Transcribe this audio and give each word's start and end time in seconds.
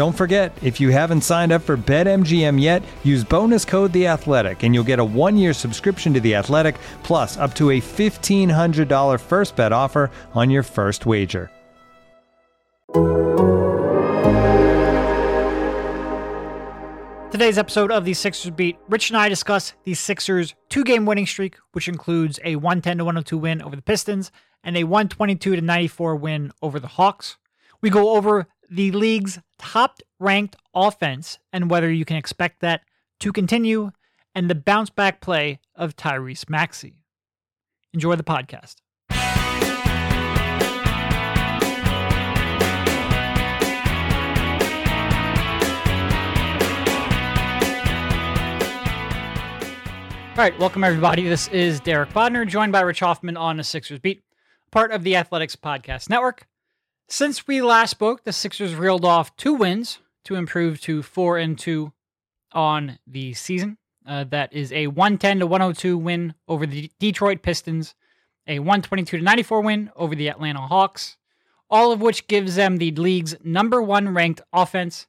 Don't 0.00 0.16
forget, 0.16 0.56
if 0.62 0.80
you 0.80 0.88
haven't 0.88 1.20
signed 1.20 1.52
up 1.52 1.60
for 1.60 1.76
BetMGM 1.76 2.58
yet, 2.58 2.82
use 3.04 3.22
bonus 3.22 3.66
code 3.66 3.92
The 3.92 4.06
Athletic, 4.06 4.62
and 4.62 4.74
you'll 4.74 4.82
get 4.82 4.98
a 4.98 5.04
one-year 5.04 5.52
subscription 5.52 6.14
to 6.14 6.20
The 6.20 6.36
Athletic, 6.36 6.76
plus 7.02 7.36
up 7.36 7.52
to 7.56 7.72
a 7.72 7.80
fifteen 7.80 8.48
hundred 8.48 8.88
dollar 8.88 9.18
first 9.18 9.56
bet 9.56 9.74
offer 9.74 10.10
on 10.32 10.48
your 10.48 10.62
first 10.62 11.04
wager. 11.04 11.50
Today's 17.30 17.58
episode 17.58 17.92
of 17.92 18.06
the 18.06 18.14
Sixers 18.14 18.52
Beat, 18.52 18.78
Rich 18.88 19.10
and 19.10 19.18
I 19.18 19.28
discuss 19.28 19.74
the 19.84 19.92
Sixers' 19.92 20.54
two 20.70 20.82
game 20.82 21.04
winning 21.04 21.26
streak, 21.26 21.58
which 21.72 21.88
includes 21.88 22.40
a 22.42 22.56
110 22.56 22.96
to 22.96 23.04
102 23.04 23.36
win 23.36 23.60
over 23.60 23.76
the 23.76 23.82
Pistons 23.82 24.32
and 24.64 24.78
a 24.78 24.84
122 24.84 25.56
to 25.56 25.60
94 25.60 26.16
win 26.16 26.52
over 26.62 26.80
the 26.80 26.88
Hawks. 26.88 27.36
We 27.82 27.90
go 27.90 28.16
over 28.16 28.46
the 28.70 28.92
league's 28.92 29.40
top 29.58 29.98
ranked 30.20 30.54
offense 30.72 31.38
and 31.52 31.68
whether 31.68 31.90
you 31.90 32.04
can 32.04 32.16
expect 32.16 32.60
that 32.60 32.82
to 33.18 33.32
continue, 33.32 33.90
and 34.34 34.48
the 34.48 34.54
bounce 34.54 34.88
back 34.88 35.20
play 35.20 35.58
of 35.74 35.96
Tyrese 35.96 36.48
Maxey. 36.48 36.94
Enjoy 37.92 38.14
the 38.14 38.22
podcast. 38.22 38.76
All 50.30 50.46
right, 50.46 50.58
welcome 50.58 50.84
everybody. 50.84 51.28
This 51.28 51.48
is 51.48 51.80
Derek 51.80 52.10
Bodner, 52.10 52.48
joined 52.48 52.72
by 52.72 52.80
Rich 52.80 53.00
Hoffman 53.00 53.36
on 53.36 53.58
the 53.58 53.64
Sixers 53.64 53.98
Beat, 53.98 54.22
part 54.70 54.92
of 54.92 55.02
the 55.02 55.16
Athletics 55.16 55.56
Podcast 55.56 56.08
Network. 56.08 56.46
Since 57.12 57.48
we 57.48 57.60
last 57.60 57.90
spoke, 57.90 58.22
the 58.22 58.32
Sixers 58.32 58.76
reeled 58.76 59.04
off 59.04 59.34
two 59.36 59.52
wins 59.52 59.98
to 60.22 60.36
improve 60.36 60.80
to 60.82 61.02
four 61.02 61.38
and 61.38 61.58
two 61.58 61.92
on 62.52 63.00
the 63.04 63.34
season. 63.34 63.78
Uh, 64.06 64.22
that 64.30 64.52
is 64.52 64.72
a 64.72 64.86
110 64.86 65.40
to 65.40 65.46
102 65.46 65.98
win 65.98 66.34
over 66.46 66.66
the 66.66 66.88
Detroit 67.00 67.42
Pistons, 67.42 67.96
a 68.46 68.60
122 68.60 69.18
to 69.18 69.24
94 69.24 69.60
win 69.60 69.90
over 69.96 70.14
the 70.14 70.28
Atlanta 70.28 70.60
Hawks, 70.60 71.16
all 71.68 71.90
of 71.90 72.00
which 72.00 72.28
gives 72.28 72.54
them 72.54 72.76
the 72.76 72.92
league's 72.92 73.34
number 73.42 73.82
one 73.82 74.14
ranked 74.14 74.40
offense. 74.52 75.08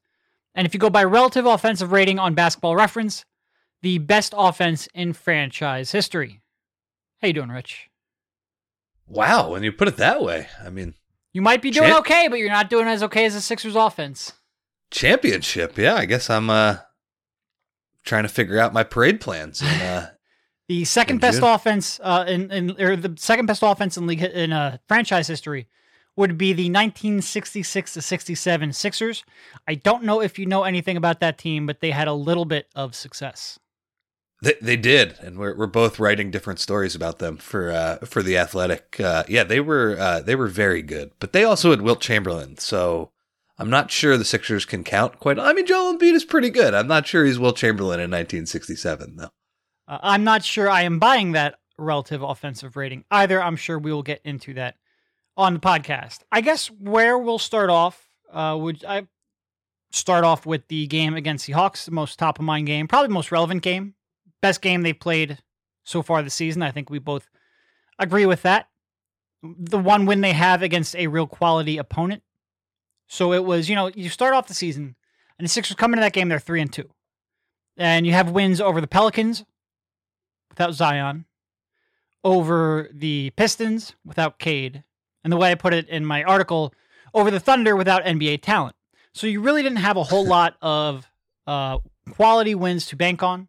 And 0.56 0.66
if 0.66 0.74
you 0.74 0.80
go 0.80 0.90
by 0.90 1.04
relative 1.04 1.46
offensive 1.46 1.92
rating 1.92 2.18
on 2.18 2.34
Basketball 2.34 2.76
Reference, 2.76 3.26
the 3.84 4.00
best 4.00 4.34
offense 4.36 4.88
in 4.96 5.14
franchise 5.14 5.92
history. 5.92 6.42
How 7.22 7.28
you 7.28 7.34
doing, 7.34 7.50
Rich? 7.50 7.92
Wow, 9.06 9.52
when 9.52 9.62
you 9.62 9.72
put 9.72 9.88
it 9.88 9.98
that 9.98 10.24
way, 10.24 10.48
I 10.64 10.72
mean, 10.72 10.96
You 11.34 11.42
might 11.42 11.62
be 11.62 11.72
doing 11.72 11.90
Champ- 11.90 12.00
okay, 12.02 12.28
but 12.28 12.40
you're 12.40 12.50
not 12.50 12.70
doing 12.70 12.88
as 12.88 13.02
okay 13.04 13.26
as 13.26 13.34
the 13.34 13.42
Sixers 13.42 13.76
offense. 13.76 14.34
championship. 14.92 15.78
Yeah, 15.78 15.96
I 15.96 16.06
guess 16.06 16.30
I'm 16.30 16.50
uh 16.50 16.78
trying 18.04 18.24
to 18.24 18.30
figure 18.30 18.60
out 18.60 18.74
my 18.74 18.84
parade 18.84 19.22
plans. 19.22 19.62
And, 19.62 19.82
uh, 19.82 20.08
The 20.70 20.86
second 20.86 21.20
best 21.20 21.40
June? 21.40 21.50
offense 21.50 22.00
uh, 22.02 22.24
in, 22.30 22.50
in 22.50 22.82
or 22.82 22.96
the 22.96 23.14
second 23.18 23.46
best 23.46 23.62
offense 23.62 23.98
in 23.98 24.08
league 24.08 24.22
in 24.24 24.54
uh, 24.54 24.78
franchise 24.88 25.28
history 25.28 25.68
would 26.16 26.38
be 26.38 26.54
the 26.54 26.70
1966 26.70 27.94
to 27.96 28.02
67 28.02 28.72
Sixers. 28.72 29.26
I 29.68 29.76
don't 29.76 30.04
know 30.04 30.22
if 30.22 30.40
you 30.40 30.46
know 30.46 30.64
anything 30.64 30.96
about 30.96 31.20
that 31.20 31.38
team, 31.38 31.66
but 31.66 31.82
they 31.82 31.92
had 31.92 32.08
a 32.08 32.14
little 32.14 32.46
bit 32.46 32.68
of 32.74 32.96
success. 32.96 33.60
They, 34.42 34.56
they 34.62 34.78
did, 34.78 35.18
and 35.22 35.38
we're 35.38 35.56
we're 35.56 35.68
both 35.68 36.00
writing 36.00 36.32
different 36.32 36.60
stories 36.60 36.96
about 36.96 37.20
them 37.20 37.38
for 37.38 37.72
uh 37.72 37.98
for 38.06 38.24
the 38.24 38.38
Athletic. 38.38 39.00
Uh, 39.00 39.24
yeah, 39.28 39.44
they 39.44 39.60
were 39.60 39.98
uh, 40.00 40.20
they 40.22 40.36
were 40.36 40.48
very 40.48 40.82
good, 40.82 41.12
but 41.20 41.34
they 41.34 41.44
also 41.44 41.72
had 41.72 41.82
Wilt 41.82 42.02
Chamberlain, 42.02 42.58
so. 42.58 43.12
I'm 43.58 43.70
not 43.70 43.92
sure 43.92 44.18
the 44.18 44.26
Sixers 44.26 44.66
can 44.66 44.84
count 44.84 45.20
quite. 45.20 45.38
I 45.38 45.54
mean, 45.54 45.68
Joel 45.68 45.96
Embiid 45.96 46.14
is 46.14 46.26
pretty 46.26 46.50
good. 46.50 46.74
I'm 46.74 46.88
not 46.88 47.06
sure 47.06 47.26
he's 47.26 47.38
Wilt 47.38 47.58
Chamberlain 47.58 48.00
in 48.00 48.10
1967, 48.10 49.18
though. 49.18 49.30
Uh, 49.88 50.00
I'm 50.02 50.24
not 50.24 50.44
sure 50.44 50.68
I 50.68 50.82
am 50.82 50.98
buying 50.98 51.34
that 51.34 51.60
relative 51.78 52.24
offensive 52.24 52.76
rating 52.76 53.04
either. 53.12 53.40
I'm 53.40 53.56
sure 53.56 53.78
we 53.78 53.94
will 53.94 54.02
get 54.02 54.22
into 54.24 54.56
that 54.56 54.78
on 55.38 55.54
the 55.54 55.60
podcast. 55.60 56.20
I 56.32 56.42
guess 56.42 56.72
where 56.72 57.20
we'll 57.20 57.38
start 57.38 57.70
off 57.70 58.04
uh, 58.32 58.58
would 58.60 58.84
I 58.86 59.08
start 59.92 60.24
off 60.24 60.46
with 60.46 60.68
the 60.68 60.88
game 60.88 61.16
against 61.16 61.46
the 61.48 61.54
Hawks, 61.54 61.86
the 61.86 61.92
most 61.92 62.18
top 62.18 62.40
of 62.40 62.46
mind 62.46 62.68
game, 62.68 62.88
probably 62.88 63.08
the 63.08 63.14
most 63.14 63.32
relevant 63.32 63.62
game, 63.62 63.96
best 64.42 64.62
game 64.62 64.82
they've 64.82 65.00
played 65.00 65.40
so 65.84 66.02
far 66.02 66.22
this 66.22 66.34
season. 66.34 66.62
I 66.62 66.72
think 66.72 66.90
we 66.90 67.00
both 67.00 67.30
agree 68.00 68.26
with 68.26 68.42
that. 68.44 68.68
The 69.44 69.80
one 69.80 70.06
win 70.06 70.22
they 70.22 70.34
have 70.34 70.62
against 70.62 70.96
a 70.96 71.08
real 71.08 71.28
quality 71.28 71.78
opponent. 71.78 72.24
So 73.08 73.34
it 73.34 73.44
was, 73.44 73.70
you 73.70 73.76
know, 73.76 73.88
you 73.88 74.10
start 74.10 74.34
off 74.34 74.48
the 74.48 74.54
season 74.54 74.96
and 75.38 75.46
the 75.46 75.50
Sixers 75.50 75.76
come 75.76 75.94
into 75.94 76.02
that 76.02 76.14
game, 76.14 76.30
they're 76.30 76.40
three 76.40 76.62
and 76.62 76.72
two. 76.72 76.90
And 77.78 78.06
you 78.06 78.14
have 78.14 78.32
wins 78.32 78.62
over 78.62 78.80
the 78.80 78.88
Pelicans 78.88 79.44
without 80.50 80.74
Zion, 80.74 81.26
over 82.24 82.90
the 82.94 83.32
Pistons 83.32 83.96
without 84.06 84.38
Cade, 84.38 84.84
and 85.24 85.34
the 85.34 85.38
way 85.38 85.52
I 85.52 85.56
put 85.56 85.74
it 85.74 85.90
in 85.90 86.06
my 86.06 86.24
article, 86.24 86.74
over 87.14 87.32
the 87.32 87.40
Thunder 87.40 87.76
without 87.76 88.04
NBA 88.04 88.42
talent. 88.42 88.76
So 89.14 89.28
you 89.28 89.42
really 89.42 89.64
didn't 89.64 89.80
have 89.80 89.98
a 89.98 90.04
whole 90.04 90.26
lot 90.28 90.56
of 90.62 91.10
uh, 91.48 91.80
quality 92.12 92.56
wins 92.56 92.86
to 92.88 92.96
bank 92.96 93.24
on. 93.24 93.48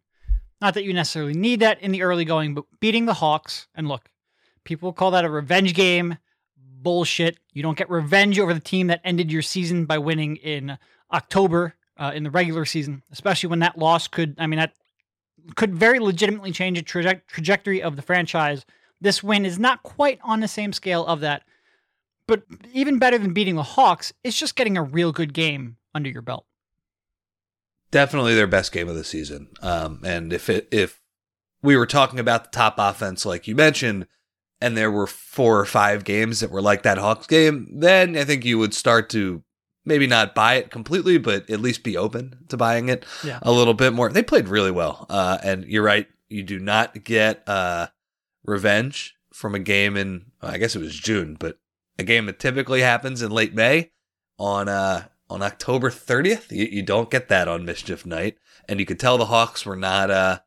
Not 0.63 0.75
that 0.75 0.85
you 0.85 0.93
necessarily 0.93 1.33
need 1.33 1.59
that 1.59 1.81
in 1.81 1.91
the 1.91 2.03
early 2.03 2.23
going, 2.23 2.53
but 2.53 2.63
beating 2.79 3.05
the 3.05 3.15
Hawks, 3.15 3.67
and 3.75 3.89
look, 3.89 4.09
people 4.63 4.93
call 4.93 5.11
that 5.11 5.25
a 5.25 5.29
revenge 5.29 5.73
game. 5.73 6.17
Bullshit. 6.55 7.37
You 7.51 7.61
don't 7.61 7.77
get 7.77 7.89
revenge 7.89 8.39
over 8.39 8.53
the 8.53 8.61
team 8.61 8.87
that 8.87 9.01
ended 9.03 9.29
your 9.29 9.41
season 9.41 9.83
by 9.85 9.97
winning 9.97 10.37
in 10.37 10.77
October 11.11 11.75
uh, 11.97 12.13
in 12.15 12.23
the 12.23 12.31
regular 12.31 12.63
season, 12.63 13.03
especially 13.11 13.49
when 13.49 13.59
that 13.59 13.77
loss 13.77 14.07
could, 14.07 14.35
I 14.37 14.47
mean, 14.47 14.57
that 14.57 14.73
could 15.57 15.75
very 15.75 15.99
legitimately 15.99 16.53
change 16.53 16.77
the 16.77 16.85
traje- 16.85 17.27
trajectory 17.27 17.83
of 17.83 17.97
the 17.97 18.01
franchise. 18.01 18.65
This 19.01 19.21
win 19.21 19.45
is 19.45 19.59
not 19.59 19.83
quite 19.83 20.19
on 20.23 20.39
the 20.39 20.47
same 20.47 20.71
scale 20.71 21.05
of 21.05 21.19
that, 21.19 21.43
but 22.25 22.43
even 22.71 22.99
better 22.99 23.17
than 23.17 23.33
beating 23.33 23.55
the 23.55 23.63
Hawks, 23.63 24.13
it's 24.23 24.39
just 24.39 24.55
getting 24.55 24.77
a 24.77 24.83
real 24.83 25.11
good 25.11 25.33
game 25.33 25.75
under 25.93 26.09
your 26.09 26.21
belt. 26.21 26.45
Definitely 27.93 28.35
their 28.35 28.47
best 28.47 28.71
game 28.73 28.89
of 28.89 28.95
the 28.95 29.03
season. 29.05 29.47
Um, 29.61 30.01
and 30.03 30.33
if 30.33 30.49
it 30.49 30.67
if 30.71 30.99
we 31.61 31.77
were 31.77 31.85
talking 31.85 32.19
about 32.19 32.43
the 32.43 32.49
top 32.49 32.75
offense, 32.77 33.25
like 33.25 33.47
you 33.47 33.55
mentioned, 33.55 34.07
and 34.59 34.75
there 34.75 34.91
were 34.91 35.07
four 35.07 35.59
or 35.59 35.65
five 35.65 36.03
games 36.03 36.41
that 36.41 36.51
were 36.51 36.61
like 36.61 36.83
that 36.83 36.97
Hawks 36.97 37.27
game, 37.27 37.69
then 37.71 38.17
I 38.17 38.25
think 38.25 38.43
you 38.43 38.57
would 38.59 38.73
start 38.73 39.09
to 39.11 39.43
maybe 39.85 40.07
not 40.07 40.33
buy 40.35 40.55
it 40.55 40.71
completely, 40.71 41.17
but 41.17 41.49
at 41.49 41.59
least 41.61 41.83
be 41.83 41.95
open 41.95 42.39
to 42.49 42.57
buying 42.57 42.89
it 42.89 43.05
Yeah. 43.23 43.39
a 43.41 43.51
little 43.51 43.73
bit 43.73 43.93
more. 43.93 44.09
They 44.09 44.23
played 44.23 44.47
really 44.47 44.71
well, 44.71 45.05
uh, 45.09 45.37
and 45.43 45.63
you're 45.65 45.83
right. 45.83 46.07
You 46.29 46.43
do 46.43 46.57
not 46.59 47.03
get 47.03 47.47
uh, 47.47 47.87
revenge 48.43 49.15
from 49.33 49.55
a 49.55 49.59
game 49.59 49.95
in 49.97 50.25
I 50.41 50.57
guess 50.57 50.75
it 50.75 50.79
was 50.81 50.95
June, 50.97 51.35
but 51.39 51.57
a 51.99 52.03
game 52.03 52.25
that 52.25 52.39
typically 52.39 52.81
happens 52.81 53.21
in 53.21 53.31
late 53.31 53.53
May 53.53 53.91
on 54.39 54.67
uh, 54.67 55.05
on 55.33 55.41
October 55.41 55.89
30th. 55.89 56.51
You, 56.51 56.65
you 56.65 56.83
don't 56.83 57.09
get 57.09 57.27
that 57.29 57.47
on 57.47 57.65
Mischief 57.65 58.05
Night, 58.05 58.37
and 58.69 58.79
you 58.79 58.85
could 58.85 58.99
tell 58.99 59.17
the 59.17 59.25
Hawks 59.25 59.65
were 59.65 59.75
not 59.75 60.11
uh, 60.11 60.39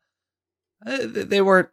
eh, 0.86 1.06
they 1.06 1.40
weren't 1.40 1.68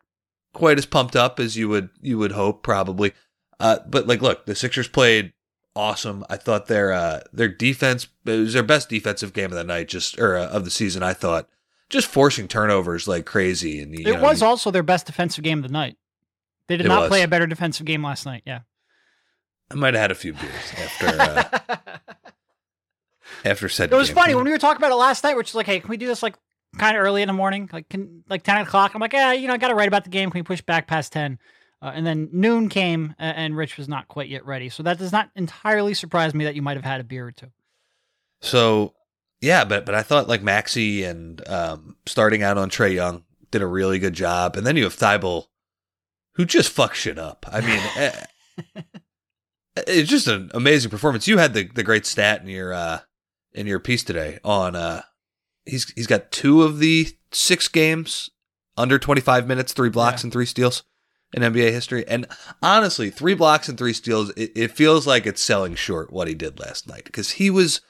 quite 0.54 0.78
as 0.78 0.86
pumped 0.86 1.16
up 1.16 1.40
as 1.40 1.56
you 1.56 1.70
would 1.70 1.90
you 2.02 2.18
would 2.18 2.32
hope 2.32 2.64
probably. 2.64 3.14
Uh, 3.60 3.80
but 3.88 4.08
like, 4.08 4.22
look, 4.22 4.46
the 4.46 4.56
Sixers 4.56 4.88
played 4.88 5.34
awesome. 5.76 6.26
I 6.30 6.38
thought 6.38 6.66
their 6.66 6.92
uh, 6.92 7.22
their 7.32 7.48
defense 7.48 8.08
it 8.26 8.32
was 8.32 8.54
their 8.54 8.64
best 8.64 8.90
defensive 8.90 9.34
game 9.34 9.52
of 9.52 9.58
the 9.58 9.64
night, 9.64 9.88
just 9.90 10.20
or 10.20 10.36
uh, 10.36 10.48
of 10.48 10.66
the 10.66 10.72
season. 10.72 11.04
I 11.04 11.14
thought 11.14 11.48
just 11.90 12.08
forcing 12.08 12.48
turnovers 12.48 13.08
like 13.08 13.26
crazy. 13.26 13.80
And 13.80 13.94
it 13.94 14.06
know, 14.06 14.22
was 14.22 14.42
you- 14.42 14.48
also 14.48 14.72
their 14.72 14.84
best 14.84 15.06
defensive 15.06 15.44
game 15.44 15.60
of 15.60 15.64
the 15.64 15.70
night. 15.72 15.98
They 16.68 16.78
did 16.78 16.88
not 16.88 17.02
was. 17.02 17.10
play 17.10 17.22
a 17.22 17.28
better 17.28 17.46
defensive 17.46 17.86
game 17.86 18.04
last 18.04 18.26
night. 18.26 18.42
Yeah. 18.46 18.62
I 19.70 19.76
might 19.76 19.94
have 19.94 20.02
had 20.02 20.12
a 20.12 20.16
few 20.16 20.34
beers 20.34 20.74
after 20.78 21.08
uh, 21.08 21.78
after 23.46 23.70
said. 23.70 23.92
It 23.92 23.96
was 23.96 24.10
game. 24.10 24.16
funny 24.16 24.36
when 24.36 24.46
we 24.46 24.52
were 24.52 24.58
talking 24.58 24.78
about 24.78 24.92
it 24.92 24.96
last 24.96 25.24
night, 25.24 25.36
which 25.36 25.50
is 25.50 25.56
like, 25.56 25.66
hey, 25.66 25.80
can 25.80 25.90
we 25.90 25.98
do 25.98 26.08
this 26.08 26.24
like 26.24 26.36
kind 26.78 26.98
of 26.98 27.04
early 27.04 27.22
in 27.22 27.28
the 27.28 27.34
morning, 27.34 27.70
like 27.72 27.90
can 27.90 28.24
like 28.30 28.44
ten 28.44 28.58
o'clock? 28.58 28.94
I'm 28.94 29.02
like, 29.02 29.14
yeah, 29.14 29.34
you 29.34 29.48
know, 29.48 29.54
I 29.54 29.58
got 29.58 29.70
to 29.70 29.76
write 29.76 29.88
about 29.88 30.04
the 30.04 30.10
game. 30.10 30.30
Can 30.32 30.40
we 30.40 30.44
push 30.44 30.62
back 30.62 30.88
past 30.88 31.14
ten? 31.14 31.40
Uh, 31.82 31.92
and 31.94 32.08
then 32.08 32.30
noon 32.32 32.70
came, 32.70 33.14
and 33.20 33.58
Rich 33.58 33.78
was 33.78 33.90
not 33.90 34.08
quite 34.08 34.30
yet 34.30 34.46
ready. 34.46 34.70
So 34.70 34.84
that 34.84 34.98
does 34.98 35.12
not 35.12 35.30
entirely 35.36 35.94
surprise 35.94 36.34
me 36.34 36.46
that 36.46 36.56
you 36.56 36.62
might 36.62 36.78
have 36.78 36.86
had 36.86 37.02
a 37.02 37.04
beer 37.04 37.28
or 37.28 37.32
two. 37.32 37.52
So 38.42 38.94
yeah, 39.44 39.66
but 39.66 39.86
but 39.86 39.94
I 39.94 40.04
thought 40.04 40.30
like 40.30 40.42
Maxey 40.42 41.04
and 41.04 41.46
um, 41.50 41.98
starting 42.06 42.44
out 42.44 42.58
on 42.58 42.70
Trae 42.70 42.94
Young 42.94 43.26
did 43.52 43.62
a 43.62 43.68
really 43.68 44.00
good 44.00 44.14
job, 44.14 44.56
and 44.56 44.66
then 44.66 44.78
you 44.78 44.86
have 44.86 44.96
Thybulle, 44.96 45.48
who 46.36 46.46
just 46.46 46.74
fucks 46.74 46.94
shit 46.94 47.20
up. 47.20 47.46
I 47.52 47.60
mean, 47.60 47.82
eh, 47.98 48.26
it's 49.76 50.10
just 50.10 50.28
an 50.30 50.50
amazing 50.54 50.92
performance. 50.92 51.28
You 51.28 51.38
had 51.38 51.54
the 51.54 51.68
the 51.68 51.84
great 51.84 52.06
stat 52.06 52.42
in 52.42 52.48
your 52.48 52.74
uh, 52.74 53.00
in 53.54 53.68
your 53.68 53.80
piece 53.80 54.04
today 54.04 54.40
on 54.44 54.76
uh, 54.76 55.02
he's 55.66 55.92
he's 55.94 56.08
got 56.08 56.32
two 56.32 56.64
of 56.64 56.80
the 56.80 57.08
six 57.32 57.68
games 57.68 58.30
under 58.78 58.98
twenty 59.00 59.22
five 59.22 59.48
minutes, 59.48 59.74
three 59.74 59.90
blocks 59.90 60.22
Yeah. 60.22 60.28
and 60.28 60.34
three 60.34 60.46
steals 60.46 60.84
in 61.34 61.42
NBA 61.42 61.72
history. 61.72 62.08
And 62.08 62.28
honestly, 62.62 63.10
three 63.10 63.34
blocks 63.36 63.68
and 63.70 63.78
three 63.78 63.94
steals, 63.94 64.30
it, 64.32 64.52
it 64.56 64.72
feels 64.72 65.06
like 65.08 65.26
it's 65.26 65.42
selling 65.42 65.76
short 65.76 66.12
what 66.14 66.28
he 66.28 66.34
did 66.36 66.60
last 66.60 66.88
night 66.88 67.06
because 67.06 67.32
he 67.32 67.50
was. 67.50 67.82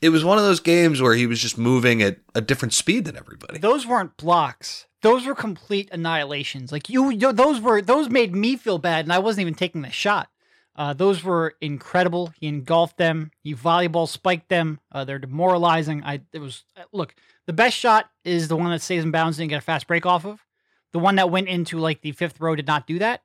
It 0.00 0.08
was 0.08 0.24
one 0.24 0.36
of 0.36 0.42
those 0.42 0.58
games 0.58 1.00
where 1.00 1.14
he 1.14 1.28
was 1.28 1.38
just 1.40 1.56
moving 1.56 2.02
at 2.02 2.18
a 2.34 2.40
different 2.40 2.74
speed 2.74 3.04
than 3.04 3.16
everybody. 3.16 3.60
Those 3.60 3.86
weren't 3.86 4.16
blocks. 4.16 4.86
Those 5.02 5.24
were 5.26 5.34
complete 5.36 5.88
annihilations. 5.92 6.72
Like 6.72 6.88
you, 6.88 7.10
you 7.10 7.32
those 7.32 7.60
were 7.60 7.80
those 7.80 8.08
made 8.10 8.34
me 8.34 8.56
feel 8.56 8.78
bad, 8.78 9.04
and 9.04 9.12
I 9.12 9.20
wasn't 9.20 9.42
even 9.42 9.54
taking 9.54 9.82
the 9.82 9.90
shot. 9.92 10.28
Uh, 10.74 10.94
those 10.94 11.22
were 11.22 11.54
incredible. 11.60 12.32
He 12.40 12.46
engulfed 12.46 12.96
them. 12.96 13.30
He 13.42 13.54
volleyball 13.54 14.08
spiked 14.08 14.48
them. 14.48 14.80
Uh, 14.90 15.04
they're 15.04 15.18
demoralizing. 15.18 16.02
I 16.02 16.20
it 16.32 16.38
was 16.38 16.64
uh, 16.76 16.84
look. 16.92 17.14
The 17.46 17.52
best 17.52 17.76
shot 17.76 18.08
is 18.24 18.48
the 18.48 18.56
one 18.56 18.70
that 18.70 18.80
stays 18.80 19.04
in 19.04 19.10
bounds 19.10 19.38
and 19.38 19.50
get 19.50 19.58
a 19.58 19.62
fast 19.62 19.86
break 19.86 20.06
off 20.06 20.24
of. 20.24 20.46
The 20.92 20.98
one 20.98 21.16
that 21.16 21.30
went 21.30 21.48
into 21.48 21.78
like 21.78 22.00
the 22.00 22.12
fifth 22.12 22.40
row 22.40 22.54
did 22.54 22.66
not 22.66 22.86
do 22.86 22.98
that, 23.00 23.22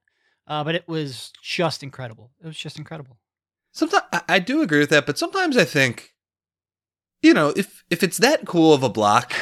uh, 0.47 0.63
but 0.63 0.75
it 0.75 0.87
was 0.87 1.31
just 1.41 1.83
incredible. 1.83 2.31
It 2.43 2.47
was 2.47 2.57
just 2.57 2.77
incredible. 2.77 3.17
Sometimes 3.71 4.03
I, 4.11 4.21
I 4.27 4.39
do 4.39 4.61
agree 4.61 4.79
with 4.79 4.89
that, 4.89 5.05
but 5.05 5.17
sometimes 5.17 5.55
I 5.55 5.65
think, 5.65 6.13
you 7.21 7.33
know, 7.33 7.53
if 7.55 7.83
if 7.89 8.03
it's 8.03 8.17
that 8.17 8.45
cool 8.45 8.73
of 8.73 8.83
a 8.83 8.89
block, 8.89 9.33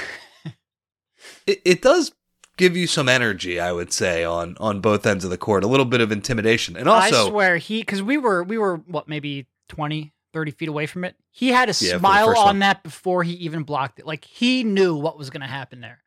it, 1.47 1.61
it 1.65 1.81
does 1.81 2.11
give 2.57 2.75
you 2.77 2.87
some 2.87 3.07
energy. 3.09 3.59
I 3.59 3.71
would 3.71 3.91
say 3.93 4.23
on 4.23 4.55
on 4.59 4.81
both 4.81 5.05
ends 5.05 5.23
of 5.23 5.29
the 5.29 5.37
court, 5.37 5.63
a 5.63 5.67
little 5.67 5.85
bit 5.85 6.01
of 6.01 6.11
intimidation, 6.11 6.75
and 6.77 6.87
also 6.89 7.27
I 7.27 7.29
swear 7.29 7.57
he 7.57 7.81
because 7.81 8.01
we 8.01 8.17
were 8.17 8.43
we 8.43 8.57
were 8.57 8.77
what 8.77 9.07
maybe 9.07 9.47
20, 9.69 10.13
30 10.33 10.51
feet 10.51 10.69
away 10.69 10.85
from 10.85 11.03
it. 11.03 11.15
He 11.31 11.49
had 11.49 11.69
a 11.69 11.73
Yeah, 11.79 11.97
smile 11.97 12.29
on 12.37 12.45
one. 12.45 12.59
that 12.59 12.83
before 12.83 13.23
he 13.23 13.33
even 13.33 13.63
blocked 13.63 13.99
it. 13.99 14.05
Like 14.07 14.25
he 14.25 14.63
knew 14.63 14.95
what 14.95 15.17
was 15.17 15.29
going 15.29 15.41
to 15.41 15.47
happen 15.47 15.81
there. 15.81 15.99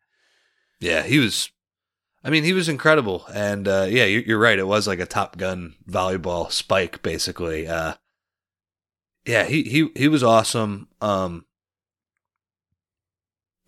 yeah, 0.80 1.02
he 1.02 1.18
was. 1.18 1.50
I 2.24 2.30
mean, 2.30 2.42
he 2.42 2.52
was 2.52 2.68
incredible, 2.68 3.24
and 3.32 3.68
uh, 3.68 3.86
yeah, 3.88 4.04
you, 4.04 4.24
you're 4.26 4.40
right. 4.40 4.58
It 4.58 4.66
was 4.66 4.88
like 4.88 4.98
a 4.98 5.06
Top 5.06 5.36
Gun 5.38 5.74
volleyball 5.88 6.50
spike, 6.50 7.00
basically. 7.00 7.68
Uh, 7.68 7.94
yeah, 9.24 9.44
he 9.44 9.62
he 9.62 9.88
he 9.94 10.08
was 10.08 10.22
awesome. 10.24 10.88
Um, 11.00 11.44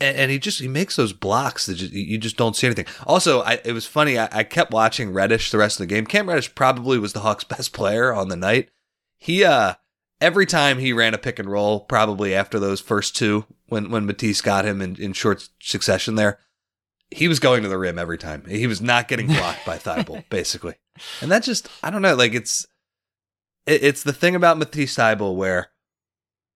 and, 0.01 0.17
and 0.17 0.31
he 0.31 0.39
just 0.39 0.61
he 0.61 0.69
makes 0.69 0.97
those 0.97 1.13
blocks 1.13 1.67
that 1.67 1.75
just, 1.75 1.93
you 1.93 2.19
just 2.19 2.37
don't 2.37 2.57
see 2.57 2.67
anything. 2.67 2.87
Also, 3.07 3.43
I, 3.43 3.61
it 3.65 3.73
was 3.73 3.87
funny. 3.87 4.19
I, 4.19 4.29
I 4.33 4.45
kept 4.45 4.73
watching 4.73 5.13
Reddish 5.13 5.51
the 5.51 5.59
rest 5.59 5.79
of 5.79 5.87
the 5.87 5.95
game. 5.95 6.07
Cam 6.07 6.29
Reddish 6.29 6.55
probably 6.55 6.99
was 6.99 7.13
the 7.13 7.21
Hawks' 7.21 7.45
best 7.57 7.73
player 7.73 8.13
on 8.13 8.29
the 8.29 8.37
night. 8.37 8.71
He 9.19 9.45
uh 9.45 9.75
every 10.21 10.47
time 10.47 10.79
he 10.79 10.93
ran 10.93 11.15
a 11.15 11.19
pick 11.19 11.39
and 11.39 11.51
roll, 11.51 11.81
probably 11.81 12.35
after 12.35 12.59
those 12.59 12.81
first 12.81 13.17
two, 13.17 13.45
when 13.67 13.91
when 13.91 14.07
Matisse 14.07 14.41
got 14.41 14.65
him 14.65 14.81
in, 14.81 14.97
in 14.97 15.13
short 15.13 15.49
succession 15.61 16.15
there, 16.15 16.39
he 17.11 17.29
was 17.29 17.41
going 17.41 17.63
to 17.63 17.69
the 17.69 17.79
rim 17.79 17.99
every 17.99 18.19
time. 18.19 18.45
He 18.47 18.67
was 18.67 18.81
not 18.81 19.09
getting 19.09 19.27
blocked 19.27 19.67
by 19.67 19.79
Thybulle, 19.79 20.25
basically. 20.31 20.75
And 21.21 21.31
that 21.31 21.43
just 21.43 21.69
I 21.83 21.91
don't 21.91 22.03
know, 22.03 22.15
like 22.15 22.35
it's 22.35 22.67
it, 23.67 23.85
it's 23.85 24.03
the 24.03 24.13
thing 24.13 24.35
about 24.35 24.59
Matisse 24.59 24.97
Thybulle 24.97 25.37
where 25.37 25.71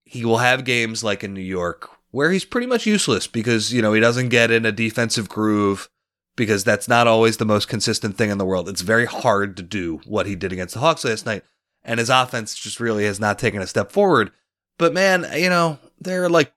he 0.04 0.24
will 0.24 0.38
have 0.38 0.64
games 0.64 1.02
like 1.02 1.24
in 1.24 1.34
New 1.34 1.40
York 1.40 1.90
where 2.14 2.30
he's 2.30 2.44
pretty 2.44 2.66
much 2.68 2.86
useless 2.86 3.26
because, 3.26 3.72
you 3.72 3.82
know, 3.82 3.92
he 3.92 4.00
doesn't 4.00 4.28
get 4.28 4.52
in 4.52 4.64
a 4.64 4.70
defensive 4.70 5.28
groove 5.28 5.88
because 6.36 6.62
that's 6.62 6.86
not 6.86 7.08
always 7.08 7.38
the 7.38 7.44
most 7.44 7.66
consistent 7.66 8.16
thing 8.16 8.30
in 8.30 8.38
the 8.38 8.44
world. 8.44 8.68
It's 8.68 8.82
very 8.82 9.04
hard 9.06 9.56
to 9.56 9.64
do 9.64 10.00
what 10.06 10.26
he 10.26 10.36
did 10.36 10.52
against 10.52 10.74
the 10.74 10.80
Hawks 10.80 11.04
last 11.04 11.26
night. 11.26 11.42
And 11.82 11.98
his 11.98 12.10
offense 12.10 12.54
just 12.54 12.78
really 12.78 13.04
has 13.04 13.18
not 13.18 13.38
taken 13.38 13.60
a 13.60 13.66
step 13.66 13.90
forward. 13.90 14.30
But 14.78 14.94
man, 14.94 15.26
you 15.36 15.48
know, 15.48 15.80
there 16.00 16.22
are 16.22 16.28
like 16.28 16.52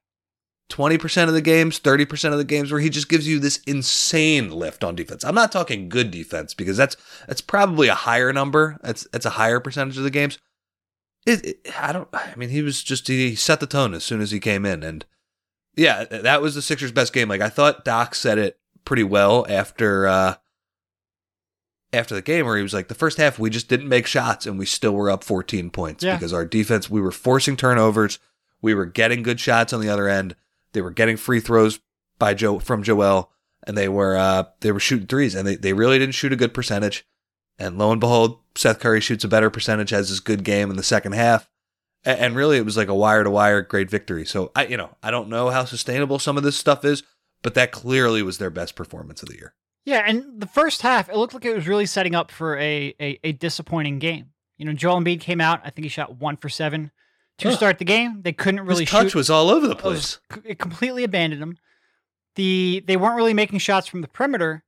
20% 0.69 1.27
of 1.27 1.33
the 1.33 1.42
games, 1.42 1.80
30% 1.80 2.31
of 2.33 2.38
the 2.38 2.44
games 2.44 2.71
where 2.71 2.81
he 2.81 2.89
just 2.92 3.09
gives 3.09 3.27
you 3.27 3.39
this 3.39 3.57
insane 3.65 4.51
lift 4.51 4.83
on 4.83 4.95
defense. 4.95 5.24
I'm 5.24 5.33
not 5.36 5.51
talking 5.51 5.89
good 5.89 6.12
defense 6.12 6.54
because 6.54 6.77
that's 6.77 6.98
that's 7.27 7.42
probably 7.42 7.88
a 7.88 7.95
higher 7.95 8.31
number. 8.31 8.77
That's 8.83 9.07
that's 9.12 9.25
a 9.25 9.31
higher 9.31 9.59
percentage 9.59 9.98
of 9.98 10.04
the 10.04 10.12
games. 10.12 10.38
It, 11.25 11.45
it- 11.45 11.59
I 11.81 11.94
don't 11.94 12.09
I 12.13 12.36
mean 12.36 12.50
he 12.50 12.62
was 12.62 12.83
just 12.83 13.07
he 13.07 13.33
set 13.36 13.59
the 13.59 13.65
tone 13.68 13.94
as 13.95 14.04
soon 14.04 14.21
as 14.21 14.30
he 14.31 14.39
came 14.39 14.63
in 14.65 14.83
and 14.83 15.04
yeah, 15.78 16.04
that 16.06 16.42
was 16.42 16.56
the 16.56 16.62
Sixers 16.62 16.92
best 16.92 17.14
game. 17.14 17.30
Like 17.30 17.42
I 17.42 17.50
thought 17.50 17.86
Doc 17.86 18.16
said 18.16 18.38
it 18.38 18.60
pretty 18.84 19.04
well 19.04 19.46
after 19.50 20.08
uh 20.08 20.36
after 21.94 22.16
the 22.16 22.22
game 22.22 22.46
where 22.46 22.58
he 22.58 22.64
was 22.64 22.74
like 22.74 22.88
the 22.90 22.96
first 22.96 23.18
half 23.18 23.40
we 23.40 23.50
just 23.50 23.70
didn't 23.70 23.88
make 23.88 24.06
shots 24.06 24.46
and 24.46 24.60
we 24.60 24.66
still 24.66 24.92
were 24.94 25.10
up 25.10 25.24
14 25.24 25.70
points 25.70 26.04
Yeah. 26.04 26.16
because 26.16 26.34
our 26.34 26.46
defense 26.46 26.90
we 26.90 27.00
were 27.02 27.12
forcing 27.12 27.56
turnovers, 27.56 28.20
we 28.62 28.74
were 28.74 28.86
getting 28.86 29.24
good 29.24 29.40
shots 29.40 29.72
on 29.74 29.80
the 29.82 29.90
other 29.90 30.08
end. 30.08 30.36
They 30.74 30.82
were 30.82 30.92
getting 30.92 31.18
free 31.18 31.40
throws 31.40 31.80
by 32.20 32.34
Joe 32.34 32.60
from 32.60 32.84
Joel 32.84 33.32
and 33.66 33.78
they 33.78 33.88
were 33.88 34.18
uh 34.18 34.46
they 34.62 34.72
were 34.72 34.80
shooting 34.80 35.08
threes 35.08 35.34
and 35.36 35.48
they, 35.48 35.56
they 35.56 35.74
really 35.74 35.98
didn't 36.00 36.16
shoot 36.16 36.34
a 36.34 36.38
good 36.38 36.54
percentage. 36.54 37.06
And 37.60 37.78
lo 37.78 37.92
and 37.92 38.00
behold, 38.02 38.40
Seth 38.56 38.80
Curry 38.80 39.02
shoots 39.02 39.24
a 39.24 39.28
better 39.28 39.50
percentage, 39.50 39.90
has 39.90 40.10
his 40.10 40.20
good 40.20 40.44
game 40.44 40.70
in 40.70 40.76
the 40.78 40.84
second 40.84 41.14
half. 41.14 41.50
And 42.06 42.36
really, 42.36 42.58
it 42.58 42.64
was 42.66 42.78
like 42.78 42.88
a 42.88 42.96
wire 42.96 43.24
to 43.24 43.30
wire 43.30 43.62
great 43.62 43.90
victory. 43.90 44.26
So 44.26 44.52
I, 44.56 44.66
you 44.68 44.78
know, 44.78 44.96
I 45.04 45.12
don't 45.12 45.28
know 45.30 45.50
how 45.50 45.66
sustainable 45.66 46.19
some 46.19 46.38
of 46.38 46.44
this 46.44 46.56
stuff 46.57 46.86
is, 46.86 47.04
but 47.44 47.54
that 47.56 47.71
clearly 47.71 48.21
was 48.24 48.38
their 48.38 48.50
best 48.50 48.76
performance 48.76 49.21
of 49.21 49.30
the 49.30 49.36
year. 49.36 49.54
Yeah, 49.86 50.04
and 50.06 50.40
the 50.42 50.48
first 50.48 50.81
half, 50.81 51.10
it 51.10 51.16
looked 51.18 51.33
like 51.33 51.45
it 51.45 51.54
was 51.56 51.68
really 51.68 51.86
setting 51.86 52.16
up 52.16 52.31
for 52.31 52.57
a 52.57 52.94
a, 53.00 53.19
a 53.24 53.31
disappointing 53.33 54.00
game. 54.00 54.28
You 54.57 54.66
know, 54.66 54.74
Joel 54.74 55.00
Embiid 55.02 55.19
came 55.21 55.40
out. 55.42 55.62
I 55.64 55.69
think 55.69 55.83
he 55.86 55.90
shot 55.90 56.18
one 56.18 56.38
for 56.38 56.50
seven 56.50 56.92
to 57.40 57.50
Ugh. 57.50 57.56
start 57.56 57.78
the 57.78 57.86
game. 57.86 58.21
They 58.21 58.33
couldn't 58.33 58.62
really 58.66 58.83
His 58.83 58.90
touch 58.92 59.07
shoot. 59.12 59.16
was 59.16 59.30
all 59.30 59.50
over 59.50 59.68
the 59.68 59.76
It 59.76 59.83
was 59.83 60.19
place. 60.30 60.42
it 60.45 60.60
completely 60.60 61.04
abandoned 61.04 61.42
them. 61.42 61.57
The 62.36 62.83
they 62.86 62.98
weren't 62.98 63.16
really 63.16 63.33
making 63.33 63.60
shots 63.60 63.88
from 63.88 64.02
the 64.02 64.07
perimeter, 64.07 64.64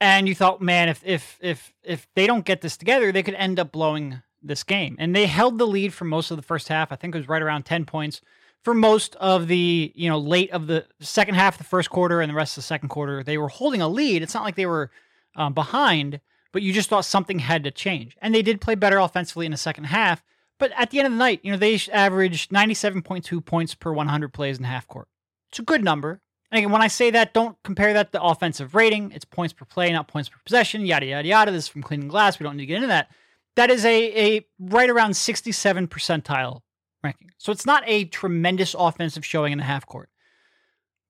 and 0.00 0.26
you 0.28 0.34
thought, 0.34 0.60
man, 0.62 0.88
if 0.88 1.02
if 1.04 1.38
if 1.40 1.72
if 1.82 2.06
they 2.14 2.26
don't 2.26 2.44
get 2.44 2.60
this 2.62 2.76
together, 2.76 3.12
they 3.12 3.22
could 3.22 3.34
end 3.34 3.58
up 3.60 3.72
blowing 3.72 4.22
this 4.46 4.62
game. 4.62 4.96
And 4.98 5.14
they 5.14 5.26
held 5.26 5.58
the 5.58 5.66
lead 5.66 5.92
for 5.92 6.04
most 6.04 6.30
of 6.30 6.36
the 6.36 6.42
first 6.42 6.68
half. 6.68 6.92
I 6.92 6.96
think 6.96 7.14
it 7.14 7.18
was 7.18 7.28
right 7.28 7.42
around 7.42 7.64
ten 7.64 7.84
points 7.84 8.20
for 8.62 8.74
most 8.74 9.14
of 9.16 9.46
the 9.46 9.92
you 9.94 10.08
know 10.08 10.18
late 10.18 10.50
of 10.50 10.66
the 10.66 10.86
second 11.00 11.34
half 11.34 11.54
of 11.54 11.58
the 11.58 11.64
first 11.64 11.90
quarter 11.90 12.20
and 12.20 12.30
the 12.30 12.34
rest 12.34 12.56
of 12.56 12.62
the 12.62 12.66
second 12.66 12.88
quarter. 12.88 13.22
They 13.22 13.38
were 13.38 13.48
holding 13.48 13.82
a 13.82 13.88
lead. 13.88 14.22
It's 14.22 14.34
not 14.34 14.44
like 14.44 14.56
they 14.56 14.66
were 14.66 14.90
um, 15.36 15.52
behind, 15.52 16.20
but 16.52 16.62
you 16.62 16.72
just 16.72 16.88
thought 16.88 17.04
something 17.04 17.38
had 17.38 17.64
to 17.64 17.70
change. 17.70 18.16
And 18.22 18.34
they 18.34 18.42
did 18.42 18.60
play 18.60 18.74
better 18.74 18.98
offensively 18.98 19.46
in 19.46 19.52
the 19.52 19.58
second 19.58 19.84
half. 19.84 20.22
But 20.58 20.72
at 20.76 20.90
the 20.90 20.98
end 20.98 21.06
of 21.06 21.12
the 21.12 21.18
night, 21.18 21.40
you 21.42 21.50
know, 21.50 21.58
they 21.58 21.78
averaged 21.92 22.50
97.2 22.50 23.44
points 23.44 23.74
per 23.74 23.92
100 23.92 24.32
plays 24.32 24.58
in 24.58 24.64
half 24.64 24.86
court. 24.86 25.08
It's 25.50 25.58
a 25.58 25.62
good 25.62 25.82
number. 25.82 26.20
And 26.50 26.58
again, 26.58 26.70
when 26.70 26.82
I 26.82 26.86
say 26.86 27.10
that, 27.10 27.34
don't 27.34 27.56
compare 27.64 27.92
that 27.94 28.12
to 28.12 28.22
offensive 28.22 28.76
rating. 28.76 29.10
It's 29.10 29.24
points 29.24 29.52
per 29.52 29.64
play, 29.64 29.90
not 29.92 30.06
points 30.06 30.28
per 30.28 30.38
possession, 30.44 30.86
yada, 30.86 31.06
yada, 31.06 31.26
yada. 31.26 31.50
This 31.50 31.64
is 31.64 31.68
from 31.68 31.82
Cleaning 31.82 32.06
Glass. 32.06 32.38
We 32.38 32.44
don't 32.44 32.56
need 32.56 32.62
to 32.62 32.66
get 32.66 32.76
into 32.76 32.86
that. 32.88 33.10
That 33.56 33.70
is 33.70 33.84
a, 33.84 34.36
a 34.36 34.46
right 34.58 34.90
around 34.90 35.14
67 35.14 35.88
percentile 35.88 36.60
ranking. 37.02 37.30
So 37.38 37.52
it's 37.52 37.66
not 37.66 37.84
a 37.86 38.06
tremendous 38.06 38.74
offensive 38.76 39.24
showing 39.24 39.52
in 39.52 39.58
the 39.58 39.64
half 39.64 39.86
court. 39.86 40.08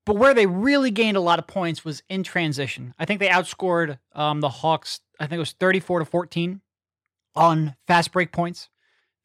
But 0.05 0.17
where 0.17 0.35
they 0.35 0.45
really 0.45 0.91
gained 0.91 1.17
a 1.17 1.21
lot 1.21 1.39
of 1.39 1.47
points 1.47 1.83
was 1.83 2.03
in 2.09 2.21
transition. 2.21 2.93
I 2.99 3.05
think 3.05 3.19
they 3.19 3.27
outscored 3.27 3.97
um, 4.13 4.39
the 4.41 4.49
Hawks, 4.49 4.99
I 5.19 5.25
think 5.25 5.37
it 5.37 5.39
was 5.39 5.53
34 5.53 5.99
to 5.99 6.05
14 6.05 6.61
on 7.35 7.75
fast 7.87 8.11
break 8.11 8.31
points. 8.31 8.69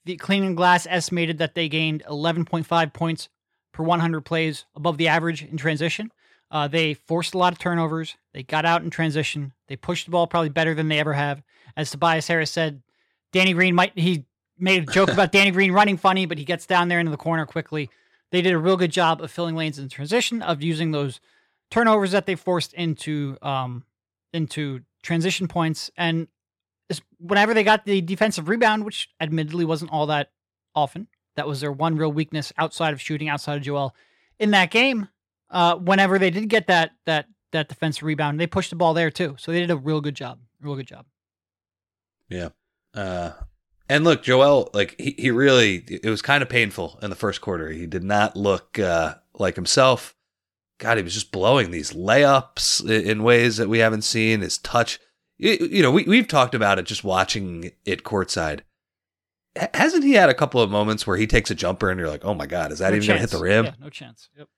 The 0.07 0.17
Cleaning 0.17 0.55
Glass 0.55 0.87
estimated 0.89 1.37
that 1.39 1.55
they 1.55 1.69
gained 1.69 2.03
11.5 2.09 2.93
points 2.95 3.29
per 3.73 3.85
100 3.85 4.23
plays 4.23 4.65
above 4.75 4.97
the 4.97 5.09
average 5.09 5.45
in 5.45 5.59
transition. 5.59 6.11
Uh, 6.51 6.67
they 6.67 6.95
forced 6.95 7.35
a 7.35 7.39
lot 7.39 7.53
of 7.53 7.59
turnovers. 7.59 8.17
They 8.33 8.43
got 8.43 8.65
out 8.65 8.83
in 8.83 8.91
transition. 8.91 9.53
They 9.69 9.77
pushed 9.77 10.07
the 10.07 10.11
ball 10.11 10.27
probably 10.27 10.49
better 10.49 10.75
than 10.75 10.89
they 10.89 10.99
ever 10.99 11.13
have. 11.13 11.43
As 11.77 11.91
Tobias 11.91 12.27
Harris 12.27 12.51
said, 12.51 12.83
Danny 13.33 13.53
Green 13.53 13.75
might 13.75 13.99
he 13.99 14.25
made 14.59 14.89
a 14.89 14.93
joke 14.93 15.11
about 15.11 15.33
Danny 15.33 15.51
Green 15.51 15.73
running 15.73 15.97
funny, 15.97 16.27
but 16.27 16.39
he 16.39 16.45
gets 16.45 16.67
down 16.67 16.89
there 16.89 17.01
into 17.01 17.11
the 17.11 17.17
corner 17.17 17.47
quickly. 17.47 17.91
They 18.31 18.43
did 18.43 18.53
a 18.53 18.59
real 18.59 18.77
good 18.77 18.93
job 18.93 19.21
of 19.21 19.31
filling 19.31 19.57
lanes 19.57 19.79
in 19.79 19.89
transition, 19.89 20.43
of 20.43 20.63
using 20.63 20.93
those 20.93 21.21
turnovers 21.71 22.13
that 22.13 22.27
they 22.27 22.35
forced 22.35 22.73
into 22.75 23.37
um, 23.43 23.85
into 24.33 24.81
transition 25.03 25.49
points, 25.49 25.91
and 25.97 26.29
whenever 27.19 27.55
they 27.55 27.65
got 27.65 27.85
the 27.85 28.01
defensive 28.01 28.49
rebound, 28.49 28.85
which 28.85 29.09
admittedly 29.21 29.65
wasn't 29.65 29.91
all 29.93 30.07
that 30.07 30.31
often, 30.75 31.09
that 31.37 31.47
was 31.47 31.61
their 31.61 31.73
one 31.73 31.97
real 31.97 32.13
weakness 32.13 32.53
outside 32.59 32.93
of 32.93 33.01
shooting, 33.01 33.29
outside 33.29 33.57
of 33.57 33.63
Joel 33.63 33.95
in 34.39 34.51
that 34.51 34.71
game. 34.71 35.09
Uh, 35.51 35.77
whenever 35.77 36.19
they 36.19 36.31
did 36.31 36.49
get 36.49 36.67
that 36.69 36.93
that 37.07 37.27
that 37.53 37.69
defensive 37.69 38.05
rebound, 38.05 38.39
they 38.39 38.47
pushed 38.47 38.71
the 38.71 38.77
ball 38.77 38.95
there 38.95 39.11
too. 39.11 39.37
So 39.39 39.51
they 39.51 39.61
did 39.61 39.71
a 39.71 39.77
real 39.77 40.01
good 40.01 40.15
job, 40.15 40.39
real 40.61 40.77
good 40.77 40.87
job. 40.87 41.07
Yeah. 42.29 42.51
Uh, 42.95 43.33
and 43.89 44.05
look, 44.05 44.23
Joel, 44.23 44.71
like 44.73 44.95
he, 44.99 45.15
he 45.19 45.31
really, 45.31 45.85
it 45.89 46.09
was 46.09 46.23
kind 46.23 46.43
of 46.43 46.49
painful 46.49 46.99
in 47.03 47.11
the 47.11 47.17
first 47.17 47.41
quarter. 47.41 47.71
He 47.71 47.87
did 47.87 48.05
not 48.05 48.37
look 48.37 48.79
uh, 48.79 49.17
like 49.35 49.57
himself. 49.57 50.15
God, 50.79 50.97
he 50.97 51.03
was 51.03 51.15
just 51.15 51.33
blowing 51.33 51.71
these 51.71 51.93
layups 51.93 52.89
in 52.89 53.23
ways 53.23 53.59
that 53.59 53.69
we 53.69 53.79
haven't 53.79 54.03
seen. 54.03 54.41
His 54.41 54.59
touch, 54.59 54.99
you 55.37 55.83
know, 55.83 55.91
we, 55.91 56.05
we've 56.05 56.29
talked 56.29 56.55
about 56.55 56.79
it 56.79 56.87
just 56.87 57.05
watching 57.05 57.73
it 57.85 58.05
courtside. 58.05 58.61
Hasn't 59.75 60.05
he 60.05 60.13
had 60.13 60.31
a 60.31 60.35
couple 60.35 60.61
of 60.61 60.71
moments 60.71 61.07
where 61.07 61.17
he 61.17 61.27
takes 61.27 61.51
a 61.51 61.55
jumper 61.55 61.91
and 61.91 61.99
you're 61.99 62.09
like, 62.09 62.25
oh 62.25 62.35
my 62.35 62.47
God, 62.47 62.73
is 62.73 62.79
that 62.79 62.91
no 62.91 62.97
even 62.97 63.09
going 63.09 63.17
to 63.17 63.21
hit 63.21 63.31
the 63.31 63.43
rim? 63.43 63.65
Yeah, 63.67 63.75
no 63.81 63.91
chance. 63.91 64.31
Yep. 64.39 64.49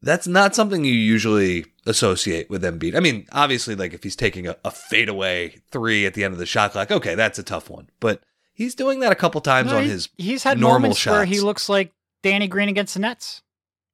That's 0.00 0.26
not 0.26 0.54
something 0.54 0.84
you 0.84 0.92
usually 0.92 1.66
associate 1.86 2.48
with 2.50 2.62
Embiid. 2.62 2.96
I 2.96 3.00
mean, 3.00 3.26
obviously, 3.32 3.74
like 3.74 3.92
if 3.92 4.02
he's 4.02 4.16
taking 4.16 4.46
a, 4.46 4.56
a 4.64 4.70
fadeaway 4.70 5.60
three 5.70 6.06
at 6.06 6.14
the 6.14 6.24
end 6.24 6.32
of 6.32 6.38
the 6.38 6.46
shot 6.46 6.72
clock, 6.72 6.90
okay, 6.90 7.14
that's 7.14 7.38
a 7.38 7.42
tough 7.42 7.68
one. 7.70 7.90
But 8.00 8.22
he's 8.52 8.74
doing 8.74 9.00
that 9.00 9.12
a 9.12 9.16
couple 9.16 9.40
times 9.40 9.70
no, 9.70 9.78
on 9.78 9.84
his 9.84 10.08
he's 10.16 10.42
had 10.42 10.58
normal 10.58 10.94
shots. 10.94 11.12
where 11.12 11.24
he 11.24 11.40
looks 11.40 11.68
like 11.68 11.92
Danny 12.22 12.48
Green 12.48 12.68
against 12.68 12.94
the 12.94 13.00
Nets, 13.00 13.42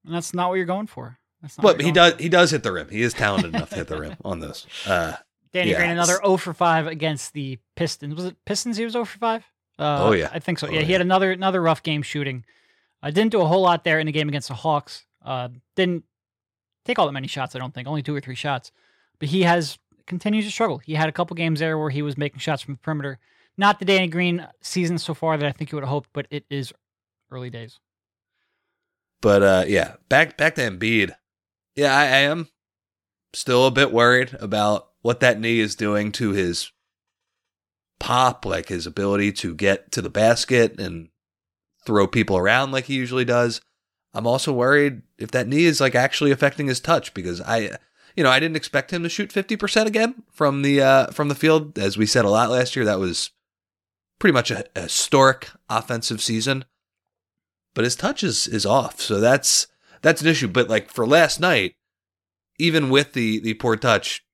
and 0.04 0.14
that's 0.14 0.34
not 0.34 0.48
what 0.48 0.56
you're 0.56 0.66
going 0.66 0.86
for. 0.86 1.18
That's 1.42 1.58
not 1.58 1.62
but 1.62 1.80
he 1.80 1.90
does 1.90 2.14
for. 2.14 2.22
he 2.22 2.28
does 2.28 2.50
hit 2.50 2.62
the 2.62 2.72
rim. 2.72 2.88
He 2.88 3.02
is 3.02 3.14
talented 3.14 3.54
enough 3.54 3.70
to 3.70 3.76
hit 3.76 3.88
the 3.88 3.98
rim 3.98 4.16
on 4.24 4.40
this. 4.40 4.66
Uh, 4.86 5.16
Danny 5.52 5.70
yeah, 5.70 5.78
Green 5.78 5.90
another 5.90 6.20
0 6.24 6.36
for 6.36 6.54
5 6.54 6.86
against 6.86 7.32
the 7.32 7.58
Pistons. 7.74 8.14
Was 8.14 8.24
it 8.24 8.36
Pistons 8.44 8.76
he 8.76 8.84
was 8.84 8.92
0 8.92 9.04
for 9.04 9.18
5? 9.18 9.44
Uh, 9.78 10.04
oh 10.04 10.12
yeah. 10.12 10.30
I 10.32 10.38
think 10.38 10.58
so. 10.58 10.68
Oh, 10.68 10.70
yeah, 10.70 10.80
yeah, 10.80 10.86
he 10.86 10.92
had 10.92 11.00
another 11.00 11.32
another 11.32 11.60
rough 11.60 11.82
game 11.82 12.02
shooting. 12.02 12.44
I 13.02 13.08
uh, 13.08 13.10
didn't 13.10 13.32
do 13.32 13.40
a 13.40 13.46
whole 13.46 13.62
lot 13.62 13.82
there 13.82 13.98
in 13.98 14.06
the 14.06 14.12
game 14.12 14.28
against 14.28 14.48
the 14.48 14.54
Hawks. 14.54 15.06
Uh, 15.24 15.48
didn't 15.74 16.04
take 16.84 16.98
all 16.98 17.06
that 17.06 17.12
many 17.12 17.28
shots, 17.28 17.54
I 17.54 17.58
don't 17.58 17.74
think. 17.74 17.88
Only 17.88 18.02
two 18.02 18.14
or 18.14 18.20
three 18.20 18.34
shots. 18.34 18.72
But 19.18 19.28
he 19.28 19.42
has 19.42 19.78
continues 20.06 20.44
to 20.44 20.50
struggle. 20.50 20.78
He 20.78 20.94
had 20.94 21.08
a 21.08 21.12
couple 21.12 21.34
games 21.36 21.60
there 21.60 21.78
where 21.78 21.90
he 21.90 22.02
was 22.02 22.18
making 22.18 22.40
shots 22.40 22.62
from 22.62 22.74
the 22.74 22.80
perimeter. 22.80 23.18
Not 23.56 23.78
the 23.78 23.84
Danny 23.84 24.08
Green 24.08 24.46
season 24.60 24.98
so 24.98 25.14
far 25.14 25.36
that 25.36 25.46
I 25.46 25.52
think 25.52 25.70
you 25.70 25.76
would 25.76 25.84
have 25.84 25.90
hoped, 25.90 26.10
but 26.12 26.26
it 26.30 26.44
is 26.50 26.72
early 27.30 27.50
days. 27.50 27.78
But 29.20 29.42
uh, 29.42 29.64
yeah, 29.66 29.94
back 30.08 30.36
back 30.36 30.54
to 30.54 30.62
Embiid. 30.62 31.12
Yeah, 31.76 31.94
I, 31.94 32.04
I 32.04 32.18
am 32.20 32.48
still 33.32 33.66
a 33.66 33.70
bit 33.70 33.92
worried 33.92 34.36
about 34.40 34.88
what 35.02 35.20
that 35.20 35.38
knee 35.38 35.60
is 35.60 35.76
doing 35.76 36.12
to 36.12 36.30
his 36.30 36.72
pop, 37.98 38.44
like 38.44 38.68
his 38.68 38.86
ability 38.86 39.32
to 39.32 39.54
get 39.54 39.92
to 39.92 40.02
the 40.02 40.10
basket 40.10 40.80
and 40.80 41.08
throw 41.84 42.06
people 42.06 42.36
around 42.36 42.72
like 42.72 42.86
he 42.86 42.94
usually 42.94 43.24
does. 43.24 43.60
I'm 44.12 44.26
also 44.26 44.52
worried 44.52 45.02
if 45.18 45.30
that 45.30 45.46
knee 45.46 45.64
is 45.64 45.80
like 45.80 45.94
actually 45.94 46.30
affecting 46.30 46.66
his 46.66 46.80
touch 46.80 47.14
because 47.14 47.40
I 47.40 47.76
you 48.16 48.24
know, 48.24 48.30
I 48.30 48.40
didn't 48.40 48.56
expect 48.56 48.92
him 48.92 49.04
to 49.04 49.08
shoot 49.08 49.30
50% 49.30 49.86
again 49.86 50.22
from 50.30 50.62
the 50.62 50.82
uh 50.82 51.06
from 51.08 51.28
the 51.28 51.34
field 51.34 51.78
as 51.78 51.96
we 51.96 52.06
said 52.06 52.24
a 52.24 52.30
lot 52.30 52.50
last 52.50 52.74
year. 52.76 52.84
That 52.84 52.98
was 52.98 53.30
pretty 54.18 54.32
much 54.32 54.50
a, 54.50 54.64
a 54.76 54.82
historic 54.82 55.50
offensive 55.68 56.22
season. 56.22 56.64
But 57.74 57.84
his 57.84 57.96
touch 57.96 58.22
is 58.24 58.48
is 58.48 58.66
off. 58.66 59.00
So 59.00 59.20
that's 59.20 59.68
that's 60.02 60.22
an 60.22 60.28
issue, 60.28 60.48
but 60.48 60.68
like 60.68 60.90
for 60.90 61.06
last 61.06 61.40
night, 61.40 61.74
even 62.58 62.90
with 62.90 63.12
the 63.12 63.38
the 63.40 63.54
poor 63.54 63.76
touch, 63.76 64.24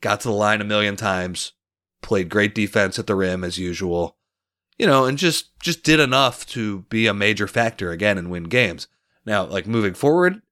got 0.00 0.20
to 0.20 0.28
the 0.28 0.34
line 0.34 0.60
a 0.60 0.64
million 0.64 0.96
times, 0.96 1.52
played 2.02 2.28
great 2.28 2.54
defense 2.54 2.98
at 2.98 3.06
the 3.06 3.14
rim 3.14 3.44
as 3.44 3.58
usual. 3.58 4.16
You 4.78 4.86
know, 4.86 5.04
and 5.04 5.16
just 5.18 5.58
just 5.60 5.82
did 5.84 6.00
enough 6.00 6.46
to 6.48 6.80
be 6.90 7.06
a 7.06 7.14
major 7.14 7.46
factor 7.46 7.90
again 7.92 8.18
and 8.18 8.30
win 8.30 8.44
games. 8.44 8.88
Now, 9.24 9.44
like 9.44 9.66
moving 9.66 9.94
forward, 9.94 10.42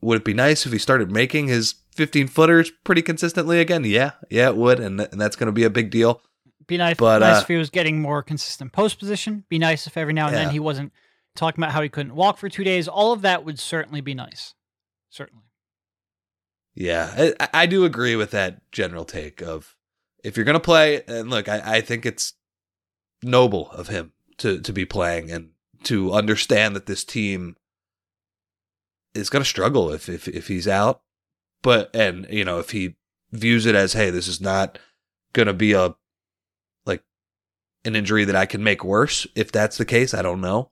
would 0.00 0.18
it 0.18 0.24
be 0.24 0.34
nice 0.34 0.64
if 0.64 0.72
he 0.72 0.78
started 0.78 1.10
making 1.10 1.48
his 1.48 1.74
15 1.96 2.28
footers 2.28 2.70
pretty 2.84 3.02
consistently 3.02 3.60
again? 3.60 3.84
Yeah, 3.84 4.12
yeah, 4.30 4.48
it 4.48 4.56
would, 4.56 4.78
and, 4.80 5.00
and 5.00 5.20
that's 5.20 5.36
going 5.36 5.46
to 5.48 5.52
be 5.52 5.64
a 5.64 5.70
big 5.70 5.90
deal. 5.90 6.22
Be 6.66 6.78
nice, 6.78 6.96
But, 6.96 7.18
nice 7.18 7.38
uh, 7.38 7.40
if 7.42 7.48
he 7.48 7.56
was 7.56 7.68
getting 7.68 8.00
more 8.00 8.22
consistent 8.22 8.72
post 8.72 8.98
position. 8.98 9.44
Be 9.50 9.58
nice 9.58 9.86
if 9.86 9.96
every 9.96 10.14
now 10.14 10.28
and 10.28 10.36
Yeah. 10.36 10.44
then 10.44 10.52
he 10.52 10.60
wasn't 10.60 10.92
talking 11.36 11.62
about 11.62 11.72
how 11.72 11.82
he 11.82 11.88
couldn't 11.90 12.14
walk 12.14 12.38
for 12.38 12.48
two 12.48 12.64
days. 12.64 12.88
All 12.88 13.12
of 13.12 13.20
that 13.22 13.44
would 13.44 13.58
certainly 13.58 14.00
be 14.00 14.14
nice. 14.14 14.54
Certainly. 15.10 15.44
Yeah, 16.74 17.32
I, 17.40 17.48
I 17.52 17.66
do 17.66 17.84
agree 17.84 18.16
with 18.16 18.30
that 18.30 18.70
general 18.72 19.04
take 19.04 19.40
of 19.42 19.76
if 20.24 20.36
you're 20.36 20.44
going 20.44 20.54
to 20.54 20.60
play, 20.60 21.02
and 21.06 21.28
look, 21.28 21.48
I, 21.48 21.60
I 21.76 21.80
think 21.82 22.06
it's 22.06 22.32
noble 23.24 23.70
of 23.72 23.88
him 23.88 24.12
to, 24.38 24.60
to 24.60 24.72
be 24.72 24.84
playing 24.84 25.30
and 25.30 25.50
to 25.84 26.12
understand 26.12 26.74
that 26.76 26.86
this 26.86 27.04
team 27.04 27.56
is 29.14 29.30
going 29.30 29.42
to 29.42 29.48
struggle 29.48 29.90
if, 29.90 30.08
if, 30.08 30.28
if 30.28 30.48
he's 30.48 30.68
out. 30.68 31.02
But, 31.62 31.94
and, 31.94 32.26
you 32.30 32.44
know, 32.44 32.58
if 32.58 32.70
he 32.70 32.96
views 33.32 33.66
it 33.66 33.74
as, 33.74 33.94
hey, 33.94 34.10
this 34.10 34.28
is 34.28 34.40
not 34.40 34.78
going 35.32 35.46
to 35.46 35.54
be 35.54 35.72
a, 35.72 35.94
like, 36.84 37.02
an 37.84 37.96
injury 37.96 38.24
that 38.24 38.36
I 38.36 38.46
can 38.46 38.62
make 38.62 38.84
worse. 38.84 39.26
If 39.34 39.50
that's 39.50 39.78
the 39.78 39.84
case, 39.84 40.14
I 40.14 40.22
don't 40.22 40.40
know. 40.40 40.70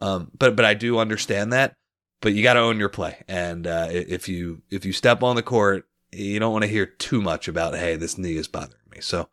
Um, 0.00 0.30
but, 0.36 0.56
but 0.56 0.64
I 0.64 0.74
do 0.74 0.98
understand 0.98 1.52
that 1.52 1.76
but 2.20 2.34
you 2.34 2.42
got 2.42 2.54
to 2.54 2.60
own 2.60 2.78
your 2.78 2.88
play. 2.88 3.22
And 3.28 3.66
uh, 3.66 3.88
if 3.90 4.28
you 4.28 4.62
if 4.70 4.84
you 4.84 4.92
step 4.92 5.22
on 5.22 5.36
the 5.36 5.42
court, 5.42 5.88
you 6.12 6.38
don't 6.38 6.52
want 6.52 6.62
to 6.62 6.70
hear 6.70 6.86
too 6.86 7.20
much 7.20 7.48
about 7.48 7.74
hey, 7.74 7.96
this 7.96 8.18
knee 8.18 8.36
is 8.36 8.48
bothering 8.48 8.80
me. 8.90 9.00
So 9.00 9.28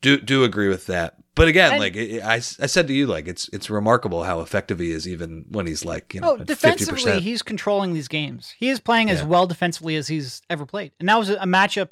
do 0.00 0.18
do 0.18 0.44
agree 0.44 0.68
with 0.68 0.86
that. 0.86 1.16
But 1.36 1.48
again, 1.48 1.72
And- 1.72 1.80
like 1.80 1.96
I, 1.96 2.34
I 2.36 2.38
said 2.38 2.86
to 2.86 2.94
you, 2.94 3.06
like 3.06 3.26
it's 3.26 3.48
it's 3.52 3.68
remarkable 3.68 4.22
how 4.24 4.40
effective 4.40 4.78
he 4.78 4.92
is, 4.92 5.08
even 5.08 5.44
when 5.48 5.66
he's 5.66 5.84
like 5.84 6.14
you 6.14 6.20
know 6.20 6.32
Oh, 6.34 6.36
defensively, 6.36 6.94
percent. 7.02 7.22
he's 7.22 7.42
controlling 7.42 7.92
these 7.92 8.08
games. 8.08 8.54
He 8.58 8.68
is 8.68 8.78
playing 8.80 9.10
as 9.10 9.22
well 9.24 9.46
defensively 9.46 9.96
as 9.96 10.06
he's 10.08 10.42
ever 10.48 10.64
played. 10.64 10.92
And 11.00 11.08
that 11.08 11.18
was 11.18 11.30
a 11.30 11.38
matchup 11.38 11.90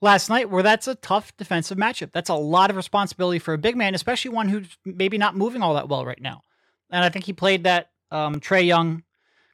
last 0.00 0.30
night 0.30 0.48
where 0.48 0.62
that's 0.62 0.88
a 0.88 0.94
tough 0.94 1.36
defensive 1.36 1.76
matchup. 1.76 2.12
That's 2.12 2.30
a 2.30 2.34
lot 2.34 2.70
of 2.70 2.76
responsibility 2.76 3.38
for 3.38 3.52
a 3.52 3.58
big 3.58 3.76
man, 3.76 3.94
especially 3.94 4.30
one 4.30 4.48
who's 4.48 4.68
maybe 4.86 5.18
not 5.18 5.36
moving 5.36 5.60
all 5.62 5.74
that 5.74 5.88
well 5.88 6.06
right 6.06 6.20
now. 6.20 6.42
And 6.90 7.04
I 7.04 7.10
think 7.10 7.26
he 7.26 7.32
played 7.34 7.64
that 7.64 7.90
um, 8.10 8.40
Trae 8.40 8.64
Young, 8.66 9.02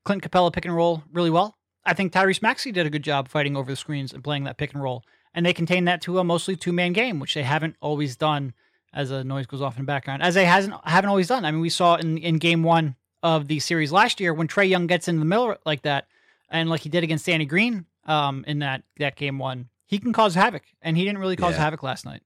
Clint 0.05 0.23
Capela 0.23 0.53
pick 0.53 0.65
and 0.65 0.77
roll 0.77 1.03
really 1.13 1.31
well. 1.31 1.57
I 1.85 1.93
think 1.95 2.13
Tyrese 2.13 2.41
Maxey 2.41 2.71
did 2.71 2.87
a 2.87 2.91
good 2.91 3.03
job 3.03 3.29
fighting 3.29 3.57
over 3.57 3.71
the 3.73 3.77
screens 3.77 4.13
and 4.13 4.23
playing 4.23 4.45
that 4.45 4.59
pick 4.59 4.73
and 4.75 4.83
roll. 4.83 5.03
And 5.35 5.45
they 5.45 5.53
contained 5.53 5.89
that 5.89 6.01
to 6.03 6.21
a 6.21 6.25
mostly 6.25 6.55
two 6.55 6.73
man 6.73 6.93
game, 6.93 7.19
which 7.19 7.35
they 7.35 7.43
haven't 7.43 7.75
always 7.81 8.15
done 8.17 8.53
as 8.95 9.11
a 9.11 9.23
noise 9.25 9.47
goes 9.47 9.61
off 9.61 9.77
in 9.77 9.83
the 9.83 9.87
background, 9.87 10.23
as 10.23 10.35
they 10.35 10.45
hasn't 10.45 10.75
haven't 10.85 11.11
always 11.11 11.27
done. 11.29 11.45
I 11.45 11.51
mean, 11.51 11.61
we 11.61 11.69
saw 11.71 11.97
in, 11.97 12.17
in 12.19 12.39
game 12.39 12.63
one 12.63 12.97
of 13.23 13.49
the 13.49 13.59
series 13.61 13.91
last 13.93 14.21
year 14.21 14.33
when 14.33 14.49
Trae 14.49 14.69
Young 14.69 14.87
gets 14.87 15.09
in 15.09 15.19
the 15.19 15.25
middle 15.25 15.57
like 15.67 15.83
that, 15.83 16.07
and 16.49 16.71
like 16.71 16.81
he 16.83 16.89
did 16.89 17.03
against 17.05 17.27
Danny 17.27 17.45
Green 17.47 17.87
um, 18.07 18.45
in 18.47 18.61
that 18.61 18.83
that 18.99 19.17
game 19.17 19.39
one, 19.39 19.69
he 19.87 19.99
can 19.99 20.13
cause 20.13 20.35
havoc, 20.35 20.63
and 20.81 20.97
he 20.97 21.05
didn't 21.05 21.19
really 21.19 21.37
cause 21.37 21.55
Yeah. 21.55 21.63
havoc 21.65 21.83
last 21.83 22.05
night. 22.05 22.23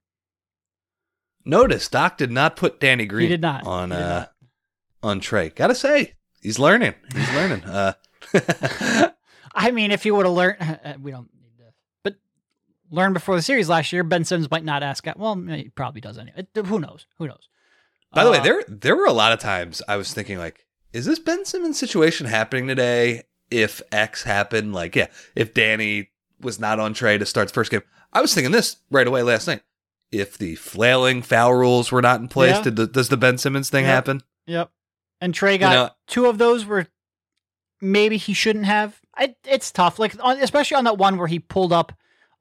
Notice 1.44 1.88
Doc 1.88 2.18
did 2.18 2.30
not 2.30 2.56
put 2.56 2.78
Danny 2.80 3.06
Green 3.06 3.28
He 3.28 3.34
did 3.34 3.40
not. 3.40 3.66
on 3.66 3.88
did 3.90 3.98
uh 3.98 4.18
not. 4.18 4.32
on 5.02 5.20
Trae. 5.20 5.54
Gotta 5.54 5.74
say 5.74 6.14
he's 6.42 6.58
learning. 6.58 6.94
He's 7.14 7.32
learning. 7.32 7.64
Uh, 7.64 7.92
I 9.54 9.70
mean, 9.70 9.90
if 9.90 10.02
he 10.02 10.10
would 10.10 10.26
have 10.26 10.34
learned, 10.34 10.58
we 11.02 11.10
don't 11.10 11.28
need 11.32 11.32
to, 11.32 11.37
but 11.37 11.37
learn 12.90 13.12
before 13.12 13.36
the 13.36 13.42
series 13.42 13.68
last 13.68 13.92
year, 13.92 14.02
Ben 14.04 14.24
Simmons 14.24 14.50
might 14.50 14.64
not 14.64 14.82
ask. 14.82 15.04
Well, 15.16 15.34
he 15.36 15.68
probably 15.70 16.00
does 16.00 16.18
anyway. 16.18 16.46
Who 16.54 16.78
knows? 16.78 17.06
Who 17.18 17.26
knows? 17.26 17.48
By 18.12 18.24
the 18.24 18.30
way, 18.30 18.38
Uh, 18.38 18.42
there 18.42 18.64
there 18.68 18.96
were 18.96 19.06
a 19.06 19.12
lot 19.12 19.32
of 19.32 19.38
times 19.40 19.82
I 19.88 19.96
was 19.96 20.12
thinking 20.14 20.38
like, 20.38 20.64
is 20.92 21.04
this 21.06 21.18
Ben 21.18 21.44
Simmons 21.44 21.78
situation 21.78 22.26
happening 22.26 22.66
today? 22.66 23.24
If 23.50 23.80
X 23.92 24.22
happened, 24.24 24.72
like 24.74 24.94
yeah, 24.96 25.08
if 25.34 25.54
Danny 25.54 26.10
was 26.40 26.58
not 26.60 26.78
on 26.78 26.94
Trae 26.94 27.18
to 27.18 27.26
start 27.26 27.48
the 27.48 27.54
first 27.54 27.70
game, 27.70 27.82
I 28.12 28.20
was 28.20 28.32
thinking 28.34 28.52
this 28.52 28.76
right 28.90 29.06
away 29.06 29.22
last 29.22 29.46
night. 29.46 29.62
If 30.10 30.38
the 30.38 30.54
flailing 30.54 31.20
foul 31.22 31.54
rules 31.54 31.90
were 31.92 32.00
not 32.02 32.20
in 32.20 32.28
place, 32.28 32.56
Yeah. 32.56 32.62
did 32.62 32.76
the, 32.76 32.86
does 32.86 33.08
the 33.10 33.16
Ben 33.18 33.36
Simmons 33.38 33.68
thing 33.70 33.84
Yeah. 33.84 33.90
happen? 33.92 34.22
Yep. 34.46 34.70
And 35.20 35.34
Trae 35.34 35.58
got 35.58 35.72
know- 35.72 35.90
two 36.06 36.26
of 36.26 36.38
those 36.38 36.64
were 36.64 36.86
maybe 37.80 38.16
he 38.16 38.32
shouldn't 38.32 38.64
have. 38.66 39.00
I, 39.16 39.34
it's 39.44 39.70
tough, 39.70 39.98
like 39.98 40.14
on, 40.22 40.38
especially 40.38 40.76
on 40.76 40.84
that 40.84 40.96
one 40.98 41.18
where 41.18 41.26
he 41.26 41.38
pulled 41.38 41.72
up 41.72 41.92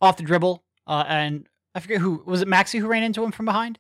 off 0.02 0.18
the 0.18 0.24
dribble, 0.24 0.64
uh, 0.86 1.04
and 1.08 1.48
I 1.76 1.80
forget 1.80 2.02
who 2.02 2.24
was 2.26 2.42
it. 2.42 2.48
Maxey 2.48 2.80
who 2.80 2.88
ran 2.88 3.04
into 3.04 3.24
him 3.24 3.32
from 3.32 3.46
behind. 3.46 3.80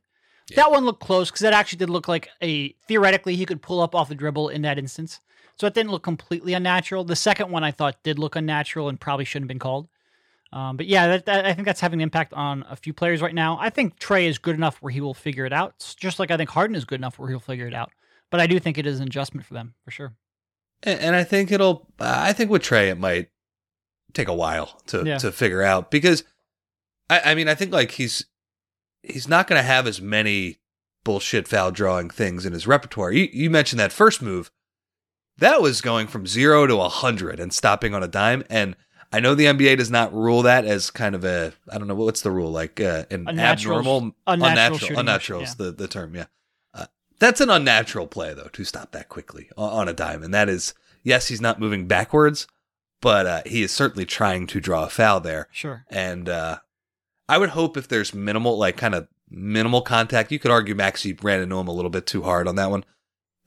Yeah. 0.49 0.57
That 0.57 0.71
one 0.71 0.85
looked 0.85 1.01
close 1.01 1.29
because 1.29 1.41
that 1.41 1.53
actually 1.53 1.79
did 1.79 1.89
look 1.89 2.07
like 2.07 2.29
a 2.41 2.69
theoretically 2.87 3.35
he 3.35 3.45
could 3.45 3.61
pull 3.61 3.81
up 3.81 3.93
off 3.93 4.09
the 4.09 4.15
dribble 4.15 4.49
in 4.49 4.61
that 4.61 4.77
instance. 4.77 5.19
So 5.59 5.67
it 5.67 5.73
didn't 5.73 5.91
look 5.91 6.03
completely 6.03 6.53
unnatural. 6.53 7.03
The 7.03 7.15
second 7.15 7.51
one 7.51 7.63
I 7.63 7.71
thought 7.71 8.03
did 8.03 8.19
look 8.19 8.35
unnatural 8.35 8.89
and 8.89 8.99
probably 8.99 9.25
shouldn't 9.25 9.45
have 9.45 9.49
been 9.49 9.59
called. 9.59 9.89
Um, 10.53 10.77
but 10.77 10.85
yeah, 10.85 11.07
that, 11.07 11.25
that, 11.25 11.45
I 11.45 11.53
think 11.53 11.65
that's 11.65 11.81
having 11.81 11.99
an 11.99 12.03
impact 12.03 12.33
on 12.33 12.63
a 12.69 12.75
few 12.75 12.93
players 12.93 13.21
right 13.21 13.35
now. 13.35 13.57
I 13.59 13.69
think 13.69 13.99
Trae 13.99 14.27
is 14.27 14.37
good 14.37 14.55
enough 14.55 14.77
where 14.81 14.91
he 14.91 15.01
will 15.01 15.13
figure 15.13 15.45
it 15.45 15.51
out, 15.51 15.73
it's 15.75 15.95
just 15.95 16.19
like 16.19 16.31
I 16.31 16.37
think 16.37 16.49
Harden 16.49 16.75
is 16.75 16.85
good 16.85 16.99
enough 16.99 17.19
where 17.19 17.29
he'll 17.29 17.39
figure 17.39 17.67
it 17.67 17.73
out. 17.73 17.91
But 18.29 18.39
I 18.39 18.47
do 18.47 18.59
think 18.59 18.77
it 18.77 18.85
is 18.85 18.99
an 18.99 19.07
adjustment 19.07 19.45
for 19.45 19.55
them 19.55 19.73
for 19.83 19.91
sure. 19.91 20.13
And, 20.83 20.99
and 20.99 21.15
I 21.15 21.23
think 21.23 21.51
it'll. 21.51 21.87
I 21.99 22.33
think 22.33 22.49
with 22.49 22.61
Trae, 22.61 22.91
it 22.91 22.99
might 22.99 23.29
take 24.17 24.27
a 24.27 24.33
while 24.33 24.81
to 24.87 25.03
Yeah. 25.05 25.17
to 25.19 25.31
figure 25.31 25.61
out 25.63 25.91
because, 25.91 26.23
I, 27.09 27.31
I 27.31 27.35
mean, 27.35 27.47
I 27.47 27.55
think 27.55 27.71
like 27.71 27.91
he's 27.91 28.25
he's 29.03 29.27
not 29.27 29.47
going 29.47 29.59
to 29.59 29.63
have 29.67 29.87
as 29.87 30.01
many 30.01 30.57
bullshit 31.05 31.47
foul 31.47 31.71
drawing 31.71 32.09
things 32.09 32.45
in 32.45 32.51
his 32.51 32.67
repertoire. 32.67 33.11
You, 33.13 33.29
you 33.31 33.49
mentioned 33.49 33.79
that 33.79 33.93
first 33.93 34.21
move. 34.21 34.51
That 35.37 35.61
was 35.61 35.81
going 35.81 36.07
from 36.07 36.25
zero 36.27 36.65
to 36.67 36.81
a 36.81 36.89
hundred 36.89 37.39
and 37.39 37.53
stopping 37.53 37.93
on 37.93 38.01
a 38.03 38.07
dime. 38.07 38.43
And 38.49 38.75
I 39.13 39.19
know 39.21 39.35
the 39.35 39.45
NBA 39.45 39.77
does 39.77 39.91
not 39.91 40.13
rule 40.13 40.41
that 40.41 40.65
as 40.65 40.89
kind 40.91 41.15
of 41.15 41.23
a 41.23 41.53
I 41.71 41.77
don't 41.77 41.87
know 41.87 41.95
what's 41.95 42.21
the 42.21 42.31
rule 42.31 42.51
like 42.51 42.81
uh, 42.81 43.05
an 43.11 43.25
Unnatural- 43.27 43.77
abnormal 43.79 44.15
unnatural 44.25 44.99
unnatural 44.99 45.41
is 45.43 45.55
the 45.55 45.71
the 45.71 45.87
term 45.87 46.15
yeah. 46.15 46.25
Uh, 46.73 46.87
that's 47.19 47.39
an 47.39 47.49
unnatural 47.49 48.07
play 48.07 48.33
though 48.33 48.49
to 48.53 48.63
stop 48.65 48.91
that 48.91 49.07
quickly 49.09 49.49
on, 49.55 49.71
on 49.81 49.87
a 49.87 49.93
dime, 49.93 50.23
and 50.23 50.33
that 50.33 50.49
is 50.49 50.73
yes 51.03 51.27
he's 51.29 51.39
not 51.39 51.59
moving 51.59 51.87
backwards, 51.87 52.47
but 53.01 53.25
uh, 53.25 53.41
he 53.45 53.63
is 53.63 53.71
certainly 53.71 54.05
trying 54.05 54.47
to 54.47 54.59
draw 54.59 54.83
a 54.85 54.89
foul 54.89 55.19
there. 55.19 55.47
Sure. 55.51 55.85
And 55.89 56.27
uh, 56.29 56.59
I 57.29 57.37
would 57.37 57.49
hope 57.49 57.77
if 57.77 57.87
there's 57.87 58.13
minimal, 58.13 58.57
like 58.57 58.77
kind 58.77 58.95
of 58.95 59.07
minimal 59.29 59.81
contact, 59.81 60.31
you 60.31 60.39
could 60.39 60.51
argue 60.51 60.75
Maxey 60.75 61.13
ran 61.21 61.41
into 61.41 61.57
him 61.57 61.67
a 61.67 61.73
little 61.73 61.91
bit 61.91 62.05
too 62.05 62.23
hard 62.23 62.47
on 62.47 62.55
that 62.55 62.71
one. 62.71 62.85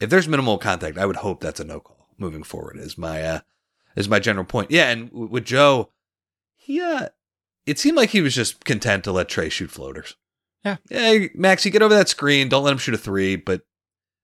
If 0.00 0.11
there's 0.11 0.28
minimal 0.28 0.59
contact, 0.59 0.99
I 0.99 1.07
would 1.07 1.16
hope 1.16 1.40
that's 1.40 1.61
a 1.61 1.64
no 1.64 1.80
call 1.80 2.09
moving 2.19 2.42
forward. 2.42 2.78
Is 2.78 2.97
my 2.97 3.23
uh, 3.23 3.40
is 3.97 4.09
my 4.09 4.19
general 4.19 4.45
point. 4.47 4.71
Yeah, 4.71 4.90
and 4.90 5.11
w- 5.11 5.28
with 5.28 5.45
Joe, 5.45 5.90
he 6.54 6.80
uh, 6.80 7.09
it 7.66 7.78
seemed 7.78 7.97
like 7.97 8.11
he 8.11 8.23
was 8.23 8.35
just 8.35 8.64
content 8.64 9.04
to 9.04 9.12
let 9.12 9.28
Trae 9.28 9.50
shoot 9.50 9.71
floaters. 9.71 10.16
Yeah. 10.64 10.76
Hey, 10.88 11.30
Maxey, 11.35 11.71
get 11.71 11.83
over 11.83 11.95
that 11.95 12.09
screen. 12.09 12.49
Don't 12.49 12.64
let 12.64 12.73
him 12.73 12.78
shoot 12.78 12.95
a 12.95 12.99
three. 12.99 13.37
But 13.37 13.61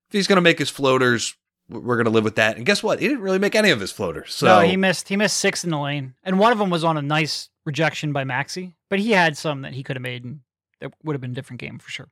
if 0.08 0.12
he's 0.12 0.26
gonna 0.26 0.40
make 0.40 0.58
his 0.58 0.70
floaters, 0.70 1.34
we're 1.68 1.96
gonna 1.96 2.10
live 2.10 2.24
with 2.24 2.36
that. 2.36 2.56
And 2.56 2.64
guess 2.64 2.82
what? 2.82 3.00
He 3.00 3.08
didn't 3.08 3.22
really 3.22 3.38
make 3.38 3.54
any 3.54 3.70
of 3.70 3.80
his 3.80 3.92
floaters. 3.92 4.34
So 4.34 4.46
no, 4.46 4.60
he 4.60 4.76
missed. 4.76 5.08
He 5.08 5.16
missed 5.16 5.36
six 5.36 5.64
in 5.64 5.70
the 5.70 5.78
lane, 5.78 6.14
and 6.22 6.38
one 6.38 6.52
of 6.52 6.58
them 6.58 6.70
was 6.70 6.84
on 6.84 6.96
a 6.96 7.02
nice 7.02 7.50
rejection 7.64 8.12
by 8.12 8.24
Maxey. 8.24 8.74
But 8.88 9.00
he 9.00 9.12
had 9.12 9.36
some 9.36 9.62
that 9.62 9.74
he 9.74 9.82
could 9.82 9.96
have 9.96 10.02
made, 10.02 10.24
and 10.24 10.40
that 10.80 10.92
would 11.02 11.14
have 11.14 11.20
been 11.20 11.32
a 11.32 11.34
different 11.34 11.60
game 11.60 11.78
for 11.78 11.90
sure. 11.90 12.08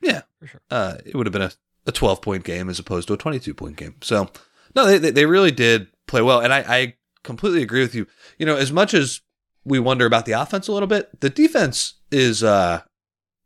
Yeah. 0.00 0.22
for 0.38 0.46
sure. 0.46 0.60
uh, 0.70 0.96
it 1.04 1.14
would 1.14 1.26
have 1.26 1.32
been 1.32 1.42
a, 1.42 1.52
a 1.86 1.92
12 1.92 2.20
point 2.20 2.44
game 2.44 2.68
as 2.68 2.78
opposed 2.78 3.08
to 3.08 3.14
a 3.14 3.16
22 3.16 3.54
point 3.54 3.76
game. 3.76 3.94
So, 4.02 4.30
no, 4.74 4.86
they, 4.86 4.98
they, 4.98 5.10
they 5.10 5.26
really 5.26 5.50
did 5.50 5.88
play 6.06 6.20
well. 6.20 6.40
And 6.40 6.52
I, 6.52 6.64
I 6.66 6.94
completely 7.22 7.62
agree 7.62 7.80
with 7.80 7.94
you. 7.94 8.06
You 8.38 8.46
know, 8.46 8.56
as 8.56 8.72
much 8.72 8.92
as 8.92 9.20
we 9.64 9.78
wonder 9.78 10.04
about 10.04 10.26
the 10.26 10.32
offense 10.32 10.68
a 10.68 10.72
little 10.72 10.86
bit, 10.86 11.20
the 11.20 11.30
defense 11.30 11.94
is, 12.10 12.42
uh, 12.42 12.82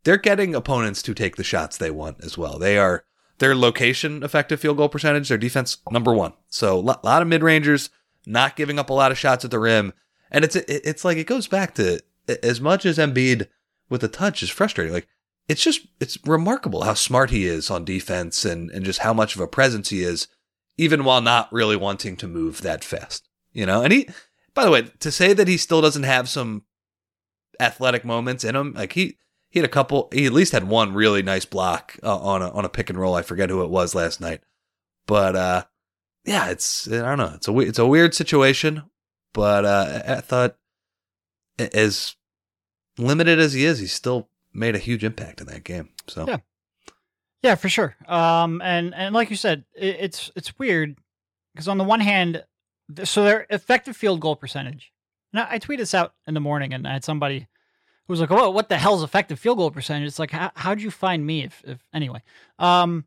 they're 0.05 0.17
getting 0.17 0.55
opponents 0.55 1.03
to 1.03 1.15
take 1.15 1.37
the 1.37 1.45
shots 1.45 1.77
they 1.77 1.91
want 1.91 2.25
as 2.25 2.37
well. 2.39 2.59
They 2.59 2.79
are, 2.79 3.05
their 3.39 3.55
location 3.55 4.23
effective 4.23 4.61
field 4.61 4.77
goal 4.77 4.89
percentage, 4.89 5.29
their 5.29 5.39
defense 5.39 5.79
number 5.91 6.13
one. 6.13 6.33
So, 6.49 6.79
a 6.79 6.81
lot, 6.81 7.05
lot 7.05 7.23
of 7.23 7.29
mid 7.29 7.43
rangers, 7.43 7.91
not 8.27 8.57
giving 8.57 8.79
up 8.79 8.91
a 8.91 8.95
lot 8.95 9.13
of 9.13 9.19
shots 9.19 9.45
at 9.45 9.51
the 9.51 9.59
rim. 9.59 9.93
And 10.31 10.45
it's, 10.45 10.57
it's 10.57 11.05
like, 11.05 11.17
it 11.17 11.27
goes 11.27 11.49
back 11.49 11.75
to 11.77 12.01
as 12.43 12.61
much 12.61 12.85
as 12.85 12.99
Embiid 12.99 13.49
with 13.89 14.03
the 14.03 14.09
touch 14.09 14.43
is 14.43 14.51
frustrating. 14.51 14.93
Like, 14.93 15.09
it's 15.49 15.63
just 15.63 15.87
it's 15.99 16.19
remarkable 16.27 16.83
how 16.83 16.95
smart 16.95 17.31
he 17.31 17.47
is 17.47 17.71
on 17.71 17.85
defense 17.85 18.45
and 18.45 18.71
and 18.71 18.85
just 18.85 19.01
how 19.01 19.13
much 19.13 19.35
of 19.35 19.41
a 19.41 19.49
presence 19.49 19.89
he 19.89 20.03
is 20.03 20.29
even 20.77 21.03
while 21.05 21.21
not 21.21 21.53
really 21.53 21.77
wanting 21.77 22.17
to 22.17 22.29
move 22.29 22.61
that 22.61 22.85
fast 22.85 23.29
you 23.53 23.67
know 23.67 23.83
and 23.83 23.93
he 23.93 24.09
by 24.55 24.65
the 24.65 24.71
way 24.71 24.83
to 25.01 25.11
say 25.11 25.33
that 25.33 25.49
he 25.49 25.57
still 25.57 25.81
doesn't 25.81 26.03
have 26.05 26.29
some 26.29 26.63
athletic 27.59 28.05
moments 28.05 28.45
in 28.45 28.55
him 28.55 28.75
like 28.75 28.93
he 28.93 29.17
he 29.51 29.59
had 29.59 29.65
a 29.65 29.73
couple 29.73 30.09
he 30.13 30.27
at 30.27 30.33
least 30.33 30.53
had 30.53 30.69
one 30.69 30.95
really 30.95 31.23
nice 31.23 31.45
block 31.45 31.97
uh, 32.03 32.19
on 32.19 32.43
a 32.43 32.51
on 32.51 32.65
a 32.65 32.69
pick 32.69 32.91
and 32.91 32.99
roll 32.99 33.15
i 33.15 33.23
forget 33.23 33.51
who 33.51 33.63
it 33.63 33.71
was 33.71 33.95
last 33.95 34.21
night 34.21 34.41
but 35.07 35.35
uh 35.37 35.65
yeah 36.25 36.51
it's 36.51 36.87
i 36.91 36.97
don't 36.97 37.19
know 37.19 37.33
it's 37.35 37.49
a 37.49 37.59
it's 37.61 37.79
a 37.79 37.87
weird 37.87 38.15
situation 38.15 38.83
but 39.33 39.65
uh 39.65 40.03
i 40.07 40.21
thought 40.21 40.57
as 41.59 42.17
limited 42.99 43.39
as 43.39 43.53
he 43.53 43.65
is 43.65 43.79
he 43.79 43.87
still 43.87 44.29
made 44.53 44.75
a 44.75 44.79
huge 44.79 45.05
impact 45.05 45.41
in 45.41 45.47
that 45.47 45.65
game 45.65 45.89
so 46.07 46.27
Yeah. 46.27 46.39
Yeah, 47.43 47.55
for 47.55 47.69
sure. 47.69 47.95
Um, 48.07 48.61
and 48.63 48.95
and 48.95 49.15
like 49.15 49.31
you 49.31 49.37
said, 49.37 49.65
it, 49.77 49.97
it's 50.01 50.33
it's 50.35 50.59
weird 50.59 50.99
because 51.55 51.69
on 51.69 51.79
the 51.79 51.85
one 51.85 52.01
hand, 52.01 52.45
so 53.05 53.23
their 53.23 53.47
effective 53.49 53.97
field 53.97 54.21
goal 54.21 54.35
percentage. 54.35 54.93
Now 55.33 55.47
I, 55.49 55.59
tweeted 55.59 55.79
this 55.79 55.95
out 55.95 56.15
in 56.27 56.35
the 56.35 56.41
morning, 56.41 56.73
and 56.73 56.87
I 56.89 56.95
had 56.95 57.05
somebody 57.05 57.47
was 58.09 58.21
like, 58.21 58.31
"Oh, 58.31 58.51
what 58.51 58.69
the 58.69 58.79
hell's 58.79 59.03
effective 59.03 59.39
field 59.39 59.59
goal 59.59 59.71
percentage?" 59.71 60.09
It's 60.09 60.19
like, 60.19 60.31
how 60.31 60.51
how'd 60.55 60.81
you 60.81 60.91
find 60.91 61.27
me? 61.27 61.45
If, 61.45 61.63
if 61.67 61.85
anyway, 61.93 62.23
um, 62.59 63.05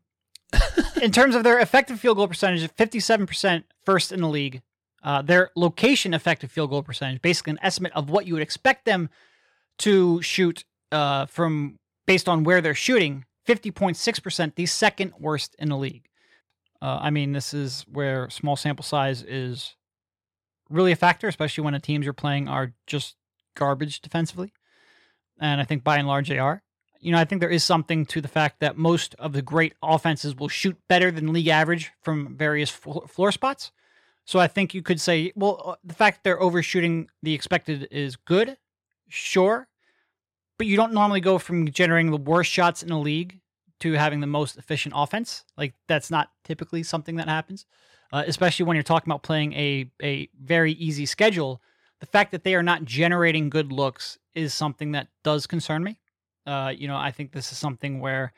in 1.00 1.10
terms 1.12 1.34
of 1.34 1.44
their 1.44 1.58
effective 1.58 2.00
field 2.00 2.16
goal 2.16 2.28
percentage, 2.28 2.68
fifty-seven 2.72 3.26
percent 3.26 3.66
first 3.84 4.12
in 4.12 4.20
the 4.20 4.28
league. 4.28 4.62
Uh, 5.04 5.20
their 5.20 5.50
location 5.56 6.14
effective 6.14 6.48
field 6.52 6.70
goal 6.70 6.80
percentage, 6.80 7.20
basically 7.20 7.50
an 7.50 7.58
estimate 7.60 7.90
of 7.92 8.08
what 8.08 8.24
you 8.24 8.34
would 8.34 8.42
expect 8.42 8.84
them 8.84 9.10
to 9.76 10.22
shoot 10.22 10.64
uh, 10.92 11.26
from 11.26 11.76
based 12.06 12.28
on 12.28 12.44
where 12.44 12.60
they're 12.60 12.74
shooting, 12.74 13.24
50.6%, 13.46 14.54
the 14.54 14.66
second 14.66 15.12
worst 15.18 15.56
in 15.58 15.68
the 15.68 15.76
league. 15.76 16.08
Uh, 16.80 16.98
I 17.00 17.10
mean, 17.10 17.32
this 17.32 17.54
is 17.54 17.84
where 17.90 18.28
small 18.30 18.56
sample 18.56 18.84
size 18.84 19.22
is 19.22 19.76
really 20.68 20.92
a 20.92 20.96
factor, 20.96 21.28
especially 21.28 21.64
when 21.64 21.74
the 21.74 21.80
teams 21.80 22.04
you're 22.04 22.12
playing 22.12 22.48
are 22.48 22.72
just 22.86 23.16
garbage 23.56 24.00
defensively. 24.00 24.52
And 25.40 25.60
I 25.60 25.64
think 25.64 25.84
by 25.84 25.98
and 25.98 26.08
large 26.08 26.28
they 26.28 26.38
are. 26.38 26.62
You 27.00 27.10
know, 27.12 27.18
I 27.18 27.24
think 27.24 27.40
there 27.40 27.50
is 27.50 27.64
something 27.64 28.06
to 28.06 28.20
the 28.20 28.28
fact 28.28 28.60
that 28.60 28.76
most 28.76 29.16
of 29.18 29.32
the 29.32 29.42
great 29.42 29.74
offenses 29.82 30.36
will 30.36 30.48
shoot 30.48 30.76
better 30.88 31.10
than 31.10 31.32
league 31.32 31.48
average 31.48 31.90
from 32.00 32.36
various 32.36 32.70
floor 32.70 33.32
spots. 33.32 33.72
So 34.24 34.38
I 34.38 34.46
think 34.46 34.72
you 34.72 34.82
could 34.82 35.00
say, 35.00 35.32
well, 35.34 35.62
uh, 35.64 35.74
the 35.82 35.94
fact 35.94 36.22
they're 36.22 36.40
overshooting 36.40 37.08
the 37.22 37.34
expected 37.34 37.88
is 37.90 38.14
good, 38.14 38.56
sure, 39.08 39.68
but 40.58 40.68
you 40.68 40.76
don't 40.76 40.92
normally 40.92 41.20
go 41.20 41.38
from 41.38 41.68
generating 41.70 42.12
the 42.12 42.16
worst 42.16 42.50
shots 42.50 42.84
in 42.84 42.88
the 42.88 42.98
league 42.98 43.40
to 43.80 43.94
having 43.94 44.20
the 44.20 44.28
most 44.28 44.56
efficient 44.56 44.94
offense. 44.96 45.44
Like 45.56 45.74
that's 45.88 46.08
not 46.08 46.30
typically 46.44 46.84
something 46.84 47.16
that 47.16 47.28
happens, 47.28 47.66
uh, 48.12 48.22
especially 48.26 48.64
when 48.64 48.76
you're 48.76 48.84
talking 48.84 49.10
about 49.10 49.24
playing 49.24 49.54
a 49.54 49.90
a 50.00 50.28
very 50.40 50.72
easy 50.74 51.04
schedule. 51.04 51.60
The 52.02 52.06
fact 52.06 52.32
that 52.32 52.42
they 52.42 52.56
are 52.56 52.64
not 52.64 52.84
generating 52.84 53.48
good 53.48 53.70
looks 53.70 54.18
is 54.34 54.52
something 54.52 54.90
that 54.90 55.06
does 55.22 55.46
concern 55.46 55.84
me. 55.84 56.00
Uh, 56.44 56.72
you 56.76 56.88
know, 56.88 56.96
I 56.96 57.12
think 57.12 57.30
this 57.30 57.52
is 57.52 57.58
something 57.58 58.00
where 58.00 58.32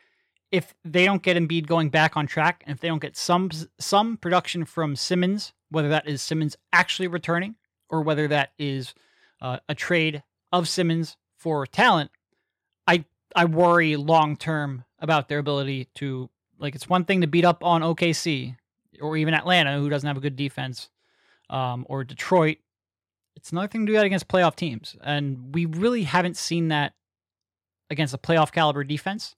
if 0.53 0.74
they 0.85 1.07
don't 1.07 1.22
get 1.22 1.38
Embiid 1.38 1.66
going 1.66 1.88
back 1.88 2.14
on 2.14 2.27
track, 2.27 2.62
and 2.66 2.74
if 2.74 2.83
they 2.83 2.88
don't 2.88 3.00
get 3.00 3.16
some 3.16 3.50
some 3.81 4.18
production 4.18 4.66
from 4.66 4.96
Simmons, 4.96 5.55
whether 5.70 5.88
that 5.88 6.07
is 6.07 6.20
Simmons 6.20 6.59
actually 6.74 7.09
returning 7.09 7.55
or 7.88 8.03
whether 8.03 8.29
that 8.29 8.53
is 8.59 8.92
uh, 9.40 9.61
a 9.66 9.74
trade 9.74 10.22
of 10.53 10.68
Simmons 10.68 11.16
for 11.38 11.66
talent, 11.66 12.11
I 12.87 13.07
I 13.35 13.46
worry 13.46 13.96
long 13.96 14.37
term 14.37 14.85
about 14.98 15.31
their 15.31 15.38
ability 15.38 15.88
to 15.94 16.29
like. 16.59 16.74
It's 16.74 16.87
one 16.87 17.07
thing 17.07 17.22
to 17.22 17.27
beat 17.27 17.46
up 17.46 17.64
on 17.64 17.81
OKC 17.81 18.59
or 19.00 19.16
even 19.16 19.33
Atlanta, 19.33 19.79
who 19.79 19.88
doesn't 19.88 20.07
have 20.07 20.18
a 20.18 20.20
good 20.20 20.37
defense, 20.37 20.90
um, 21.48 21.87
or 21.88 22.05
Detroit. 22.05 22.59
It's 23.44 23.52
another 23.52 23.68
thing 23.68 23.85
to 23.85 23.92
do 23.92 23.96
that 23.98 24.07
against 24.07 24.26
playoff 24.26 24.57
teams, 24.57 24.96
and 25.04 25.54
we 25.54 25.66
really 25.66 26.04
haven't 26.04 26.38
seen 26.38 26.68
that 26.68 26.94
against 27.90 28.14
a 28.14 28.18
playoff 28.18 28.52
caliber 28.52 28.83
defense. 28.85 29.37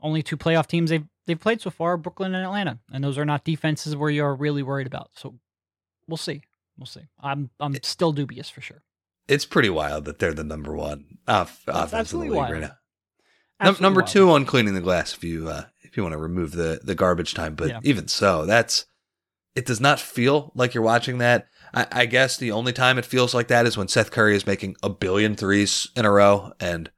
Only 0.00 0.24
two 0.24 0.36
playoff 0.36 0.66
teams 0.66 0.90
they've 0.90 1.04
they've 1.28 1.38
played 1.38 1.60
so 1.60 1.70
far: 1.70 1.96
Brooklyn 1.96 2.34
and 2.34 2.44
Atlanta, 2.44 2.80
and 2.92 3.04
those 3.04 3.16
are 3.16 3.24
not 3.24 3.44
defenses 3.44 3.94
where 3.94 4.10
you're 4.10 4.34
really 4.34 4.64
worried 4.64 4.88
about. 4.88 5.10
So 5.14 5.36
we'll 6.08 6.16
see, 6.16 6.42
we'll 6.76 6.86
see. 6.86 7.02
I'm 7.22 7.50
I'm 7.60 7.76
still 7.84 8.10
dubious 8.10 8.50
for 8.50 8.60
sure. 8.60 8.82
it's 9.28 9.44
pretty 9.46 9.70
wild 9.70 10.04
that 10.06 10.18
they're 10.18 10.34
the 10.34 10.42
number 10.42 10.74
one 10.74 11.18
off 11.28 11.62
offense 11.68 11.84
in 11.84 11.90
the 11.92 11.96
absolutely 11.98 12.30
league 12.30 12.38
wild. 12.38 12.52
right 12.54 12.60
now. 12.62 12.76
Absolutely 13.60 13.82
number 13.84 14.00
wild. 14.00 14.08
two 14.10 14.30
on 14.32 14.44
cleaning 14.46 14.74
the 14.74 14.80
glass 14.80 15.14
if 15.14 15.22
you 15.22 15.48
uh, 15.48 15.66
if 15.82 15.96
you 15.96 16.02
want 16.02 16.14
to 16.14 16.18
remove 16.18 16.50
the 16.50 16.80
the 16.82 16.96
garbage 16.96 17.34
time, 17.34 17.54
but 17.54 17.68
Yeah. 17.68 17.78
even 17.84 18.08
so, 18.08 18.46
that's 18.46 18.86
it 19.54 19.66
does 19.66 19.80
not 19.80 20.00
feel 20.00 20.52
like 20.54 20.74
you're 20.74 20.82
watching 20.82 21.18
that. 21.18 21.46
I, 21.72 21.86
I 21.92 22.06
guess 22.06 22.36
the 22.36 22.52
only 22.52 22.72
time 22.72 22.98
it 22.98 23.04
feels 23.04 23.34
like 23.34 23.48
that 23.48 23.66
is 23.66 23.76
when 23.76 23.88
Seth 23.88 24.10
Curry 24.10 24.34
is 24.36 24.46
making 24.46 24.76
a 24.82 24.88
billion 24.88 25.34
threes 25.36 25.88
in 25.96 26.04
a 26.04 26.10
row, 26.10 26.52
and 26.60 26.90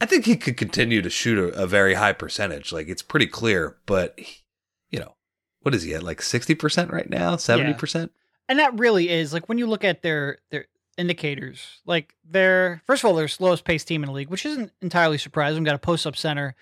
I 0.00 0.06
think 0.06 0.24
he 0.26 0.36
could 0.36 0.56
continue 0.56 1.00
to 1.02 1.10
shoot 1.10 1.38
a, 1.38 1.62
a 1.62 1.66
very 1.66 1.94
high 1.94 2.12
percentage. 2.12 2.72
Like 2.72 2.88
it's 2.88 3.02
pretty 3.02 3.26
clear, 3.26 3.76
but 3.86 4.14
he- 4.18 4.42
you 4.90 5.00
know, 5.00 5.16
what 5.60 5.74
is 5.74 5.82
he 5.82 5.94
at? 5.94 6.02
Like 6.02 6.22
sixty 6.22 6.54
percent 6.54 6.90
right 6.92 7.08
now, 7.10 7.36
seventy 7.36 7.70
percent. 7.74 8.12
and 8.48 8.58
that 8.58 8.78
really 8.78 9.08
is 9.08 9.32
like 9.32 9.48
when 9.48 9.58
you 9.58 9.66
look 9.66 9.84
at 9.84 10.02
their 10.02 10.38
their 10.50 10.66
indicators 10.98 11.80
like 11.84 12.14
they're 12.24 12.80
first 12.86 13.04
of 13.04 13.08
all 13.10 13.14
they're 13.16 13.28
slowest 13.28 13.64
paced 13.64 13.86
team 13.86 14.02
in 14.02 14.06
the 14.06 14.12
league 14.14 14.30
which 14.30 14.46
isn't 14.46 14.72
entirely 14.80 15.18
surprising 15.18 15.60
We've 15.62 15.66
got 15.66 15.74
a 15.74 15.78
post 15.78 16.06
up 16.06 16.16
center 16.16 16.54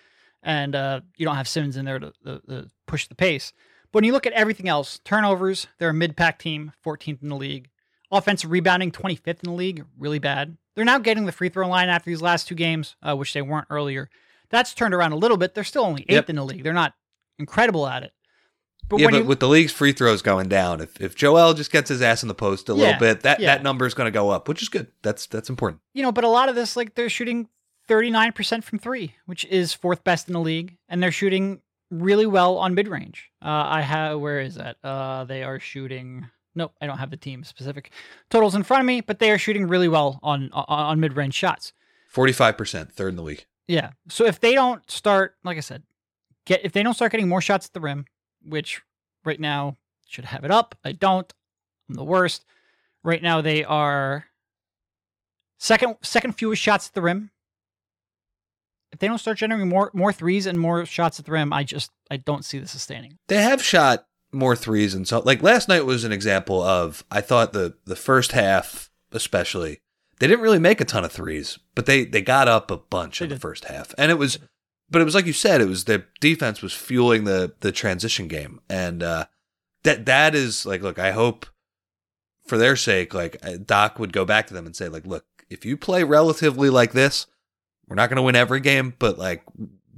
and 0.43 0.75
uh, 0.75 1.01
you 1.17 1.25
don't 1.25 1.37
have 1.37 1.47
simmons 1.47 1.77
in 1.77 1.85
there 1.85 2.01
to, 2.01 2.13
to, 2.27 2.41
to 2.49 2.71
push 2.87 3.07
the 3.07 3.15
pace 3.15 3.53
but 3.95 3.99
when 3.99 4.05
you 4.05 4.13
look 4.13 4.27
at 4.27 4.33
everything 4.35 4.69
else 4.69 4.99
turnovers 5.05 5.67
they're 5.79 5.89
a 5.91 5.95
mid-pack 5.95 6.39
team 6.39 6.73
14th 6.85 7.23
in 7.23 7.29
the 7.31 7.37
league 7.37 7.71
Offensive 8.13 8.51
rebounding, 8.53 8.93
25th 8.93 9.27
in 9.27 9.51
the 9.51 9.51
league, 9.53 9.85
really 9.99 10.21
bad. 10.21 10.57
They're 10.77 10.85
now 10.85 10.99
getting 10.99 11.25
the 11.27 11.33
free 11.33 11.49
throw 11.49 11.67
line 11.67 11.89
after 11.89 12.11
these 12.11 12.23
last 12.23 12.47
two 12.47 12.55
games, 12.55 12.95
uh, 13.03 13.17
which 13.17 13.33
they 13.33 13.43
weren't 13.43 13.67
earlier. 13.71 14.09
That's 14.51 14.73
turned 14.73 14.95
around 14.95 15.11
a 15.13 15.17
little 15.17 15.37
bit. 15.37 15.55
They're 15.55 15.65
still 15.65 15.83
only 15.85 16.03
eighth 16.03 16.11
Yep. 16.13 16.31
in 16.31 16.37
the 16.37 16.45
league. 16.45 16.63
They're 16.63 16.73
not 16.73 16.95
incredible 17.41 17.89
at 17.89 18.05
it. 18.05 18.13
But 18.89 19.01
yeah, 19.01 19.07
but 19.11 19.17
you 19.17 19.25
with 19.25 19.41
the 19.41 19.49
league's 19.49 19.73
free 19.73 19.93
throws 19.93 20.23
going 20.23 20.49
down, 20.49 20.81
if 20.81 21.01
if 21.01 21.17
Joel 21.17 21.55
just 21.55 21.73
gets 21.73 21.89
his 21.89 22.03
ass 22.03 22.23
in 22.23 22.29
the 22.29 22.35
post 22.35 22.69
a 22.69 22.73
Yeah, 22.75 22.79
little 22.79 23.01
bit, 23.01 23.23
that 23.23 23.41
yeah. 23.41 23.55
that 23.57 23.65
number 23.65 23.85
is 23.87 23.95
going 23.95 24.07
to 24.07 24.13
go 24.13 24.31
up, 24.31 24.47
which 24.49 24.63
is 24.63 24.69
good. 24.69 24.89
That's 25.03 25.27
that's 25.27 25.49
important. 25.51 25.81
you 25.93 26.03
know, 26.03 26.13
but 26.13 26.23
a 26.23 26.29
lot 26.29 26.49
of 26.49 26.55
this, 26.55 26.77
like 26.77 26.95
they're 26.95 27.09
shooting 27.09 27.49
39% 27.89 28.63
from 28.63 28.79
three, 28.79 29.15
which 29.27 29.45
is 29.47 29.73
fourth 29.75 30.05
best 30.05 30.29
in 30.29 30.35
the 30.35 30.41
league, 30.41 30.77
and 30.89 31.03
they're 31.03 31.11
shooting 31.11 31.63
really 31.91 32.27
well 32.27 32.59
on 32.59 32.75
mid 32.75 32.89
range. 32.89 33.31
Uh, 33.43 33.67
I 33.67 33.81
have, 33.83 34.21
where 34.21 34.41
is 34.41 34.55
that? 34.57 34.77
Uh, 34.83 35.25
they 35.25 35.43
are 35.43 35.61
shooting, 35.61 36.29
nope, 36.55 36.75
I 36.81 36.87
don't 36.87 36.99
have 36.99 37.11
the 37.11 37.17
team 37.17 37.45
specific 37.45 37.93
totals 38.31 38.55
in 38.55 38.63
front 38.63 38.81
of 38.81 38.87
me, 38.87 39.01
but 39.01 39.19
they 39.19 39.31
are 39.31 39.39
shooting 39.39 39.69
really 39.69 39.89
well 39.89 40.19
on, 40.23 40.51
on, 40.53 40.65
on 40.69 41.01
mid 41.01 41.17
range 41.17 41.35
shots. 41.35 41.73
Forty 42.09 42.33
five 42.33 42.57
percent, 42.57 42.93
third 42.93 43.09
in 43.09 43.17
the 43.17 43.23
league. 43.23 43.45
Yeah. 43.67 43.91
So 44.09 44.25
if 44.25 44.39
they 44.39 44.55
don't 44.55 44.89
start, 44.91 45.37
like 45.43 45.57
I 45.57 45.61
said, 45.61 45.83
get 46.45 46.65
if 46.65 46.73
they 46.73 46.83
don't 46.83 46.95
start 46.95 47.11
getting 47.11 47.29
more 47.29 47.41
shots 47.41 47.67
at 47.67 47.73
the 47.73 47.81
rim, 47.81 48.07
which 48.45 48.83
right 49.25 49.41
now 49.41 49.79
should 50.07 50.27
have 50.27 50.45
it 50.45 50.51
up. 50.51 50.77
I 50.85 50.93
don't. 50.93 51.33
I'm 51.89 51.97
the 51.97 52.05
worst. 52.05 52.45
Right 53.03 53.23
now 53.23 53.41
they 53.41 53.65
are 53.65 54.27
second 55.59 55.97
second 56.03 56.33
fewest 56.33 56.63
shots 56.63 56.89
at 56.89 56.95
the 56.95 57.03
rim. 57.03 57.31
If 58.95 59.01
they 59.01 59.09
don't 59.09 59.19
start 59.19 59.39
generating 59.39 59.69
more 59.69 59.91
more 59.93 60.13
threes 60.13 60.47
and 60.47 60.57
more 60.59 60.87
shots 60.87 61.19
at 61.19 61.27
the 61.27 61.33
rim, 61.33 61.53
I 61.53 61.65
just 61.65 61.91
I 62.13 62.17
don't 62.17 62.45
see 62.45 62.61
this 62.61 62.71
sustaining. 62.71 63.19
They 63.27 63.43
have 63.43 63.61
shot 63.61 64.07
more 64.33 64.55
threes 64.55 64.95
and 64.95 65.07
so 65.07 65.19
like 65.19 65.43
last 65.43 65.69
night 65.69 65.85
was 65.85 66.05
an 66.05 66.13
example 66.13 66.63
of 66.63 67.05
I 67.11 67.21
thought 67.21 67.53
the 67.53 67.75
the 67.87 67.97
first 67.97 68.33
half 68.33 68.91
especially 69.11 69.81
they 70.21 70.29
didn't 70.29 70.43
really 70.43 70.61
make 70.61 70.81
a 70.81 70.85
ton 70.85 71.05
of 71.05 71.11
threes, 71.11 71.59
but 71.75 71.87
they 71.87 72.05
they 72.05 72.23
got 72.23 72.47
up 72.47 72.71
a 72.71 72.77
bunch 72.77 73.19
They 73.19 73.25
in 73.25 73.31
the 73.31 73.39
first 73.39 73.65
half. 73.65 73.93
And 73.99 74.13
it 74.13 74.19
was 74.19 74.39
but 74.89 75.03
it 75.03 75.05
was 75.05 75.15
like 75.17 75.27
you 75.27 75.33
said 75.33 75.61
it 75.61 75.69
was 75.69 75.85
the 75.85 76.05
defense 76.21 76.63
was 76.63 76.73
fueling 76.73 77.25
the 77.25 77.53
the 77.61 77.73
transition 77.73 78.29
game 78.29 78.61
and 78.71 79.03
uh 79.03 79.27
that 79.83 80.07
that 80.07 80.37
is 80.37 80.65
like 80.65 80.83
look, 80.83 81.01
I 81.01 81.11
hope 81.11 81.47
for 82.47 82.59
their 82.59 82.77
sake 82.77 83.13
like 83.13 83.39
uh, 83.45 83.57
Doc 83.65 83.99
would 83.99 84.13
go 84.13 84.25
back 84.25 84.47
to 84.47 84.55
them 84.55 84.67
and 84.67 84.77
say 84.77 84.89
like 84.89 85.05
look, 85.05 85.25
if 85.51 85.65
you 85.65 85.77
play 85.77 86.05
relatively 86.05 86.71
like 86.71 86.93
this, 86.93 87.27
we're 87.89 87.97
not 87.97 88.09
going 88.09 88.17
to 88.17 88.23
win 88.23 88.37
every 88.37 88.61
game, 88.61 88.95
but 88.99 89.19
like 89.19 89.43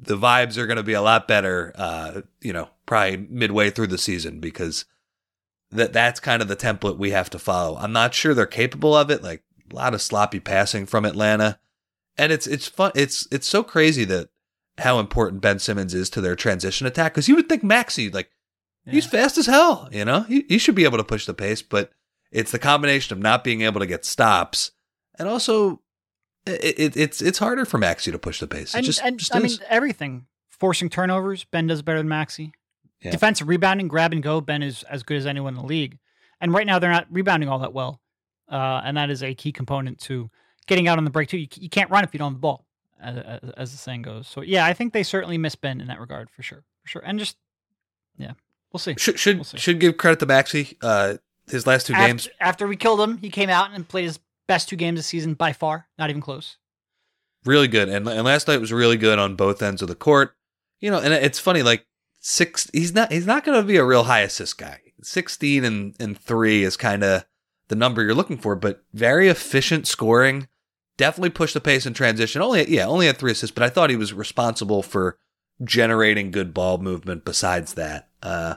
the 0.00 0.16
vibes 0.16 0.56
are 0.56 0.66
going 0.66 0.76
to 0.76 0.82
be 0.82 0.92
a 0.92 1.02
lot 1.02 1.28
better, 1.28 1.72
uh, 1.74 2.22
you 2.40 2.52
know, 2.52 2.68
probably 2.84 3.16
midway 3.16 3.70
through 3.70 3.88
the 3.88 3.98
season 3.98 4.40
because 4.40 4.84
that 5.70 5.92
that's 5.92 6.20
kind 6.20 6.42
of 6.42 6.48
the 6.48 6.56
template 6.56 6.98
we 6.98 7.10
have 7.10 7.30
to 7.30 7.38
follow. 7.38 7.76
I'm 7.76 7.92
not 7.92 8.14
sure 8.14 8.34
they're 8.34 8.46
capable 8.46 8.94
of 8.94 9.10
it. 9.10 9.22
Like 9.22 9.42
a 9.70 9.74
lot 9.74 9.94
of 9.94 10.02
sloppy 10.02 10.40
passing 10.40 10.86
from 10.86 11.04
Atlanta, 11.04 11.58
and 12.16 12.32
it's 12.32 12.46
it's 12.46 12.68
fun. 12.68 12.92
It's 12.94 13.26
it's 13.30 13.48
so 13.48 13.62
crazy 13.62 14.04
that 14.04 14.28
how 14.78 14.98
important 14.98 15.42
Ben 15.42 15.58
Simmons 15.58 15.94
is 15.94 16.10
to 16.10 16.20
their 16.20 16.36
transition 16.36 16.86
attack 16.86 17.14
because 17.14 17.28
you 17.28 17.34
would 17.34 17.48
think 17.48 17.64
Maxey 17.64 18.10
like 18.10 18.30
he's 18.84 19.06
fast 19.06 19.38
as 19.38 19.46
hell, 19.46 19.88
you 19.90 20.04
know, 20.04 20.20
he, 20.22 20.44
he 20.48 20.58
should 20.58 20.74
be 20.74 20.84
able 20.84 20.98
to 20.98 21.04
push 21.04 21.26
the 21.26 21.34
pace, 21.34 21.62
but 21.62 21.90
it's 22.30 22.52
the 22.52 22.58
combination 22.58 23.16
of 23.16 23.22
not 23.22 23.42
being 23.42 23.62
able 23.62 23.80
to 23.80 23.86
get 23.86 24.04
stops 24.04 24.72
and 25.18 25.28
also. 25.28 25.80
It, 26.46 26.78
it, 26.78 26.96
it's 26.96 27.20
it's 27.20 27.38
harder 27.38 27.64
for 27.64 27.78
Maxey 27.78 28.12
to 28.12 28.18
push 28.18 28.38
the 28.40 28.46
pace. 28.46 28.74
It 28.74 28.78
and, 28.78 28.86
just, 28.86 29.02
and 29.02 29.18
just 29.18 29.34
I 29.34 29.38
is. 29.40 29.58
mean 29.60 29.66
everything. 29.68 30.26
Forcing 30.48 30.88
turnovers, 30.88 31.44
Ben 31.44 31.66
does 31.66 31.82
better 31.82 31.98
than 31.98 32.08
Maxey. 32.08 32.52
Yeah. 33.02 33.10
Defensive 33.10 33.46
rebounding, 33.48 33.88
grab 33.88 34.12
and 34.12 34.22
go, 34.22 34.40
Ben 34.40 34.62
is 34.62 34.84
as 34.84 35.02
good 35.02 35.18
as 35.18 35.26
anyone 35.26 35.54
in 35.54 35.60
the 35.60 35.66
league. 35.66 35.98
And 36.40 36.52
right 36.52 36.66
now 36.66 36.78
they're 36.78 36.90
not 36.90 37.06
rebounding 37.10 37.48
all 37.50 37.58
that 37.58 37.74
well, 37.74 38.00
uh, 38.50 38.80
and 38.84 38.96
that 38.96 39.10
is 39.10 39.22
a 39.22 39.34
key 39.34 39.52
component 39.52 39.98
to 40.02 40.30
getting 40.66 40.88
out 40.88 40.96
on 40.96 41.04
the 41.04 41.10
break 41.10 41.28
too. 41.28 41.36
You, 41.36 41.48
you 41.56 41.68
can't 41.68 41.90
run 41.90 42.04
if 42.04 42.14
you 42.14 42.18
don't 42.18 42.32
have 42.32 42.36
the 42.38 42.40
ball, 42.40 42.64
as, 43.00 43.16
as- 43.18 43.50
as 43.56 43.72
the 43.72 43.78
saying 43.78 44.02
goes. 44.02 44.26
So 44.28 44.40
yeah, 44.40 44.64
I 44.64 44.72
think 44.72 44.92
they 44.94 45.02
certainly 45.02 45.36
miss 45.36 45.54
Ben 45.56 45.80
in 45.80 45.88
that 45.88 46.00
regard 46.00 46.30
for 46.30 46.42
sure, 46.42 46.64
for 46.82 46.88
sure. 46.88 47.02
And 47.04 47.18
just 47.18 47.36
yeah, 48.16 48.32
we'll 48.72 48.78
see. 48.78 48.94
Should 48.96 49.18
should 49.18 49.36
We'll 49.36 49.44
see. 49.44 49.58
should 49.58 49.78
give 49.80 49.98
credit 49.98 50.20
to 50.20 50.26
Maxey. 50.26 50.78
Uh, 50.80 51.16
his 51.50 51.66
last 51.66 51.86
two 51.86 51.92
After, 51.92 52.06
games, 52.08 52.28
after 52.40 52.66
we 52.66 52.76
killed 52.76 53.00
him, 53.00 53.18
he 53.18 53.28
came 53.30 53.50
out 53.50 53.72
and 53.72 53.86
played 53.86 54.04
his 54.04 54.18
best 54.46 54.68
two 54.68 54.76
games 54.76 54.98
this 54.98 55.06
season 55.06 55.34
by 55.34 55.52
far, 55.52 55.88
not 55.98 56.10
even 56.10 56.22
close. 56.22 56.56
really 57.44 57.68
good, 57.68 57.88
and 57.88 58.06
and 58.08 58.24
last 58.24 58.48
night 58.48 58.60
was 58.60 58.72
really 58.72 58.96
good 58.96 59.18
on 59.18 59.36
both 59.36 59.62
ends 59.62 59.82
of 59.82 59.88
the 59.88 59.94
court. 59.94 60.34
You 60.80 60.90
know, 60.90 61.00
and 61.00 61.12
it's 61.14 61.38
funny, 61.38 61.62
like 61.62 61.86
six. 62.20 62.70
He's 62.72 62.94
not 62.94 63.12
he's 63.12 63.26
not 63.26 63.44
going 63.44 63.60
to 63.60 63.66
be 63.66 63.76
a 63.76 63.84
real 63.84 64.04
high 64.04 64.20
assist 64.20 64.58
guy. 64.58 64.80
Sixteen 65.02 65.64
and 65.64 65.94
and 65.98 66.18
three 66.18 66.62
is 66.64 66.76
kind 66.76 67.02
of 67.04 67.24
the 67.68 67.76
number 67.76 68.02
you're 68.02 68.14
looking 68.14 68.38
for, 68.38 68.56
but 68.56 68.84
very 68.92 69.28
efficient 69.28 69.86
scoring. 69.86 70.48
Definitely 70.96 71.30
pushed 71.30 71.54
the 71.54 71.60
pace 71.60 71.84
in 71.86 71.92
transition. 71.94 72.42
Only 72.42 72.68
yeah, 72.70 72.86
only 72.86 73.06
had 73.06 73.18
three 73.18 73.32
assists, 73.32 73.54
but 73.54 73.62
I 73.62 73.68
thought 73.68 73.90
he 73.90 73.96
was 73.96 74.12
responsible 74.12 74.82
for 74.82 75.18
generating 75.62 76.30
good 76.30 76.52
ball 76.54 76.78
movement. 76.78 77.24
Besides 77.24 77.74
that, 77.74 78.08
uh, 78.22 78.56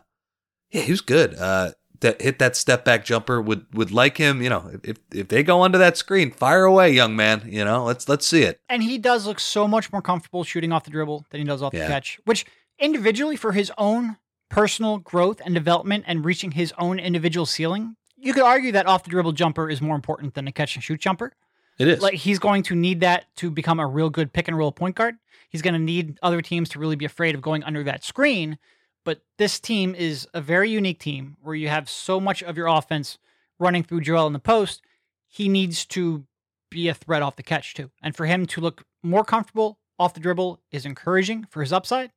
yeah, 0.72 0.82
he 0.82 0.92
was 0.92 1.02
good. 1.02 1.36
Uh, 1.36 1.72
that 2.02 2.22
hit 2.22 2.40
that 2.40 2.56
step 2.56 2.86
back 2.86 3.04
jumper 3.06 3.42
would 3.42 3.66
would 3.74 3.92
like 3.92 4.18
him. 4.18 4.42
You 4.42 4.50
know, 4.50 4.72
if 4.84 4.98
if 5.14 5.28
they 5.28 5.44
go 5.44 5.64
under 5.64 5.78
that 5.78 5.98
screen, 5.98 6.32
fire 6.32 6.64
away, 6.64 6.92
young 6.92 7.16
man. 7.16 7.44
You 7.46 7.66
know, 7.66 7.84
let's 7.86 8.08
let's 8.10 8.26
see 8.26 8.44
it. 8.44 8.60
And 8.70 8.84
he 8.84 8.98
does 8.98 9.26
look 9.28 9.40
so 9.40 9.68
much 9.68 9.92
more 9.92 10.02
comfortable 10.02 10.44
shooting 10.44 10.72
off 10.72 10.84
the 10.84 10.92
dribble 10.92 11.26
than 11.30 11.40
he 11.42 11.46
does 11.46 11.62
off 11.62 11.74
Yeah. 11.74 11.82
the 11.88 11.88
catch, 11.94 12.20
which 12.26 12.46
individually 12.80 13.36
for 13.36 13.52
his 13.52 13.72
own 13.78 14.18
personal 14.50 14.98
growth 14.98 15.42
and 15.46 15.54
development 15.54 16.06
and 16.08 16.26
reaching 16.26 16.52
his 16.52 16.74
own 16.78 17.00
individual 17.00 17.46
ceiling, 17.46 17.96
you 18.18 18.34
could 18.34 18.44
argue 18.44 18.72
that 18.72 18.86
off 18.88 19.04
the 19.04 19.10
dribble 19.10 19.34
jumper 19.34 19.70
is 19.70 19.82
more 19.82 19.96
important 19.96 20.34
than 20.34 20.48
a 20.48 20.52
catch 20.52 20.76
and 20.76 20.84
shoot 20.84 21.00
jumper. 21.00 21.34
It 21.78 21.88
is. 21.88 22.02
Like 22.02 22.16
he's 22.16 22.40
going 22.40 22.64
to 22.64 22.76
need 22.76 23.02
that 23.02 23.26
to 23.38 23.50
become 23.50 23.80
a 23.80 23.88
real 23.88 24.10
good 24.10 24.34
pick 24.34 24.48
and 24.48 24.58
roll 24.58 24.72
point 24.72 24.96
guard. 24.96 25.16
He's 25.50 25.62
going 25.62 25.74
to 25.76 25.80
need 25.80 26.18
other 26.22 26.42
teams 26.42 26.70
to 26.70 26.80
really 26.80 26.96
be 26.96 27.06
afraid 27.06 27.36
of 27.36 27.42
going 27.42 27.64
under 27.64 27.84
that 27.84 28.04
screen. 28.04 28.58
But 29.06 29.22
this 29.38 29.60
team 29.60 29.96
is 29.96 30.28
a 30.34 30.42
very 30.42 30.70
unique 30.70 31.00
team 31.00 31.38
where 31.42 31.56
you 31.56 31.70
have 31.70 31.90
so 31.90 32.20
much 32.20 32.44
of 32.44 32.58
your 32.58 32.68
offense 32.68 33.18
running 33.60 33.84
through 33.84 34.02
Joel 34.02 34.28
in 34.28 34.34
the 34.34 34.40
post. 34.40 34.82
He 35.28 35.50
needs 35.50 35.86
to 35.88 36.26
be 36.70 36.88
a 36.88 36.94
threat 36.94 37.22
off 37.22 37.36
the 37.36 37.44
catch 37.44 37.74
too. 37.74 37.92
And 38.02 38.16
for 38.16 38.26
him 38.26 38.46
to 38.48 38.62
look 38.62 38.84
more 39.04 39.24
comfortable 39.24 39.80
off 39.98 40.14
the 40.14 40.20
dribble 40.20 40.62
is 40.72 40.86
encouraging 40.86 41.46
for 41.50 41.62
his 41.62 41.74
upside. 41.74 42.12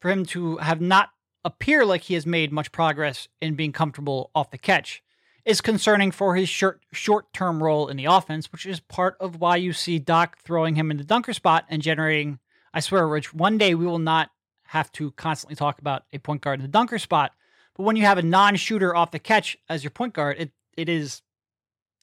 For 0.00 0.10
him 0.10 0.24
to 0.26 0.58
have 0.58 0.80
not 0.80 1.10
appear 1.44 1.84
like 1.84 2.02
he 2.02 2.14
has 2.14 2.26
made 2.26 2.52
much 2.52 2.72
progress 2.72 3.28
in 3.40 3.54
being 3.54 3.72
comfortable 3.72 4.30
off 4.34 4.50
the 4.50 4.58
catch 4.58 5.02
is 5.44 5.60
concerning 5.60 6.10
for 6.10 6.34
his 6.34 6.48
short 6.48 6.84
short 6.92 7.32
term 7.32 7.62
role 7.62 7.88
in 7.88 7.96
the 7.96 8.04
offense, 8.04 8.50
which 8.50 8.66
is 8.66 8.80
part 8.80 9.16
of 9.20 9.40
why 9.40 9.56
you 9.56 9.72
see 9.72 9.98
Doc 9.98 10.36
throwing 10.38 10.74
him 10.74 10.90
in 10.90 10.96
the 10.96 11.04
dunker 11.04 11.32
spot 11.32 11.64
and 11.70 11.80
generating. 11.80 12.40
I 12.74 12.80
swear, 12.80 13.06
Rich, 13.08 13.32
one 13.32 13.56
day 13.56 13.74
we 13.74 13.86
will 13.86 14.00
not 14.00 14.30
have 14.68 14.90
to 14.92 15.10
constantly 15.12 15.56
talk 15.56 15.78
about 15.78 16.04
a 16.12 16.18
point 16.18 16.40
guard 16.42 16.58
in 16.60 16.62
the 16.62 16.68
dunker 16.68 16.98
spot. 16.98 17.32
But 17.76 17.84
when 17.84 17.96
you 17.96 18.04
have 18.04 18.18
a 18.18 18.22
non 18.22 18.56
shooter 18.56 18.94
off 18.94 19.10
the 19.10 19.18
catch 19.18 19.56
as 19.68 19.84
your 19.84 19.90
point 19.90 20.14
guard, 20.14 20.36
it 20.38 20.52
it 20.76 20.88
is 20.88 21.22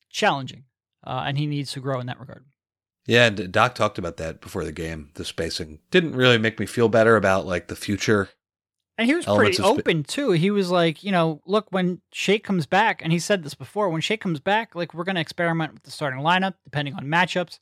challenging, 0.10 0.66
uh, 1.06 1.24
and 1.26 1.38
he 1.38 1.46
needs 1.48 1.72
to 1.74 1.80
grow 1.80 2.00
in 2.00 2.08
that 2.08 2.20
regard. 2.20 2.46
yeah, 3.06 3.26
and 3.26 3.52
Doc 3.52 3.76
talked 3.76 3.98
about 3.98 4.18
that 4.18 4.42
before 4.42 4.64
the 4.64 4.72
game. 4.72 5.10
The 5.16 5.26
spacing 5.26 5.80
didn't 5.92 6.16
really 6.16 6.38
make 6.38 6.60
me 6.60 6.66
feel 6.66 6.90
better 6.90 7.16
about 7.16 7.46
like 7.46 7.68
the 7.68 7.76
future. 7.76 8.30
And 8.96 9.08
he 9.08 9.16
was 9.16 9.26
pretty 9.26 9.54
sp- 9.58 9.66
open 9.66 10.04
too. 10.04 10.32
He 10.32 10.52
was 10.52 10.70
like, 10.70 11.04
you 11.04 11.12
know, 11.12 11.42
look, 11.48 11.66
when 11.72 12.02
Shake 12.12 12.44
comes 12.44 12.68
back, 12.68 13.02
and 13.02 13.12
he 13.12 13.18
said 13.18 13.44
this 13.44 13.56
before, 13.56 13.90
when 13.90 14.02
Shake 14.02 14.22
comes 14.22 14.40
back, 14.40 14.76
like 14.76 14.94
we're 14.94 15.04
going 15.04 15.16
to 15.16 15.22
experiment 15.22 15.74
with 15.74 15.82
the 15.82 15.90
starting 15.90 16.20
lineup 16.20 16.54
depending 16.64 16.94
on 16.94 17.06
matchups. 17.06 17.58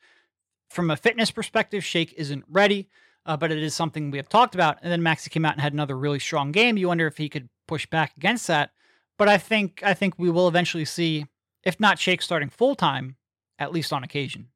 From 0.69 0.91
a 0.91 0.97
fitness 0.97 1.31
perspective, 1.31 1.85
Shake 1.85 2.13
isn't 2.17 2.43
ready, 2.49 2.89
uh, 3.25 3.37
but 3.37 3.51
it 3.51 3.61
is 3.61 3.73
something 3.73 4.11
we 4.11 4.17
have 4.17 4.29
talked 4.29 4.55
about. 4.55 4.77
And 4.81 4.91
then 4.91 5.03
Maxey 5.03 5.29
came 5.29 5.45
out 5.45 5.53
and 5.53 5.61
had 5.61 5.73
another 5.73 5.97
really 5.97 6.19
strong 6.19 6.51
game. 6.51 6.77
You 6.77 6.87
wonder 6.87 7.07
if 7.07 7.17
he 7.17 7.29
could 7.29 7.49
push 7.67 7.85
back 7.85 8.13
against 8.17 8.47
that. 8.47 8.71
But 9.17 9.29
I 9.29 9.37
think 9.37 9.81
I 9.83 9.93
think 9.93 10.17
we 10.17 10.31
will 10.31 10.47
eventually 10.47 10.85
see, 10.85 11.27
if 11.63 11.79
not 11.79 11.99
Shake 11.99 12.21
starting 12.21 12.49
full 12.49 12.75
time, 12.75 13.17
at 13.59 13.71
least 13.71 13.93
on 13.93 14.03
occasion. 14.03 14.47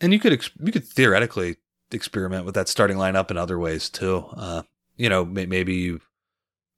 And 0.00 0.12
you 0.12 0.18
could 0.18 0.32
ex- 0.32 0.50
you 0.62 0.72
could 0.72 0.86
theoretically 0.86 1.56
experiment 1.92 2.44
with 2.44 2.54
that 2.54 2.68
starting 2.68 2.96
lineup 2.96 3.30
in 3.30 3.36
other 3.36 3.58
ways 3.58 3.90
too. 3.90 4.24
Uh, 4.34 4.62
you 4.96 5.08
know, 5.08 5.24
may- 5.24 5.46
maybe 5.46 5.74
you 5.74 6.00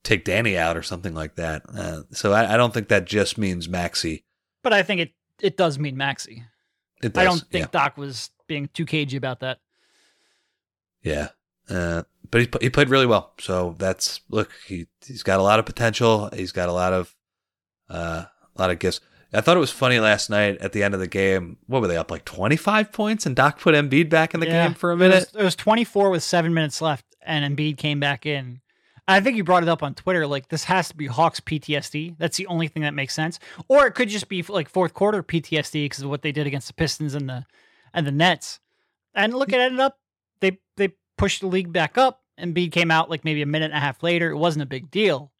take 0.02 0.24
Danny 0.24 0.56
out 0.56 0.76
or 0.76 0.82
something 0.82 1.14
like 1.14 1.36
that. 1.36 1.62
Uh, 1.72 2.02
so 2.10 2.32
I, 2.32 2.54
I 2.54 2.56
don't 2.56 2.74
think 2.74 2.88
that 2.88 3.04
just 3.04 3.38
means 3.38 3.68
Maxey. 3.68 4.24
But 4.62 4.72
I 4.72 4.82
think 4.82 5.00
it 5.00 5.12
it 5.40 5.56
does 5.56 5.78
mean 5.78 5.96
Maxey. 5.96 6.44
It 7.02 7.12
does. 7.12 7.20
I 7.20 7.24
don't 7.24 7.40
think 7.50 7.66
yeah. 7.66 7.70
Doc 7.70 7.96
was 7.96 8.30
being 8.48 8.68
too 8.74 8.86
cagey 8.86 9.16
about 9.16 9.40
that. 9.40 9.58
Yeah. 11.02 11.28
Uh, 11.68 12.02
but 12.30 12.40
he 12.42 12.48
he 12.60 12.70
played 12.70 12.88
really 12.90 13.06
well. 13.06 13.32
So 13.40 13.74
that's 13.78 14.20
look, 14.28 14.50
he 14.66 14.86
he's 15.06 15.22
got 15.22 15.38
a 15.38 15.42
lot 15.42 15.58
of 15.58 15.66
potential. 15.66 16.30
He's 16.34 16.52
got 16.52 16.68
a 16.68 16.72
lot 16.72 16.92
of 16.92 17.14
uh, 17.90 18.24
a 18.56 18.60
lot 18.60 18.70
of 18.70 18.78
gifts. 18.78 19.00
I 19.32 19.42
thought 19.42 19.56
it 19.58 19.60
was 19.60 19.70
funny 19.70 20.00
last 20.00 20.30
night 20.30 20.56
at 20.58 20.72
the 20.72 20.82
end 20.82 20.94
of 20.94 21.00
the 21.00 21.06
game. 21.06 21.58
What 21.66 21.82
were 21.82 21.88
they 21.88 21.96
up 21.98 22.10
like 22.10 22.24
twenty 22.24 22.56
five 22.56 22.92
points, 22.92 23.26
and 23.26 23.36
Doc 23.36 23.60
put 23.60 23.74
Embiid 23.74 24.08
back 24.08 24.32
in 24.34 24.40
the 24.40 24.46
Yeah. 24.46 24.66
game 24.66 24.74
for 24.74 24.90
a 24.90 24.94
It 24.94 24.98
minute. 24.98 25.14
was, 25.32 25.40
it 25.40 25.44
was 25.44 25.56
24 25.56 26.08
with 26.10 26.22
seven 26.22 26.54
minutes 26.54 26.80
left, 26.80 27.04
and 27.22 27.56
Embiid 27.56 27.76
came 27.76 28.00
back 28.00 28.24
in. 28.24 28.60
I 29.06 29.20
think 29.20 29.36
you 29.38 29.44
brought 29.44 29.62
it 29.62 29.68
up 29.70 29.82
on 29.82 29.94
Twitter. 29.94 30.26
Like 30.26 30.48
this 30.48 30.64
has 30.64 30.88
to 30.88 30.96
be 30.96 31.06
Hawks 31.06 31.40
PTSD. 31.40 32.16
That's 32.18 32.36
the 32.38 32.46
only 32.46 32.68
thing 32.68 32.82
that 32.82 32.94
makes 32.94 33.14
sense. 33.14 33.38
Or 33.68 33.86
it 33.86 33.92
could 33.92 34.08
just 34.08 34.28
be 34.28 34.42
like 34.42 34.68
fourth 34.68 34.92
quarter 34.94 35.22
PTSD 35.22 35.84
because 35.84 36.02
of 36.02 36.08
what 36.10 36.22
they 36.22 36.32
did 36.32 36.46
against 36.46 36.66
the 36.68 36.74
Pistons 36.74 37.14
and 37.14 37.28
the 37.28 37.44
and 37.94 38.06
the 38.06 38.12
Nets. 38.12 38.60
And 39.14 39.34
look, 39.34 39.50
it 39.52 39.60
ended 39.60 39.80
up 39.80 39.98
they 40.40 40.58
they 40.76 40.90
pushed 41.16 41.40
the 41.40 41.46
league 41.46 41.72
back 41.72 41.98
up. 41.98 42.22
and 42.36 42.54
Embiid 42.54 42.72
came 42.72 42.90
out 42.90 43.10
like 43.10 43.24
maybe 43.24 43.42
a 43.42 43.46
minute 43.46 43.66
and 43.66 43.74
a 43.74 43.80
half 43.80 44.02
later. 44.02 44.30
It 44.30 44.36
wasn't 44.36 44.62
a 44.62 44.66
big 44.66 44.90
deal, 44.90 45.32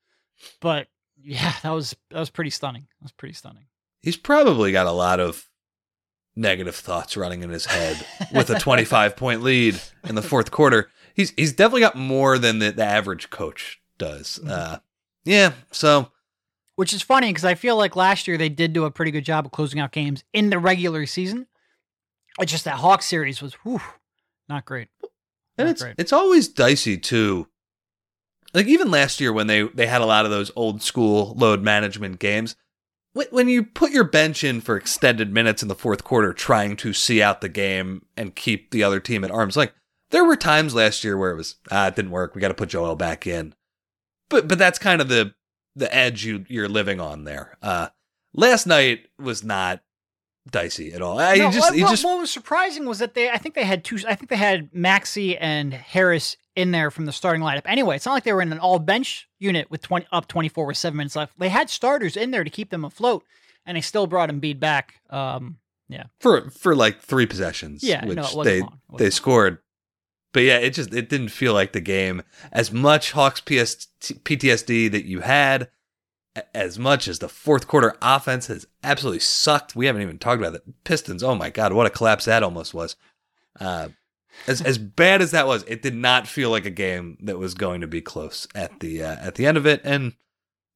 but 0.61 0.89
yeah, 1.23 1.55
that 1.63 1.71
was 1.71 1.97
that 2.11 2.19
was 2.21 2.31
pretty 2.31 2.51
stunning. 2.51 2.87
That 3.01 3.05
was 3.05 3.13
pretty 3.13 3.35
stunning. 3.35 3.65
He's 4.01 4.17
probably 4.17 4.73
got 4.73 4.87
a 4.87 4.93
lot 4.93 5.21
of 5.21 5.47
negative 6.37 6.77
thoughts 6.77 7.17
running 7.17 7.43
in 7.43 7.51
his 7.51 7.67
head 7.67 8.07
with 8.33 8.49
a 8.49 8.59
25 8.61 9.17
point 9.17 9.43
lead 9.43 9.81
in 10.05 10.15
the 10.15 10.23
fourth 10.23 10.51
quarter. 10.51 10.89
He's 11.15 11.33
he's 11.37 11.53
definitely 11.53 11.81
got 11.81 11.97
more 11.97 12.39
than 12.39 12.61
the, 12.61 12.71
the 12.71 12.85
average 12.85 13.29
coach 13.31 13.81
does. 13.99 14.39
Mm-hmm. 14.39 14.51
Uh, 14.51 14.77
yeah, 15.25 15.53
so 15.73 16.13
Which 16.77 16.93
is 16.93 17.03
funny 17.03 17.29
because 17.29 17.45
I 17.45 17.55
feel 17.55 17.77
like 17.77 17.97
last 17.97 18.29
year 18.29 18.39
they 18.39 18.49
did 18.49 18.73
do 18.73 18.85
a 18.85 18.91
pretty 18.91 19.11
good 19.11 19.25
job 19.25 19.45
of 19.47 19.53
closing 19.53 19.81
out 19.81 19.93
games 19.93 20.23
in 20.33 20.51
the 20.51 20.59
regular 20.59 21.05
season. 21.07 21.47
It's 22.41 22.53
just 22.53 22.65
that 22.67 22.77
Hawks 22.77 23.07
series 23.07 23.43
was 23.43 23.55
whew, 23.65 23.81
not 24.49 24.65
great. 24.65 24.89
and 25.57 25.67
Not 25.67 25.73
it's 25.73 25.83
great. 25.83 25.95
it's 25.99 26.13
always 26.13 26.49
dicey 26.49 26.97
too. 26.99 27.49
Like 28.55 28.67
even 28.67 28.91
last 28.91 29.21
year 29.21 29.33
when 29.33 29.47
they 29.47 29.63
they 29.63 29.87
had 29.87 30.01
a 30.01 30.07
lot 30.07 30.25
of 30.25 30.31
those 30.31 30.51
old 30.57 30.83
school 30.83 31.35
load 31.37 31.63
management 31.63 32.19
games, 32.19 32.57
when, 33.13 33.27
when 33.31 33.49
you 33.49 33.63
put 33.63 33.93
your 33.93 34.05
bench 34.05 34.43
in 34.43 34.61
for 34.61 34.77
extended 34.77 35.33
minutes 35.33 35.63
in 35.63 35.69
the 35.69 35.75
fourth 35.75 36.03
quarter, 36.05 36.33
trying 36.33 36.77
to 36.77 36.93
see 36.93 37.21
out 37.21 37.41
the 37.41 37.49
game 37.49 38.07
and 38.17 38.35
keep 38.35 38.71
the 38.71 38.83
other 38.83 39.01
team 39.01 39.23
at 39.25 39.31
arms, 39.31 39.57
like 39.57 39.75
there 40.11 40.25
were 40.25 40.37
times 40.37 40.75
last 40.75 41.05
year 41.05 41.19
where 41.19 41.31
it 41.31 41.37
was 41.37 41.57
ah 41.71 41.89
it 41.89 41.97
didn't 41.97 42.11
work. 42.11 42.35
We 42.35 42.41
got 42.41 42.49
to 42.49 42.55
put 42.55 42.71
Joel 42.71 42.97
back 42.97 43.27
in, 43.27 43.55
but 44.31 44.49
but 44.49 44.59
that's 44.59 44.79
kind 44.79 45.01
of 45.03 45.09
the 45.09 45.35
the 45.77 45.95
edge 45.95 46.25
you 46.25 46.45
you're 46.49 46.69
living 46.69 47.01
on 47.01 47.25
there. 47.25 47.59
Uh, 47.61 47.89
last 48.33 48.67
night 48.67 49.07
was 49.19 49.45
not 49.45 49.81
dicey 50.51 50.93
at 50.93 51.03
all. 51.03 51.19
Uh, 51.19 51.35
No, 51.35 51.51
just 51.51 51.71
what, 51.71 51.79
just 51.79 52.05
what 52.05 52.19
was 52.19 52.31
surprising 52.31 52.87
was 52.87 52.99
that 52.99 53.15
they 53.15 53.31
I 53.31 53.39
think 53.39 53.55
they 53.55 53.65
had 53.65 53.85
two 53.85 53.99
I 54.07 54.15
think 54.15 54.29
they 54.31 54.37
had 54.37 54.71
Maxey 54.73 55.37
and 55.37 55.73
Harris 55.73 56.37
in 56.57 56.73
there 56.73 56.91
from 56.91 57.07
the 57.07 57.13
starting 57.13 57.43
lineup. 57.43 57.63
Anyway, 57.67 57.97
it's 57.97 58.07
not 58.07 58.13
like 58.13 58.25
they 58.25 58.33
were 58.33 58.43
in 58.43 58.53
an 58.53 58.59
all 58.59 58.79
bench 58.79 59.29
unit 59.39 59.71
with 59.71 59.83
20 59.83 60.07
up 60.11 60.27
24 60.29 60.67
with 60.67 60.77
7 60.77 60.97
minutes 60.97 61.17
left. 61.17 61.39
They 61.39 61.49
had 61.49 61.71
starters 61.71 62.17
in 62.17 62.31
there 62.31 62.45
to 62.45 62.51
keep 62.51 62.71
them 62.71 62.85
afloat 62.85 63.25
and 63.65 63.77
they 63.77 63.81
still 63.81 64.07
brought 64.07 64.31
Embiid 64.31 64.61
back. 64.61 65.01
Um 65.11 65.59
yeah. 65.89 66.05
for 66.21 66.51
for 66.51 66.77
like 66.77 67.01
three 67.01 67.27
possessions. 67.27 67.83
Yeah, 67.83 68.03
no, 68.03 68.09
which 68.09 68.19
it 68.19 68.23
wasn't 68.23 68.45
they 68.45 68.61
long. 68.61 68.69
It 68.69 68.93
wasn't 68.93 68.99
they 68.99 69.11
scored. 69.11 69.59
But 70.33 70.41
yeah, 70.41 70.59
it 70.59 70.71
just 70.71 70.93
it 70.93 71.09
didn't 71.09 71.31
feel 71.31 71.55
like 71.55 71.73
the 71.73 71.81
game 71.81 72.23
as 72.53 72.71
much 72.71 73.13
Hawks 73.13 73.41
PS, 73.41 73.89
PTSD 74.01 74.91
that 74.93 75.07
you 75.07 75.21
had, 75.21 75.69
as 76.55 76.79
much 76.79 77.09
as 77.09 77.19
the 77.19 77.29
fourth 77.29 77.67
quarter 77.67 77.97
offense 78.03 78.47
has 78.47 78.67
absolutely 78.83 79.21
sucked. 79.21 79.77
We 79.77 79.87
haven't 79.87 80.03
even 80.03 80.19
talked 80.19 80.41
about 80.41 80.53
the 80.53 80.73
Pistons. 80.85 81.23
Oh 81.23 81.35
my 81.35 81.51
god, 81.51 81.73
what 81.73 81.87
a 81.87 81.91
collapse 81.91 82.25
that 82.27 82.43
almost 82.43 82.75
was. 82.75 82.97
Uh, 83.59 83.89
as 84.47 84.63
as 84.63 84.79
bad 84.79 85.21
as 85.21 85.33
that 85.33 85.47
was, 85.47 85.65
it 85.65 85.83
did 85.83 85.95
not 85.95 86.27
feel 86.27 86.51
like 86.51 86.65
a 86.65 86.71
game 86.71 87.19
that 87.23 87.39
was 87.39 87.55
going 87.55 87.81
to 87.81 87.87
be 87.87 88.01
close 88.01 88.47
at 88.55 88.81
the 88.81 89.03
uh, 89.03 89.17
at 89.17 89.35
the 89.35 89.47
end 89.47 89.57
of 89.57 89.67
it. 89.67 89.81
And 89.85 90.15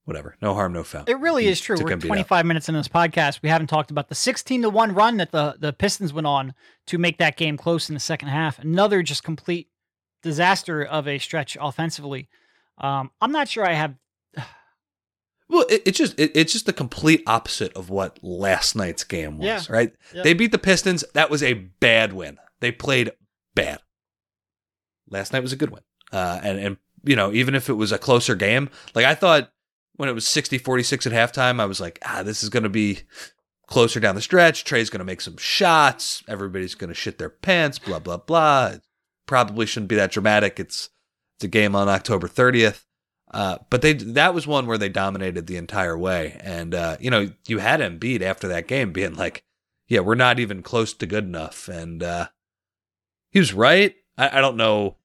whatever, 0.05 0.37
no 0.43 0.55
harm, 0.55 0.73
no 0.73 0.85
foul. 0.85 1.05
It 1.07 1.19
really 1.19 1.47
is 1.47 1.61
true. 1.61 1.77
We're 1.79 1.89
come 1.89 2.01
25 2.01 2.45
minutes 2.47 2.69
into 2.69 2.81
this 2.81 2.89
podcast. 2.89 3.41
We 3.43 3.49
haven't 3.49 3.69
talked 3.69 3.91
about 3.91 4.09
the 4.09 4.15
16 4.15 4.63
to 4.63 4.71
1 4.71 4.95
run 4.95 5.17
that 5.19 5.31
the, 5.31 5.57
the 5.59 5.73
Pistons 5.73 6.13
went 6.13 6.27
on 6.27 6.55
to 6.87 6.99
make 6.99 7.19
that 7.19 7.37
game 7.37 7.57
close 7.57 7.89
in 7.89 7.95
the 7.95 8.01
second 8.01 8.29
half. 8.29 8.59
Another 8.59 9.03
just 9.03 9.23
complete 9.23 9.69
disaster 10.23 10.83
of 10.83 11.07
a 11.07 11.19
stretch 11.19 11.57
offensively. 11.61 12.29
Um, 12.79 13.11
I'm 13.21 13.33
not 13.33 13.49
sure 13.49 13.65
I 13.65 13.75
have. 13.75 13.95
Well, 15.53 15.67
it, 15.69 15.83
it's 15.85 15.99
just 15.99 16.19
it, 16.19 16.33
it's 16.35 16.53
just 16.53 16.65
the 16.67 16.73
complete 16.73 17.23
opposite 17.27 17.75
of 17.77 17.91
what 17.91 18.19
last 18.23 18.75
night's 18.75 19.05
game 19.05 19.37
was, 19.37 19.47
Yeah. 19.47 19.63
right? 19.69 19.93
Yep. 20.15 20.25
They 20.25 20.33
beat 20.33 20.51
the 20.51 20.59
Pistons. 20.59 21.05
That 21.13 21.29
was 21.29 21.43
a 21.43 21.53
bad 21.53 22.15
win. 22.15 22.39
They 22.61 22.73
played 22.73 23.13
bad. 23.55 23.81
Last 25.11 25.33
night 25.33 25.43
was 25.43 25.53
a 25.53 25.57
good 25.57 25.71
win. 25.71 25.83
Uh, 26.11 26.41
and 26.43 26.59
and 26.59 26.77
you 27.05 27.17
know, 27.17 27.33
even 27.33 27.55
if 27.55 27.69
it 27.69 27.75
was 27.75 27.93
a 27.93 27.99
closer 27.99 28.35
game, 28.35 28.71
like 28.95 29.05
I 29.05 29.15
thought 29.15 29.53
when 29.97 30.09
it 30.09 30.15
was 30.15 30.25
60-46 30.25 31.07
at 31.07 31.13
halftime, 31.13 31.61
I 31.61 31.67
was 31.67 31.81
like, 31.81 31.99
ah, 32.03 32.23
this 32.23 32.43
is 32.43 32.49
going 32.49 32.63
to 32.63 32.71
be 32.71 33.01
closer 33.67 34.01
down 34.01 34.15
the 34.15 34.23
stretch. 34.23 34.65
Trae's 34.65 34.89
going 34.89 35.01
to 35.01 35.05
make 35.05 35.21
some 35.21 35.37
shots. 35.37 36.23
Everybody's 36.27 36.75
going 36.75 36.89
to 36.89 36.95
shit 36.95 37.19
their 37.19 37.29
pants. 37.29 37.79
Blah 37.79 37.99
blah 37.99 38.17
blah. 38.17 38.69
It 38.75 38.83
probably 39.27 39.67
shouldn't 39.67 39.91
be 39.91 39.97
that 39.97 40.13
dramatic. 40.13 40.59
It's 40.59 40.89
it's 41.37 41.45
a 41.45 41.49
game 41.49 41.77
on 41.77 41.89
October 41.91 42.27
30th. 42.27 42.85
Uh, 43.33 43.59
but 43.71 43.81
they 43.81 43.95
that 43.95 44.35
was 44.35 44.47
one 44.47 44.67
where 44.67 44.79
they 44.79 44.91
dominated 44.91 45.47
the 45.47 45.57
entire 45.57 45.97
way, 45.97 46.39
and 46.43 46.75
uh, 46.75 46.97
you 47.01 47.11
know 47.11 47.31
you 47.47 47.59
had 47.59 47.81
Embiid 47.81 48.21
after 48.21 48.47
that 48.49 48.69
game 48.69 48.93
being 48.93 49.15
like, 49.15 49.43
"Yeah, 49.89 50.01
we're 50.01 50.15
not 50.15 50.39
even 50.39 50.63
close 50.63 50.93
to 50.95 51.07
good 51.07 51.25
enough," 51.25 51.67
and 51.69 52.03
uh, 52.03 52.29
he 53.31 53.39
was 53.39 53.55
right. 53.55 53.95
I, 54.19 54.39
I 54.39 54.41
don't 54.43 54.59
know 54.59 54.97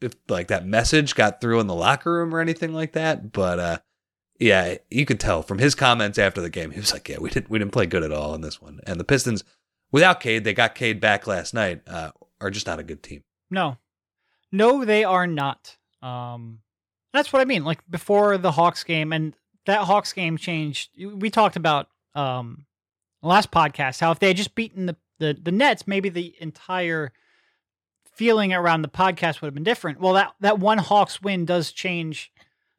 if 0.00 0.14
like 0.28 0.48
that 0.48 0.66
message 0.66 1.14
got 1.14 1.40
through 1.40 1.60
in 1.60 1.66
the 1.66 1.74
locker 1.74 2.14
room 2.14 2.34
or 2.34 2.40
anything 2.40 2.72
like 2.72 2.92
that, 2.92 3.30
but 3.30 3.60
uh, 3.60 3.78
yeah, 4.40 4.76
you 4.90 5.04
could 5.04 5.20
tell 5.20 5.42
from 5.42 5.58
his 5.58 5.74
comments 5.74 6.18
after 6.18 6.40
the 6.40 6.50
game. 6.50 6.70
He 6.70 6.80
was 6.80 6.94
like, 6.94 7.08
"Yeah, 7.10 7.18
we 7.18 7.28
didn't 7.28 7.50
we 7.50 7.58
didn't 7.58 7.72
play 7.72 7.84
good 7.84 8.04
at 8.04 8.12
all 8.12 8.34
in 8.34 8.40
this 8.40 8.62
one," 8.62 8.80
and 8.86 8.98
the 8.98 9.04
Pistons, 9.04 9.44
without 9.92 10.20
Cade, 10.20 10.44
they 10.44 10.54
got 10.54 10.74
Cade 10.74 11.00
back 11.00 11.26
last 11.26 11.52
night, 11.52 11.82
uh, 11.86 12.12
are 12.40 12.50
just 12.50 12.66
not 12.66 12.78
a 12.78 12.84
good 12.84 13.02
team. 13.02 13.22
No. 13.50 13.76
No, 14.52 14.84
they 14.84 15.04
are 15.04 15.26
not. 15.26 15.76
Um, 16.02 16.60
that's 17.16 17.32
what 17.32 17.42
I 17.42 17.44
mean. 17.44 17.64
Like 17.64 17.80
before 17.88 18.38
the 18.38 18.52
Hawks 18.52 18.84
game, 18.84 19.12
and 19.12 19.34
that 19.66 19.80
Hawks 19.80 20.12
game 20.12 20.36
changed. 20.36 20.90
We 20.96 21.30
talked 21.30 21.56
about 21.56 21.88
um, 22.14 22.66
last 23.22 23.50
podcast 23.50 24.00
how 24.00 24.10
if 24.12 24.18
they 24.18 24.28
had 24.28 24.36
just 24.36 24.54
beaten 24.54 24.86
the, 24.86 24.96
the, 25.18 25.38
the 25.40 25.52
Nets, 25.52 25.86
maybe 25.86 26.08
the 26.08 26.34
entire 26.40 27.12
feeling 28.12 28.54
around 28.54 28.82
the 28.82 28.88
podcast 28.88 29.40
would 29.40 29.48
have 29.48 29.54
been 29.54 29.64
different. 29.64 30.00
Well, 30.00 30.14
that, 30.14 30.34
that 30.40 30.58
one 30.58 30.78
Hawks 30.78 31.20
win 31.20 31.44
does 31.44 31.72
change 31.72 32.32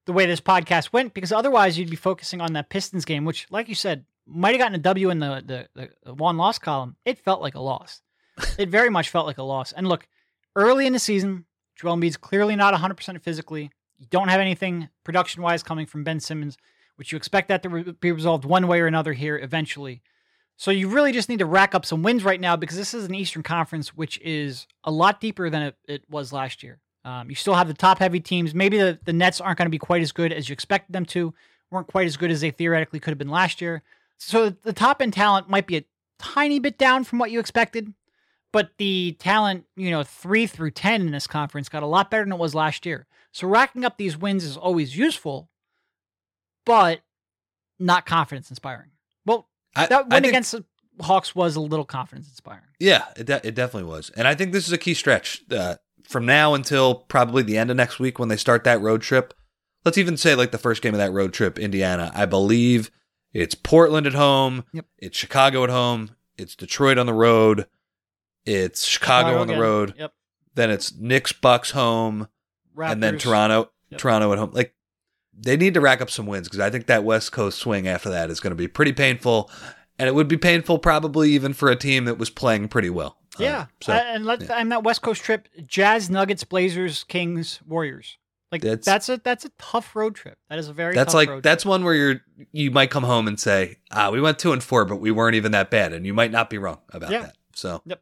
the 0.05 0.13
way 0.13 0.25
this 0.25 0.41
podcast 0.41 0.91
went 0.91 1.13
because 1.13 1.31
otherwise 1.31 1.77
you'd 1.77 1.89
be 1.89 1.95
focusing 1.95 2.41
on 2.41 2.53
that 2.53 2.69
Pistons 2.69 3.05
game, 3.05 3.25
which, 3.25 3.45
like 3.51 3.69
you 3.69 3.75
said, 3.75 4.05
might 4.25 4.51
have 4.51 4.59
gotten 4.59 4.75
a 4.75 4.79
W 4.79 5.09
in 5.09 5.19
the, 5.19 5.67
the, 5.75 5.89
the 6.03 6.13
one 6.13 6.37
loss 6.37 6.57
column. 6.57 6.95
It 7.05 7.19
felt 7.19 7.41
like 7.41 7.55
a 7.55 7.61
loss. 7.61 8.01
it 8.57 8.69
very 8.69 8.89
much 8.89 9.09
felt 9.09 9.27
like 9.27 9.37
a 9.37 9.43
loss. 9.43 9.71
And 9.73 9.87
look, 9.87 10.07
early 10.55 10.87
in 10.87 10.93
the 10.93 10.99
season, 10.99 11.45
Joel 11.75 11.97
Embiid's 11.97 12.17
clearly 12.17 12.55
not 12.55 12.73
100% 12.73 13.21
physically. 13.21 13.71
You 13.97 14.07
don't 14.09 14.29
have 14.29 14.39
anything 14.39 14.89
production 15.03 15.41
wise 15.41 15.63
coming 15.63 15.85
from 15.85 16.03
Ben 16.03 16.19
Simmons, 16.19 16.57
which 16.95 17.11
you 17.11 17.17
expect 17.17 17.47
that 17.47 17.63
to 17.63 17.69
re- 17.69 17.95
be 17.99 18.11
resolved 18.11 18.45
one 18.45 18.67
way 18.67 18.79
or 18.79 18.87
another 18.87 19.13
here 19.13 19.37
eventually. 19.37 20.01
So 20.55 20.71
you 20.71 20.89
really 20.89 21.11
just 21.11 21.29
need 21.29 21.39
to 21.39 21.45
rack 21.45 21.75
up 21.75 21.85
some 21.85 22.01
wins 22.01 22.23
right 22.23 22.41
now 22.41 22.55
because 22.55 22.77
this 22.77 22.93
is 22.93 23.05
an 23.05 23.13
Eastern 23.13 23.43
Conference, 23.43 23.95
which 23.95 24.19
is 24.21 24.67
a 24.83 24.91
lot 24.91 25.21
deeper 25.21 25.49
than 25.49 25.61
it, 25.61 25.75
it 25.87 26.03
was 26.09 26.33
last 26.33 26.63
year. 26.63 26.79
Um, 27.05 27.29
you 27.29 27.35
still 27.35 27.53
have 27.53 27.67
the 27.67 27.73
top 27.73 27.99
heavy 27.99 28.19
teams. 28.19 28.53
Maybe 28.53 28.77
the, 28.77 28.99
the 29.05 29.13
Nets 29.13 29.39
aren't 29.39 29.57
going 29.57 29.67
to 29.67 29.71
be 29.71 29.77
quite 29.77 30.01
as 30.01 30.11
good 30.11 30.33
as 30.33 30.49
you 30.49 30.53
expected 30.53 30.93
them 30.93 31.05
to, 31.05 31.33
weren't 31.71 31.87
quite 31.87 32.07
as 32.07 32.17
good 32.17 32.31
as 32.31 32.41
they 32.41 32.51
theoretically 32.51 32.99
could 32.99 33.11
have 33.11 33.17
been 33.17 33.29
last 33.29 33.61
year. 33.61 33.83
So 34.17 34.49
the 34.49 34.73
top 34.73 35.01
end 35.01 35.13
talent 35.13 35.47
might 35.47 35.67
be 35.67 35.77
a 35.77 35.85
tiny 36.19 36.59
bit 36.59 36.77
down 36.77 37.03
from 37.03 37.19
what 37.19 37.31
you 37.31 37.39
expected, 37.39 37.93
but 38.51 38.71
the 38.77 39.15
talent, 39.19 39.65
you 39.75 39.91
know, 39.91 40.03
three 40.03 40.47
through 40.47 40.71
10 40.71 41.01
in 41.01 41.11
this 41.11 41.27
conference 41.27 41.69
got 41.69 41.83
a 41.83 41.87
lot 41.87 42.11
better 42.11 42.23
than 42.23 42.33
it 42.33 42.39
was 42.39 42.55
last 42.55 42.85
year. 42.85 43.06
So 43.31 43.47
racking 43.47 43.85
up 43.85 43.97
these 43.97 44.17
wins 44.17 44.43
is 44.43 44.57
always 44.57 44.97
useful, 44.97 45.49
but 46.65 47.01
not 47.79 48.05
confidence 48.05 48.49
inspiring. 48.49 48.89
Well, 49.25 49.47
I, 49.75 49.85
that 49.87 50.09
win 50.09 50.23
think- 50.23 50.31
against 50.31 50.51
the 50.53 50.65
Hawks 51.01 51.35
was 51.35 51.55
a 51.55 51.61
little 51.61 51.85
confidence 51.85 52.27
inspiring. 52.27 52.63
Yeah, 52.79 53.05
it, 53.15 53.27
de- 53.27 53.47
it 53.47 53.53
definitely 53.55 53.89
was. 53.89 54.09
And 54.17 54.27
I 54.27 54.33
think 54.33 54.51
this 54.51 54.65
is 54.65 54.73
a 54.73 54.77
key 54.79 54.95
stretch 54.95 55.43
uh, 55.51 55.75
from 56.07 56.25
now 56.25 56.55
until 56.55 56.95
probably 56.95 57.43
the 57.43 57.57
end 57.57 57.69
of 57.69 57.77
next 57.77 57.99
week 57.99 58.17
when 58.17 58.29
they 58.29 58.37
start 58.37 58.63
that 58.63 58.81
road 58.81 59.01
trip. 59.03 59.35
Let's 59.85 59.99
even 59.99 60.17
say 60.17 60.33
like 60.33 60.49
the 60.51 60.57
first 60.57 60.81
game 60.81 60.95
of 60.95 60.97
that 60.97 61.11
road 61.13 61.33
trip, 61.33 61.59
Indiana. 61.59 62.11
I 62.15 62.25
believe 62.25 62.89
it's 63.31 63.53
Portland 63.53 64.07
at 64.07 64.13
home, 64.15 64.63
Yep. 64.73 64.85
it's 64.97 65.17
Chicago 65.17 65.63
at 65.63 65.69
home, 65.69 66.15
it's 66.35 66.55
Detroit 66.55 66.97
on 66.97 67.05
the 67.05 67.13
road, 67.13 67.67
it's 68.45 68.83
Chicago, 68.83 69.39
on 69.39 69.45
the 69.47 69.53
again. 69.53 69.61
road, 69.61 69.93
Yep. 69.97 70.13
then 70.55 70.71
it's 70.71 70.95
Knicks 70.95 71.31
Bucks 71.31 71.71
home, 71.71 72.27
and 72.79 73.01
then 73.03 73.17
Toronto, 73.17 73.69
Yep. 73.89 73.99
Toronto 74.01 74.33
at 74.33 74.39
home. 74.39 74.51
Like 74.53 74.73
they 75.39 75.55
need 75.57 75.73
to 75.75 75.81
rack 75.81 76.01
up 76.01 76.09
some 76.09 76.25
wins 76.25 76.47
because 76.47 76.59
I 76.59 76.69
think 76.69 76.87
that 76.87 77.03
West 77.03 77.31
Coast 77.31 77.59
swing 77.59 77.87
after 77.87 78.09
that 78.09 78.29
is 78.29 78.39
going 78.39 78.51
to 78.51 78.55
be 78.55 78.67
pretty 78.67 78.93
painful, 78.93 79.49
and 79.99 80.07
it 80.07 80.15
would 80.15 80.27
be 80.27 80.37
painful 80.37 80.79
probably 80.79 81.31
even 81.31 81.53
for 81.53 81.69
a 81.69 81.75
team 81.75 82.05
that 82.05 82.17
was 82.17 82.29
playing 82.29 82.67
pretty 82.69 82.89
well. 82.89 83.17
Uh, 83.39 83.43
Yeah. 83.43 83.65
so 83.81 83.93
Uh, 83.93 83.97
and 83.97 84.25
let 84.25 84.49
and 84.49 84.71
that 84.71 84.83
West 84.83 85.01
Coast 85.01 85.21
trip, 85.23 85.47
Jazz, 85.65 86.09
Nuggets, 86.09 86.43
Blazers, 86.43 87.03
Kings, 87.03 87.59
Warriors. 87.67 88.17
Like 88.51 88.61
That's- 88.61 88.85
that's, 88.85 89.09
a 89.09 89.17
that's 89.17 89.43
a 89.45 89.49
tough 89.59 89.93
road 89.95 90.15
trip. 90.15 90.37
That 90.49 90.57
is 90.57 90.69
a 90.69 90.73
very 90.73 90.95
that's 90.95 91.13
like 91.13 91.43
that's 91.43 91.65
one 91.65 91.83
where 91.83 91.93
you're 91.93 92.21
you 92.53 92.71
might 92.71 92.89
come 92.89 93.03
home 93.03 93.27
and 93.27 93.37
say, 93.39 93.77
ah, 93.91 94.09
we 94.09 94.21
went 94.21 94.39
two 94.39 94.53
and 94.53 94.63
four, 94.63 94.85
but 94.85 94.95
we 94.97 95.11
weren't 95.11 95.35
even 95.35 95.51
that 95.51 95.69
bad, 95.69 95.91
and 95.93 96.05
you 96.05 96.13
might 96.13 96.31
not 96.31 96.49
be 96.49 96.57
wrong 96.57 96.79
about 96.93 97.11
Yeah. 97.11 97.23
that. 97.23 97.35
So 97.53 97.81
trip. 97.85 98.01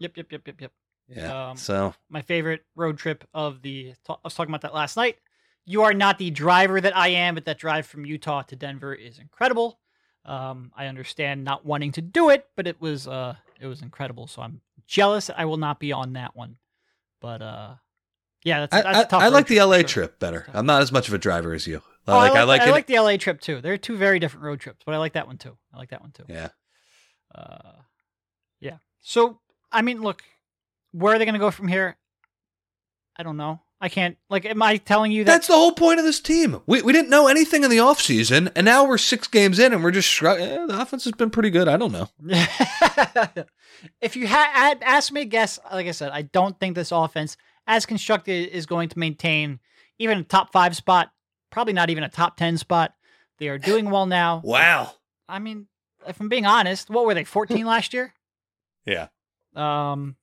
Yep, 0.00 0.16
yep, 0.16 0.26
yep, 0.32 0.42
yep, 0.46 0.60
yep. 0.60 0.72
Yeah. 1.08 1.50
Um, 1.50 1.56
so 1.56 1.94
my 2.10 2.22
favorite 2.22 2.64
road 2.74 2.98
trip 2.98 3.24
of 3.32 3.62
the. 3.62 3.94
I 4.08 4.14
was 4.24 4.34
talking 4.34 4.50
about 4.50 4.62
that 4.62 4.74
last 4.74 4.96
night. 4.96 5.16
You 5.64 5.82
are 5.82 5.94
not 5.94 6.18
the 6.18 6.30
driver 6.30 6.80
that 6.80 6.96
I 6.96 7.08
am, 7.08 7.34
but 7.34 7.44
that 7.44 7.58
drive 7.58 7.86
from 7.86 8.06
Utah 8.06 8.42
to 8.42 8.56
Denver 8.56 8.94
is 8.94 9.18
incredible. 9.18 9.78
Um, 10.24 10.72
I 10.76 10.86
understand 10.86 11.44
not 11.44 11.64
wanting 11.64 11.92
to 11.92 12.02
do 12.02 12.30
it, 12.30 12.46
but 12.56 12.66
it 12.66 12.80
was 12.80 13.08
uh, 13.08 13.36
it 13.60 13.66
was 13.66 13.82
incredible. 13.82 14.26
So 14.26 14.42
I'm 14.42 14.60
jealous. 14.86 15.30
I 15.34 15.44
will 15.46 15.56
not 15.56 15.80
be 15.80 15.92
on 15.92 16.14
that 16.14 16.36
one, 16.36 16.56
but 17.20 17.42
uh, 17.42 17.74
yeah, 18.44 18.60
that's, 18.60 18.74
I, 18.74 18.82
that's 18.82 18.98
I, 18.98 19.04
tough 19.04 19.22
I 19.22 19.26
road 19.26 19.32
like 19.32 19.46
the 19.46 19.60
LA 19.62 19.78
sure. 19.78 19.84
trip 19.84 20.18
better. 20.18 20.46
I'm 20.52 20.66
not 20.66 20.82
as 20.82 20.92
much 20.92 21.08
of 21.08 21.14
a 21.14 21.18
driver 21.18 21.54
as 21.54 21.66
you. 21.66 21.82
Oh, 22.06 22.16
like 22.16 22.32
I 22.32 22.44
like, 22.44 22.62
I 22.62 22.70
like 22.70 22.86
the 22.86 22.98
LA 22.98 23.16
trip 23.16 23.40
too. 23.40 23.60
They're 23.60 23.76
two 23.76 23.96
very 23.96 24.18
different 24.18 24.44
road 24.44 24.60
trips, 24.60 24.82
but 24.86 24.94
I 24.94 24.98
like 24.98 25.12
that 25.12 25.26
one 25.26 25.36
too. 25.36 25.56
I 25.72 25.76
like 25.76 25.90
that 25.90 26.00
one 26.00 26.12
too. 26.12 26.24
yeah. 26.28 26.48
Uh, 27.34 27.72
yeah. 28.60 28.78
So 29.00 29.40
I 29.70 29.82
mean, 29.82 30.00
look, 30.00 30.22
where 30.92 31.14
are 31.14 31.18
they 31.18 31.24
going 31.24 31.34
to 31.34 31.38
go 31.38 31.50
from 31.50 31.68
here? 31.68 31.96
I 33.16 33.22
don't 33.22 33.36
know. 33.36 33.60
I 33.80 33.88
can't. 33.88 34.16
Like, 34.28 34.44
am 34.44 34.60
I 34.62 34.76
telling 34.76 35.12
you 35.12 35.24
that? 35.24 35.30
That's 35.30 35.46
the 35.46 35.54
whole 35.54 35.72
point 35.72 36.00
of 36.00 36.04
this 36.04 36.20
team. 36.20 36.60
We, 36.66 36.82
we 36.82 36.92
didn't 36.92 37.10
know 37.10 37.28
anything 37.28 37.62
in 37.62 37.70
the 37.70 37.76
offseason, 37.76 38.50
and 38.56 38.64
now 38.64 38.84
we're 38.84 38.98
six 38.98 39.28
games 39.28 39.58
in, 39.58 39.72
and 39.72 39.84
we're 39.84 39.92
just 39.92 40.08
shrug- 40.08 40.40
eh, 40.40 40.66
the 40.66 40.80
offense 40.80 41.04
has 41.04 41.12
been 41.12 41.30
pretty 41.30 41.50
good. 41.50 41.68
I 41.68 41.76
don't 41.76 41.92
know. 41.92 42.08
if 44.00 44.16
you 44.16 44.26
had 44.26 44.82
asked 44.82 45.12
me 45.12 45.20
to 45.20 45.26
guess, 45.26 45.60
like 45.72 45.86
I 45.86 45.92
said, 45.92 46.10
I 46.10 46.22
don't 46.22 46.58
think 46.58 46.74
this 46.74 46.90
offense, 46.90 47.36
as 47.68 47.86
constructed, 47.86 48.48
is 48.48 48.66
going 48.66 48.88
to 48.88 48.98
maintain 48.98 49.60
even 50.00 50.18
a 50.18 50.24
top 50.24 50.52
five 50.52 50.74
spot. 50.74 51.12
Probably 51.50 51.72
not 51.72 51.88
even 51.88 52.02
a 52.02 52.08
top 52.08 52.36
ten 52.36 52.58
spot. 52.58 52.94
They 53.38 53.48
are 53.48 53.58
doing 53.58 53.90
well 53.90 54.06
now. 54.06 54.42
Wow. 54.44 54.92
I 55.28 55.38
mean, 55.38 55.68
if 56.06 56.20
I'm 56.20 56.28
being 56.28 56.46
honest, 56.46 56.90
what 56.90 57.06
were 57.06 57.14
they? 57.14 57.24
14 57.24 57.64
last 57.64 57.94
year. 57.94 58.12
Yeah. 58.84 59.08
Um, 59.54 60.16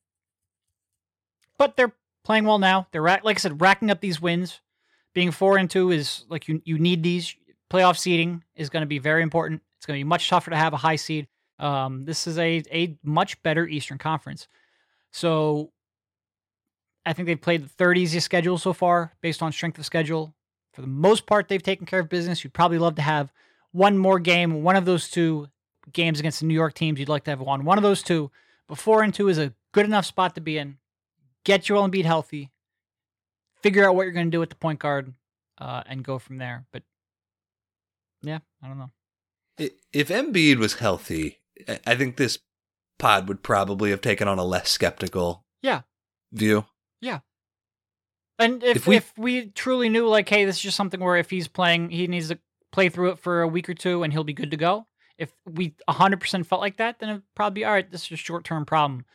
but 1.57 1.75
they're 1.75 1.93
playing 2.23 2.45
well 2.45 2.59
now. 2.59 2.87
They're 2.91 3.01
like 3.01 3.23
I 3.25 3.33
said, 3.35 3.61
racking 3.61 3.91
up 3.91 4.01
these 4.01 4.21
wins. 4.21 4.61
Being 5.13 5.31
four 5.31 5.57
and 5.57 5.69
two 5.69 5.91
is 5.91 6.25
like 6.29 6.47
you 6.47 6.61
you 6.65 6.77
need 6.77 7.03
these. 7.03 7.35
Playoff 7.71 7.97
seeding 7.97 8.43
is 8.55 8.69
going 8.69 8.81
to 8.81 8.87
be 8.87 8.99
very 8.99 9.23
important. 9.23 9.61
It's 9.77 9.85
going 9.85 9.97
to 9.97 10.03
be 10.03 10.07
much 10.07 10.29
tougher 10.29 10.51
to 10.51 10.57
have 10.57 10.73
a 10.73 10.77
high 10.77 10.97
seed. 10.97 11.27
Um, 11.57 12.05
this 12.05 12.27
is 12.27 12.37
a 12.37 12.63
a 12.71 12.97
much 13.03 13.41
better 13.43 13.65
Eastern 13.67 13.97
Conference. 13.97 14.47
So 15.11 15.71
I 17.05 17.13
think 17.13 17.27
they've 17.27 17.41
played 17.41 17.63
the 17.63 17.69
third 17.69 17.97
easiest 17.97 18.25
schedule 18.25 18.57
so 18.57 18.73
far 18.73 19.13
based 19.21 19.41
on 19.41 19.51
strength 19.51 19.79
of 19.79 19.85
schedule. 19.85 20.35
For 20.73 20.81
the 20.81 20.87
most 20.87 21.25
part, 21.25 21.47
they've 21.47 21.63
taken 21.63 21.85
care 21.85 22.01
of 22.01 22.09
business. 22.09 22.43
You'd 22.43 22.53
probably 22.53 22.79
love 22.79 22.95
to 22.95 23.01
have 23.01 23.31
one 23.71 23.97
more 23.97 24.19
game, 24.19 24.63
one 24.63 24.75
of 24.75 24.85
those 24.85 25.09
two 25.09 25.47
games 25.93 26.19
against 26.19 26.41
the 26.41 26.45
New 26.45 26.53
York 26.53 26.73
teams. 26.73 26.99
You'd 26.99 27.09
like 27.09 27.23
to 27.25 27.31
have 27.31 27.39
won 27.39 27.63
one 27.63 27.77
of 27.77 27.83
those 27.83 28.03
two. 28.03 28.31
But 28.67 28.77
four 28.77 29.03
and 29.03 29.13
two 29.13 29.29
is 29.29 29.37
a 29.37 29.53
good 29.71 29.85
enough 29.85 30.05
spot 30.05 30.35
to 30.35 30.41
be 30.41 30.57
in. 30.57 30.77
Get 31.45 31.63
Joel 31.63 31.87
Embiid 31.89 32.03
healthy. 32.05 32.51
Figure 33.61 33.87
out 33.87 33.95
what 33.95 34.03
you're 34.03 34.11
going 34.11 34.27
to 34.27 34.31
do 34.31 34.39
with 34.39 34.49
the 34.49 34.55
point 34.55 34.79
guard, 34.79 35.13
uh, 35.57 35.83
and 35.87 36.03
go 36.03 36.19
from 36.19 36.37
there. 36.37 36.65
But 36.73 36.83
yeah, 38.21 38.39
I 38.61 38.67
don't 38.67 38.77
know. 38.77 38.91
If 39.57 40.09
Embiid 40.09 40.57
was 40.57 40.75
healthy, 40.75 41.39
I- 41.67 41.95
think 41.95 42.17
this 42.17 42.39
pod 42.99 43.27
would 43.27 43.41
probably 43.43 43.91
have 43.91 44.01
taken 44.01 44.27
on 44.27 44.37
a 44.39 44.43
less 44.43 44.69
skeptical 44.69 45.45
Yeah. 45.61 45.81
view. 46.33 46.65
Yeah. 46.99 47.19
And 48.37 48.61
if 48.63 48.77
If 48.77 48.87
we- 48.87 48.95
if 48.97 49.17
we 49.17 49.49
truly 49.51 49.87
knew, 49.87 50.07
like, 50.07 50.27
hey, 50.27 50.43
this 50.45 50.57
is 50.57 50.61
just 50.61 50.77
something 50.77 50.99
where 50.99 51.15
if 51.15 51.29
he's 51.29 51.47
playing, 51.47 51.89
he 51.91 52.05
needs 52.07 52.27
to 52.29 52.39
play 52.71 52.89
through 52.89 53.11
it 53.11 53.19
for 53.19 53.41
a 53.41 53.47
week 53.47 53.69
or 53.69 53.73
two, 53.73 54.03
and 54.03 54.11
he'll 54.11 54.25
be 54.25 54.33
good 54.33 54.51
to 54.51 54.57
go. 54.57 54.87
If 55.17 55.31
we 55.45 55.75
100% 55.87 56.45
felt 56.45 56.59
like 56.59 56.75
that, 56.77 56.99
then 56.99 57.09
it'd 57.09 57.23
probably 57.35 57.61
be 57.61 57.65
all 57.65 57.71
right. 57.71 57.89
This 57.89 58.05
is 58.05 58.11
a 58.11 58.17
short 58.17 58.43
term 58.43 58.65
problem. 58.65 59.05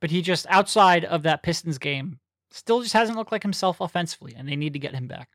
But 0.00 0.10
he 0.10 0.22
just 0.22 0.46
outside 0.48 1.04
of 1.04 1.22
that 1.24 1.42
Pistons 1.42 1.78
game 1.78 2.18
still 2.50 2.82
just 2.82 2.94
hasn't 2.94 3.16
looked 3.16 3.32
like 3.32 3.42
himself 3.42 3.80
offensively, 3.80 4.34
and 4.36 4.48
they 4.48 4.56
need 4.56 4.72
to 4.72 4.78
get 4.78 4.94
him 4.94 5.06
back. 5.06 5.28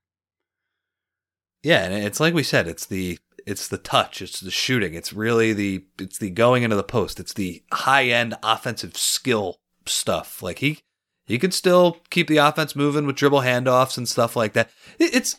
Yeah, 1.64 1.86
and 1.86 1.94
it's 1.94 2.20
like 2.20 2.34
we 2.34 2.44
said, 2.44 2.68
it's 2.68 2.86
the 2.86 3.18
it's 3.46 3.68
the 3.68 3.78
touch, 3.78 4.22
it's 4.22 4.40
the 4.40 4.52
shooting, 4.52 4.94
it's 4.94 5.14
really 5.14 5.54
the 5.54 5.86
it's 6.00 6.18
the 6.18 6.30
going 6.30 6.64
into 6.64 6.76
the 6.76 6.84
post, 6.84 7.20
it's 7.20 7.34
the 7.34 7.64
high 7.72 8.06
end 8.06 8.36
offensive 8.44 8.98
skill 8.98 9.58
stuff. 9.86 10.42
Like 10.42 10.60
he 10.60 10.80
he 11.26 11.40
could 11.40 11.54
still 11.54 11.98
keep 12.10 12.28
the 12.28 12.38
offense 12.38 12.76
moving 12.76 13.06
with 13.06 13.16
dribble 13.16 13.42
handoffs 13.42 13.98
and 13.98 14.08
stuff 14.08 14.36
like 14.36 14.54
that. 14.54 14.70
It's 15.00 15.38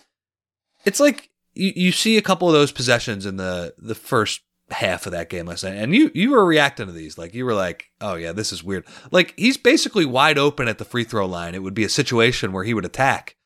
it's 0.85 1.01
like 1.01 1.31
you, 1.55 1.73
you 1.77 1.93
see 1.93 2.17
a 2.17 2.23
couple 2.23 2.49
of 2.49 2.55
those 2.55 2.73
possessions 2.73 3.27
in 3.27 3.37
the 3.37 3.75
the 3.79 3.95
first 3.95 4.43
half 4.71 5.07
of 5.07 5.13
that 5.13 5.29
game 5.31 5.47
last 5.47 5.63
night, 5.65 5.75
and 5.77 5.95
you 5.95 6.11
you 6.15 6.31
were 6.31 6.45
reacting 6.45 6.87
to 6.87 6.93
these 6.93 7.17
like 7.19 7.35
you 7.35 7.45
were 7.45 7.55
like, 7.55 7.91
oh 8.01 8.15
yeah, 8.15 8.33
this 8.33 8.53
is 8.53 8.65
weird. 8.65 8.85
Like 9.11 9.33
he's 9.37 9.57
basically 9.57 10.05
wide 10.05 10.39
open 10.39 10.69
at 10.69 10.79
the 10.79 10.85
free 10.85 11.05
throw 11.05 11.27
line. 11.27 11.55
It 11.55 11.63
would 11.63 11.75
be 11.75 11.85
a 11.85 11.89
situation 11.89 12.53
where 12.53 12.65
he 12.65 12.75
would 12.75 12.85
attack, 12.85 13.37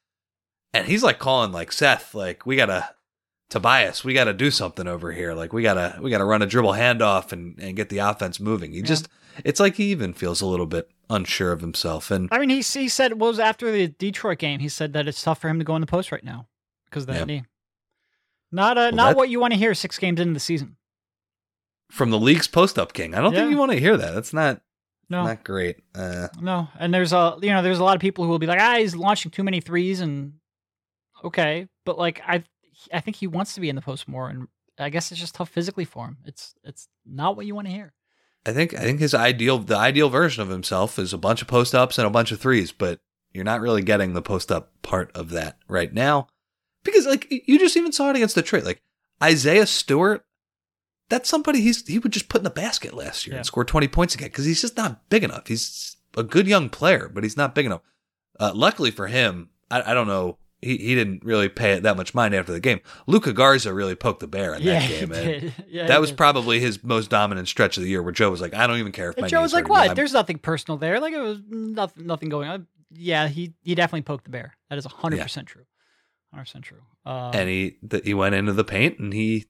and 0.72 0.87
he's 0.87 1.02
like 1.02 1.18
calling 1.18 1.52
like 1.52 1.72
Seth, 1.72 2.14
like 2.14 2.46
we 2.46 2.56
gotta 2.56 2.90
Tobias, 3.50 4.04
we 4.04 4.14
gotta 4.14 4.33
do 4.33 4.50
something 4.50 4.87
over 4.87 5.11
here. 5.12 5.35
Like 5.35 5.52
we 5.52 5.62
gotta 5.62 5.98
we 6.00 6.11
gotta 6.11 6.24
run 6.24 6.40
a 6.42 6.46
dribble 6.46 6.72
handoff 6.72 7.33
and 7.33 7.59
and 7.61 7.76
get 7.76 7.88
the 7.88 7.98
offense 7.98 8.38
moving. 8.40 8.72
He 8.72 8.78
Yeah. 8.78 8.85
just 8.85 9.09
it's 9.44 9.61
like 9.61 9.74
he 9.76 9.90
even 9.90 10.12
feels 10.14 10.40
a 10.40 10.46
little 10.46 10.66
bit 10.66 10.88
unsure 11.09 11.50
of 11.52 11.61
himself. 11.61 12.11
And 12.11 12.28
I 12.33 12.38
mean, 12.38 12.48
he 12.50 12.61
he 12.62 12.88
said 12.88 13.14
what 13.14 13.28
was 13.28 13.38
after 13.40 13.70
the 13.72 13.88
Detroit 13.88 14.38
game. 14.38 14.61
He 14.61 14.68
said 14.68 14.92
that 14.92 15.09
it's 15.09 15.20
tough 15.22 15.40
for 15.40 15.48
him 15.48 15.59
to 15.59 15.64
go 15.64 15.74
in 15.74 15.80
the 15.80 15.87
post 15.87 16.12
right 16.12 16.22
now 16.24 16.46
because 16.87 17.02
of 17.02 17.09
that 17.09 17.18
Yeah. 17.18 17.24
knee. 17.24 17.44
Not 18.52 18.78
uh, 18.78 18.80
Well, 18.80 18.92
not 18.92 19.09
that- 19.11 19.16
what 19.16 19.28
you 19.30 19.38
want 19.40 19.52
to 19.52 19.59
hear 19.59 19.74
six 19.74 19.98
games 19.98 20.20
into 20.20 20.33
the 20.35 20.40
season. 20.40 20.76
From 21.90 22.11
the 22.11 22.18
league's 22.18 22.48
post 22.48 22.79
up 22.79 22.92
king, 22.92 23.14
I 23.14 23.20
don't 23.20 23.33
Yeah. 23.33 23.40
think 23.40 23.50
you 23.53 23.59
want 23.59 23.72
to 23.72 23.79
hear 23.81 23.96
that. 23.96 24.14
That's 24.14 24.33
not 24.33 24.62
No, 25.09 25.24
not 25.24 25.44
great. 25.44 25.76
Uh, 25.94 26.29
no. 26.40 26.68
And 26.79 26.94
there's 26.94 27.12
a 27.12 27.37
you 27.42 27.50
know 27.50 27.62
there's 27.62 27.79
a 27.81 27.85
lot 27.85 27.96
of 27.96 28.00
people 28.00 28.24
who 28.24 28.31
will 28.31 28.38
be 28.38 28.46
like, 28.46 28.61
ah, 28.61 28.76
he's 28.79 28.94
launching 28.96 29.31
too 29.31 29.42
many 29.42 29.61
threes, 29.61 30.00
and 30.00 30.35
okay, 31.24 31.68
but 31.85 31.98
like 31.98 32.20
I 32.26 32.44
I 32.92 33.00
think 33.00 33.16
he 33.16 33.26
wants 33.26 33.55
to 33.55 33.61
be 33.61 33.68
in 33.68 33.76
the 33.76 33.83
post 33.83 34.09
more, 34.09 34.29
and 34.29 34.48
I 34.79 34.88
guess 34.90 35.11
it's 35.12 35.20
just 35.20 35.35
tough 35.35 35.50
physically 35.50 35.85
for 35.85 36.07
him. 36.07 36.18
It's 36.24 36.55
it's 36.64 36.88
not 37.05 37.37
what 37.37 37.46
you 37.46 37.55
want 37.55 37.66
to 37.66 37.72
hear. 37.72 37.92
I 38.46 38.53
think 38.53 38.72
I 38.74 38.81
think 38.81 39.00
his 39.00 39.14
ideal 39.14 39.59
the 39.59 39.76
ideal 39.76 40.09
version 40.09 40.42
of 40.42 40.48
himself 40.48 40.98
is 40.98 41.12
a 41.12 41.18
bunch 41.18 41.42
of 41.42 41.48
post 41.48 41.74
ups 41.74 41.98
and 41.98 42.07
a 42.07 42.11
bunch 42.11 42.33
of 42.33 42.40
threes, 42.40 42.72
but 42.72 43.00
you're 43.33 43.44
not 43.44 43.61
really 43.61 43.83
getting 43.83 44.12
the 44.14 44.22
post 44.22 44.50
up 44.50 44.72
part 44.83 45.11
of 45.14 45.31
that 45.31 45.59
right 45.68 45.92
now. 45.92 46.26
Because 46.85 47.05
like 47.07 47.26
you 47.31 47.59
just 47.59 47.76
even 47.76 47.92
saw 47.92 48.09
it 48.11 48.16
against 48.16 48.35
Detroit. 48.37 48.64
Like 48.64 48.81
Isaiah 49.22 49.66
Stewart, 49.66 50.24
that's 51.11 51.29
somebody 51.29 51.61
he's 51.61 51.87
he 51.87 51.99
would 51.99 52.12
just 52.12 52.29
put 52.31 52.38
in 52.38 52.44
the 52.44 52.51
basket 52.51 52.94
last 52.94 53.27
year 53.27 53.35
Yeah. 53.35 53.38
and 53.40 53.46
score 53.46 53.64
20 53.64 53.88
points 53.88 54.14
again 54.14 54.29
because 54.29 54.46
he's 54.46 54.62
just 54.62 54.77
not 54.79 55.09
big 55.11 55.23
enough. 55.25 55.46
He's 55.49 55.96
a 56.16 56.23
good 56.23 56.46
young 56.46 56.70
player, 56.70 57.11
but 57.12 57.23
he's 57.25 57.37
not 57.37 57.55
big 57.55 57.66
enough. 57.66 57.83
Uh, 58.38 58.53
luckily 58.55 58.90
for 58.90 59.07
him, 59.09 59.51
I, 59.70 59.90
I 59.90 59.94
don't 59.94 60.07
know. 60.07 60.38
He, 60.62 60.77
he 60.77 60.94
didn't 60.94 61.25
really 61.25 61.49
pay 61.49 61.73
it 61.73 61.85
that 61.85 61.96
much 61.96 62.14
mind 62.14 62.35
after 62.35 62.53
the 62.53 62.61
game. 62.61 62.81
Luka 63.07 63.33
Garza 63.33 63.73
really 63.73 63.94
poked 63.94 64.20
the 64.20 64.27
bear 64.27 64.55
in 64.55 64.62
yeah, 64.62 64.81
that 64.81 64.88
game. 64.88 65.09
he 65.09 65.14
did. 65.40 65.55
Yeah, 65.68 65.87
that 65.87 66.01
was 66.01 66.11
did. 66.11 66.16
probably 66.18 66.61
his 66.61 66.83
most 66.85 67.09
dominant 67.11 67.49
stretch 67.49 67.77
of 67.79 67.83
the 67.83 67.88
year 67.88 68.03
where 68.03 68.12
Joe 68.12 68.31
was 68.31 68.40
like, 68.42 68.53
I 68.55 68.66
don't 68.66 68.79
even 68.79 68.92
care 68.92 69.11
if 69.11 69.16
my 69.16 69.23
And 69.23 69.31
Joe 69.31 69.40
was 69.40 69.53
like. 69.55 69.68
"What? 69.68 69.87
I'm- 69.88 69.94
There's 69.96 70.12
nothing 70.12 70.38
personal 70.38 70.77
there. 70.79 71.01
Like 71.01 71.14
it 71.14 71.20
was 71.20 71.40
nothing, 71.49 72.07
nothing 72.07 72.29
going 72.29 72.49
on." 72.49 72.66
Yeah, 72.92 73.29
he 73.29 73.55
he 73.62 73.75
definitely 73.75 74.03
poked 74.03 74.25
the 74.25 74.31
bear. 74.31 74.55
That 74.68 74.77
is 74.79 74.85
hundred 74.85 75.16
Yeah. 75.16 75.23
percent 75.23 75.46
true. 75.49 75.64
Hundred 76.31 76.42
percent 76.44 76.64
true. 76.64 76.81
Uh, 77.07 77.31
and 77.33 77.49
he 77.49 77.77
th- 77.88 78.05
he 78.05 78.12
went 78.14 78.35
into 78.35 78.53
the 78.53 78.64
paint 78.64 78.99
and 78.99 79.12
he 79.14 79.46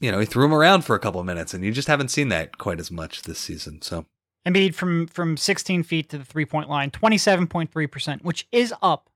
you 0.00 0.12
know 0.12 0.18
he 0.18 0.26
threw 0.26 0.44
him 0.44 0.54
around 0.54 0.82
for 0.82 0.94
a 0.94 0.98
couple 0.98 1.20
of 1.20 1.26
minutes 1.26 1.54
and 1.54 1.64
you 1.64 1.72
just 1.72 1.88
haven't 1.88 2.08
seen 2.08 2.28
that 2.28 2.58
quite 2.58 2.80
as 2.80 2.90
much 2.90 3.22
this 3.22 3.38
season 3.38 3.80
so 3.82 4.06
Embiid 4.48 4.74
from 4.74 5.06
from 5.06 5.36
16 5.36 5.82
feet 5.82 6.08
to 6.08 6.18
the 6.18 6.24
three 6.24 6.46
point 6.46 6.68
line, 6.68 6.90
27.3 6.90 7.90
percent, 7.90 8.24
which 8.24 8.46
is 8.50 8.72
up 8.80 9.10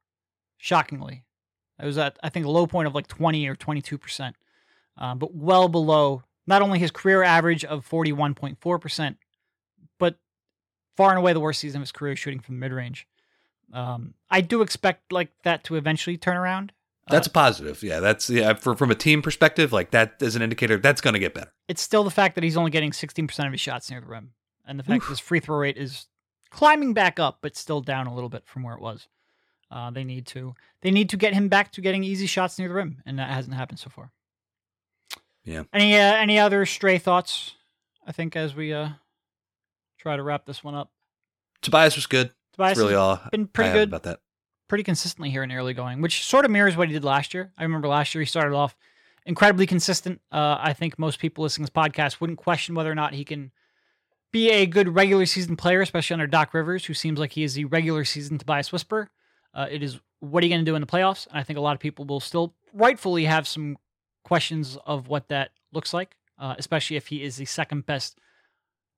shockingly. 0.59 1.25
It 1.81 1.87
was 1.87 1.99
at 1.99 2.19
I 2.23 2.29
think 2.29 2.45
a 2.45 2.51
low 2.51 2.67
point 2.67 2.87
of 2.87 2.95
like 2.95 3.07
20 3.07 3.47
or 3.49 3.57
22 3.57 3.99
percent, 3.99 4.37
um, 4.99 5.19
but 5.19 5.35
well 5.35 5.69
below 5.69 6.23
not 6.47 6.61
only 6.61 6.79
his 6.79 6.91
career 6.91 7.23
average 7.23 7.65
of 7.65 7.89
41.4 7.89 8.81
percent, 8.81 9.17
but 9.99 10.19
far 10.97 11.11
and 11.11 11.19
away 11.19 11.33
the 11.33 11.41
worst 11.41 11.61
season 11.61 11.79
of 11.79 11.85
his 11.85 11.93
career 11.93 12.17
shooting 12.17 12.41
from 12.41 12.59
mid 12.59 12.73
range. 12.73 13.07
Um, 13.73 14.15
I 14.31 14.43
do 14.43 14.61
expect 14.61 15.13
like 15.13 15.31
that 15.45 15.65
to 15.65 15.77
eventually 15.77 16.19
turn 16.19 16.37
around. 16.37 16.73
That's 17.11 17.27
Uh, 17.27 17.31
a 17.31 17.33
positive 17.33 17.83
yeah 17.83 18.01
that's 18.01 18.31
yeah 18.31 18.53
for, 18.55 18.75
from 18.77 18.91
a 18.91 18.95
team 18.95 19.23
perspective 19.23 19.73
like 19.73 19.91
that 19.91 20.17
is 20.21 20.37
an 20.37 20.43
indicator 20.43 20.79
that's 20.79 21.01
going 21.01 21.15
to 21.15 21.21
get 21.21 21.35
better 21.35 21.53
it's 21.69 21.83
still 21.83 22.05
the 22.05 22.11
fact 22.11 22.35
that 22.35 22.45
he's 22.45 22.57
only 22.57 22.71
getting 22.71 22.91
16% 22.91 23.47
of 23.47 23.53
his 23.53 23.61
shots 23.61 23.91
near 23.91 24.01
the 24.01 24.07
rim. 24.07 24.33
And 24.67 24.79
the 24.79 24.83
fact 24.85 25.07
his 25.07 25.19
free 25.19 25.41
throw 25.41 25.57
rate 25.57 25.77
is 25.79 26.07
climbing 26.51 26.93
back 26.93 27.19
up, 27.19 27.39
but 27.41 27.57
still 27.57 27.81
down 27.81 28.07
a 28.07 28.15
little 28.15 28.29
bit 28.29 28.47
from 28.47 28.63
where 28.63 28.75
it 28.75 28.81
was. 28.81 29.09
Uh, 29.71 29.91
they 29.91 30.05
need 30.05 30.27
to 30.27 30.55
they 30.83 30.91
need 30.91 31.09
to 31.11 31.17
get 31.17 31.33
him 31.33 31.49
back 31.49 31.73
to 31.73 31.81
getting 31.81 32.05
easy 32.05 32.27
shots 32.27 32.59
near 32.59 32.69
the 32.69 32.75
rim, 32.75 33.01
and 33.07 33.19
that 33.19 33.31
hasn't 33.31 33.57
happened 33.57 33.79
so 33.79 33.89
far. 33.89 34.13
Yeah. 35.45 35.63
Any 35.73 35.95
uh, 35.97 36.15
any 36.15 36.39
other 36.39 36.67
stray 36.67 36.99
thoughts? 36.99 37.55
I 38.07 38.13
think 38.13 38.37
as 38.37 38.55
we 38.55 38.73
uh 38.73 38.91
try 39.99 40.17
to 40.17 40.23
wrap 40.23 40.45
this 40.47 40.63
one 40.63 40.75
up. 40.75 40.91
tobias 41.63 41.95
was 41.97 42.07
good 42.07 42.31
Tobias 42.53 42.77
that's 42.77 42.79
really 42.81 42.95
all 42.95 43.21
been 43.31 43.47
pretty 43.47 43.73
good 43.73 43.89
about 43.89 44.03
that 44.03 44.21
pretty 44.73 44.85
consistently 44.85 45.29
here 45.29 45.43
in 45.43 45.53
early 45.53 45.75
going, 45.75 46.01
which 46.01 46.25
sort 46.25 46.47
of 46.47 46.51
mirrors 46.51 46.79
what 46.79 46.89
he 46.89 46.95
did 46.95 47.05
last 47.05 47.35
year. 47.35 47.53
I 47.59 47.63
remember 47.63 47.89
last 47.89 48.15
year 48.15 48.23
he 48.23 48.27
started 48.27 48.57
off 48.57 48.75
incredibly 49.27 49.67
consistent. 49.67 50.23
Uh, 50.33 50.57
I 50.59 50.73
think 50.73 50.99
most 50.99 51.19
people 51.19 51.43
listening 51.43 51.67
to 51.67 51.71
this 51.75 51.79
podcast 51.79 52.23
wouldn't 52.23 52.39
question 52.39 52.75
whether 52.75 52.91
or 52.91 52.95
not 52.95 53.13
he 53.13 53.23
can 53.23 53.53
be 54.33 54.49
a 54.49 54.65
good 54.65 54.95
regular 54.95 55.27
season 55.27 55.57
player, 55.57 55.83
especially 55.83 56.15
under 56.15 56.27
Doc 56.27 56.55
Rivers, 56.55 56.87
who 56.87 56.95
seems 56.95 57.19
like 57.19 57.33
he 57.33 57.43
is 57.43 57.53
the 57.53 57.67
regular 57.67 58.07
season 58.07 58.39
Tobias 58.39 58.73
Whisper. 58.73 59.11
Uh, 59.53 59.67
it 59.71 59.83
is 59.83 60.01
what 60.21 60.43
are 60.43 60.47
you 60.47 60.55
going 60.55 60.65
to 60.65 60.71
do 60.71 60.75
in 60.75 60.81
the 60.81 60.87
playoffs? 60.87 61.27
And 61.27 61.37
I 61.37 61.43
think 61.43 61.59
a 61.59 61.61
lot 61.63 61.75
of 61.75 61.79
people 61.79 62.07
will 62.07 62.19
still 62.19 62.55
rightfully 62.73 63.27
have 63.27 63.47
some 63.47 63.77
questions 64.25 64.79
of 64.87 65.07
what 65.07 65.29
that 65.29 65.51
looks 65.75 65.93
like, 65.93 66.17
uh, 66.39 66.55
especially 66.57 66.97
if 66.97 67.09
he 67.09 67.23
is 67.23 67.37
the 67.37 67.45
second 67.45 67.85
best 67.85 68.19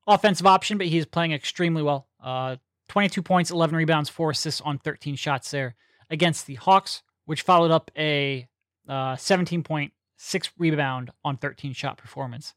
offensive 0.07 0.47
option, 0.47 0.79
but 0.79 0.87
he 0.87 0.99
is 0.99 1.07
playing 1.07 1.33
extremely 1.33 1.83
well. 1.83 2.07
Uh, 2.23 2.59
22 2.95 3.23
points, 3.23 3.51
11 3.51 3.75
rebounds, 3.75 4.09
4 4.09 4.31
assists 4.31 4.61
on 4.61 4.79
13 4.79 5.17
shots 5.17 5.51
there 5.51 5.75
against 6.11 6.47
the 6.47 6.55
Hawks, 6.55 7.03
which 7.25 7.43
followed 7.43 7.73
up 7.73 7.91
a 7.99 8.47
uh, 8.89 9.17
17 9.17 9.65
point, 9.65 9.93
6 10.17 10.53
rebound 10.59 11.11
on 11.25 11.37
13 11.37 11.73
shot 11.73 11.99
performance 11.99 12.55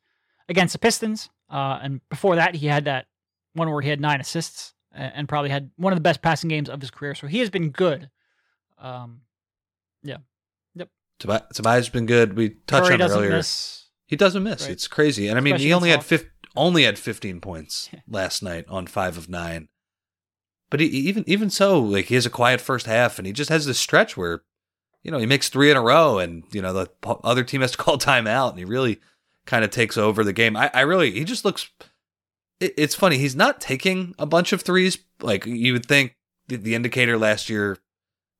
against 0.47 0.73
the 0.73 0.77
Pistons. 0.77 1.31
Uh, 1.49 1.79
and 1.81 2.07
before 2.09 2.35
that, 2.35 2.53
he 2.53 2.67
had 2.67 2.85
that 2.85 3.07
one 3.53 3.71
where 3.71 3.81
he 3.81 3.89
had 3.89 3.99
nine 3.99 4.21
assists 4.21 4.75
and 4.93 5.27
probably 5.27 5.49
had 5.49 5.71
one 5.75 5.91
of 5.91 5.97
the 5.97 6.01
best 6.01 6.21
passing 6.21 6.49
games 6.49 6.69
of 6.69 6.81
his 6.81 6.91
career. 6.91 7.15
So 7.15 7.25
he 7.25 7.39
has 7.39 7.49
been 7.49 7.71
good. 7.71 8.11
Um, 8.77 9.21
yeah. 10.03 10.17
Yep. 10.75 10.89
Tobias 11.17 11.57
has 11.57 11.89
been 11.89 12.05
good. 12.05 12.37
We 12.37 12.49
touched 12.67 12.89
Curry 12.89 13.01
on 13.01 13.09
earlier. 13.09 13.31
Miss. 13.31 13.87
He 14.05 14.15
doesn't 14.15 14.43
miss. 14.43 14.61
Right. 14.61 14.71
It's 14.71 14.87
crazy. 14.87 15.29
And 15.29 15.39
I 15.39 15.41
mean, 15.41 15.55
Especially 15.55 15.67
he 15.67 15.73
only 15.73 15.89
had 15.89 16.01
against 16.01 16.09
fif- 16.09 16.31
only 16.55 16.83
had 16.83 16.99
15 16.99 17.41
points 17.41 17.89
last 18.07 18.43
night 18.43 18.65
on 18.69 18.85
5 18.85 19.17
of 19.17 19.29
9. 19.29 19.67
But 20.69 20.79
he, 20.79 20.87
even 20.87 21.23
even 21.27 21.49
so, 21.49 21.79
like 21.79 22.05
he 22.05 22.15
has 22.15 22.25
a 22.25 22.31
quiet 22.31 22.59
first 22.61 22.85
half 22.85 23.17
and 23.17 23.25
he 23.25 23.33
just 23.33 23.49
has 23.49 23.65
this 23.65 23.79
stretch 23.79 24.17
where 24.17 24.43
you 25.03 25.11
know, 25.11 25.19
he 25.19 25.25
makes 25.25 25.47
3 25.47 25.71
in 25.71 25.77
a 25.77 25.81
row 25.81 26.19
and 26.19 26.43
you 26.51 26.61
know, 26.61 26.73
the 26.73 26.89
other 27.23 27.43
team 27.43 27.61
has 27.61 27.71
to 27.71 27.77
call 27.83 27.97
timeout 27.97 28.51
and 28.51 28.59
he 28.59 28.65
really 28.65 28.99
kind 29.45 29.63
of 29.63 29.71
takes 29.71 29.97
over 29.97 30.23
the 30.23 30.33
game. 30.33 30.57
I, 30.57 30.69
I 30.73 30.81
really 30.81 31.11
he 31.11 31.23
just 31.23 31.45
looks 31.45 31.69
it, 32.59 32.73
it's 32.77 32.95
funny. 32.95 33.17
He's 33.17 33.35
not 33.35 33.61
taking 33.61 34.13
a 34.19 34.25
bunch 34.25 34.51
of 34.51 34.61
threes 34.61 34.97
like 35.21 35.45
you 35.45 35.73
would 35.73 35.85
think 35.85 36.15
the, 36.47 36.57
the 36.57 36.75
indicator 36.75 37.17
last 37.17 37.49
year 37.49 37.77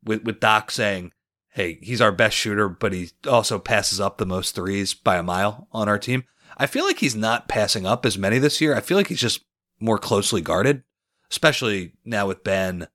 with 0.03 0.23
with 0.23 0.39
Doc 0.39 0.71
saying 0.71 1.11
hey, 1.57 1.79
he's 1.81 2.01
our 2.01 2.11
best 2.11 2.37
shooter, 2.37 2.69
but 2.69 2.93
he 2.93 3.09
also 3.27 3.57
passes 3.57 3.99
up 3.99 4.17
the 4.19 4.27
most 4.27 4.53
threes 4.53 4.93
by 4.93 5.17
a 5.17 5.23
mile 5.23 5.67
on 5.71 5.89
our 5.89 5.97
team. 5.97 6.23
I 6.55 6.67
feel 6.67 6.85
like 6.85 6.99
he's 6.99 7.15
not 7.15 7.47
passing 7.47 7.83
up 7.83 8.05
as 8.05 8.15
many 8.15 8.37
this 8.37 8.61
year. 8.61 8.75
I 8.75 8.81
feel 8.81 8.95
like 8.95 9.07
he's 9.07 9.19
just 9.19 9.43
more 9.79 9.97
closely 9.97 10.39
guarded, 10.39 10.83
especially 11.31 11.93
now 12.05 12.27
with 12.27 12.43
Ben 12.43 12.87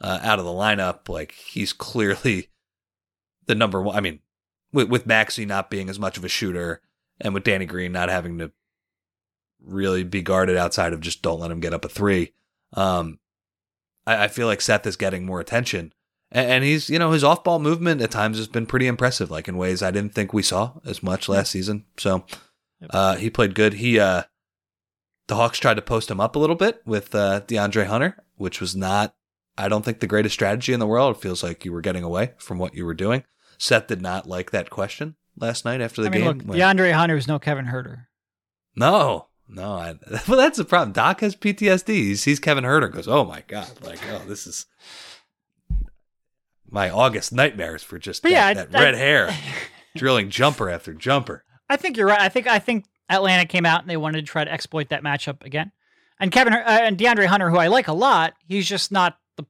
uh, 0.00 0.20
out 0.22 0.38
of 0.38 0.44
the 0.44 0.50
lineup. 0.50 1.08
Like 1.08 1.32
he's 1.32 1.72
clearly 1.72 2.48
the 3.46 3.54
number 3.54 3.82
one. 3.82 3.96
I 3.96 4.00
mean, 4.00 4.20
with, 4.72 4.88
with 4.88 5.06
Maxey 5.06 5.46
not 5.46 5.70
being 5.70 5.88
as 5.88 5.98
much 5.98 6.18
of 6.18 6.24
a 6.24 6.28
shooter 6.28 6.82
and 7.20 7.34
with 7.34 7.44
Danny 7.44 7.66
Green 7.66 7.92
not 7.92 8.08
having 8.08 8.38
to 8.38 8.52
really 9.60 10.04
be 10.04 10.22
guarded 10.22 10.56
outside 10.56 10.92
of 10.92 11.00
just 11.00 11.22
don't 11.22 11.40
let 11.40 11.50
him 11.50 11.60
get 11.60 11.74
up 11.74 11.84
a 11.84 11.88
three. 11.88 12.32
Um, 12.74 13.18
I, 14.06 14.24
I 14.24 14.28
feel 14.28 14.46
like 14.46 14.60
Seth 14.60 14.86
is 14.86 14.96
getting 14.96 15.26
more 15.26 15.40
attention. 15.40 15.92
And, 16.30 16.50
and 16.50 16.64
he's, 16.64 16.88
you 16.90 16.98
know, 16.98 17.12
his 17.12 17.24
off 17.24 17.42
ball 17.42 17.58
movement 17.58 18.00
at 18.02 18.10
times 18.10 18.36
has 18.38 18.48
been 18.48 18.66
pretty 18.66 18.86
impressive, 18.86 19.30
like 19.30 19.48
in 19.48 19.56
ways 19.56 19.82
I 19.82 19.90
didn't 19.90 20.14
think 20.14 20.32
we 20.32 20.42
saw 20.42 20.74
as 20.84 21.02
much 21.02 21.28
last 21.28 21.50
season. 21.50 21.86
So 21.96 22.24
uh, 22.90 23.16
he 23.16 23.30
played 23.30 23.54
good. 23.54 23.74
He, 23.74 23.98
uh, 23.98 24.24
the 25.28 25.36
Hawks 25.36 25.58
tried 25.58 25.74
to 25.74 25.82
post 25.82 26.10
him 26.10 26.20
up 26.20 26.34
a 26.36 26.38
little 26.38 26.56
bit 26.56 26.82
with 26.84 27.14
uh, 27.14 27.42
DeAndre 27.46 27.86
Hunter, 27.86 28.24
which 28.36 28.60
was 28.60 28.74
not, 28.74 29.14
I 29.56 29.68
don't 29.68 29.84
think, 29.84 30.00
the 30.00 30.06
greatest 30.06 30.34
strategy 30.34 30.72
in 30.72 30.80
the 30.80 30.86
world. 30.86 31.16
It 31.16 31.22
feels 31.22 31.42
like 31.42 31.64
you 31.64 31.72
were 31.72 31.80
getting 31.80 32.02
away 32.02 32.32
from 32.38 32.58
what 32.58 32.74
you 32.74 32.84
were 32.84 32.94
doing. 32.94 33.24
Seth 33.58 33.86
did 33.86 34.02
not 34.02 34.26
like 34.26 34.50
that 34.50 34.70
question 34.70 35.16
last 35.36 35.64
night 35.64 35.80
after 35.80 36.00
the 36.02 36.08
I 36.08 36.10
mean, 36.10 36.20
game. 36.20 36.28
look, 36.38 36.42
when- 36.46 36.58
DeAndre 36.58 36.92
Hunter 36.92 37.16
is 37.16 37.28
no 37.28 37.38
Kevin 37.38 37.66
Huerter. 37.66 38.06
no, 38.76 39.26
no. 39.48 39.72
I, 39.72 39.94
well, 40.28 40.36
that's 40.38 40.58
the 40.58 40.64
problem. 40.64 40.92
Doc 40.92 41.20
has 41.20 41.34
PTSD. 41.36 41.88
He 41.88 42.16
sees 42.16 42.38
Kevin 42.38 42.64
Huerter 42.64 42.84
and 42.86 42.94
goes, 42.94 43.08
"Oh 43.08 43.24
my 43.24 43.42
god!" 43.48 43.70
Like, 43.82 43.98
oh, 44.10 44.22
this 44.28 44.46
is 44.46 44.66
my 46.70 46.90
August 46.90 47.32
nightmares 47.32 47.82
for 47.82 47.98
just 47.98 48.22
that, 48.22 48.30
yeah, 48.30 48.46
I- 48.46 48.54
that 48.54 48.74
I- 48.74 48.82
red 48.82 48.94
hair 48.94 49.34
drilling 49.96 50.30
jumper 50.30 50.68
after 50.70 50.92
jumper. 50.94 51.44
I 51.68 51.76
think 51.76 51.96
you're 51.96 52.06
right. 52.08 52.20
I 52.20 52.28
think 52.28 52.46
I 52.46 52.58
think 52.58 52.86
Atlanta 53.08 53.46
came 53.46 53.64
out 53.66 53.80
and 53.80 53.90
they 53.90 53.96
wanted 53.96 54.20
to 54.24 54.30
try 54.30 54.44
to 54.44 54.52
exploit 54.52 54.88
that 54.90 55.02
matchup 55.02 55.44
again. 55.44 55.72
And 56.20 56.30
Kevin 56.32 56.52
uh, 56.52 56.62
and 56.66 56.98
DeAndre 56.98 57.26
Hunter, 57.26 57.50
who 57.50 57.56
I 57.58 57.68
like 57.68 57.88
a 57.88 57.92
lot, 57.92 58.34
he's 58.46 58.68
just 58.68 58.90
not 58.92 59.18
the 59.36 59.46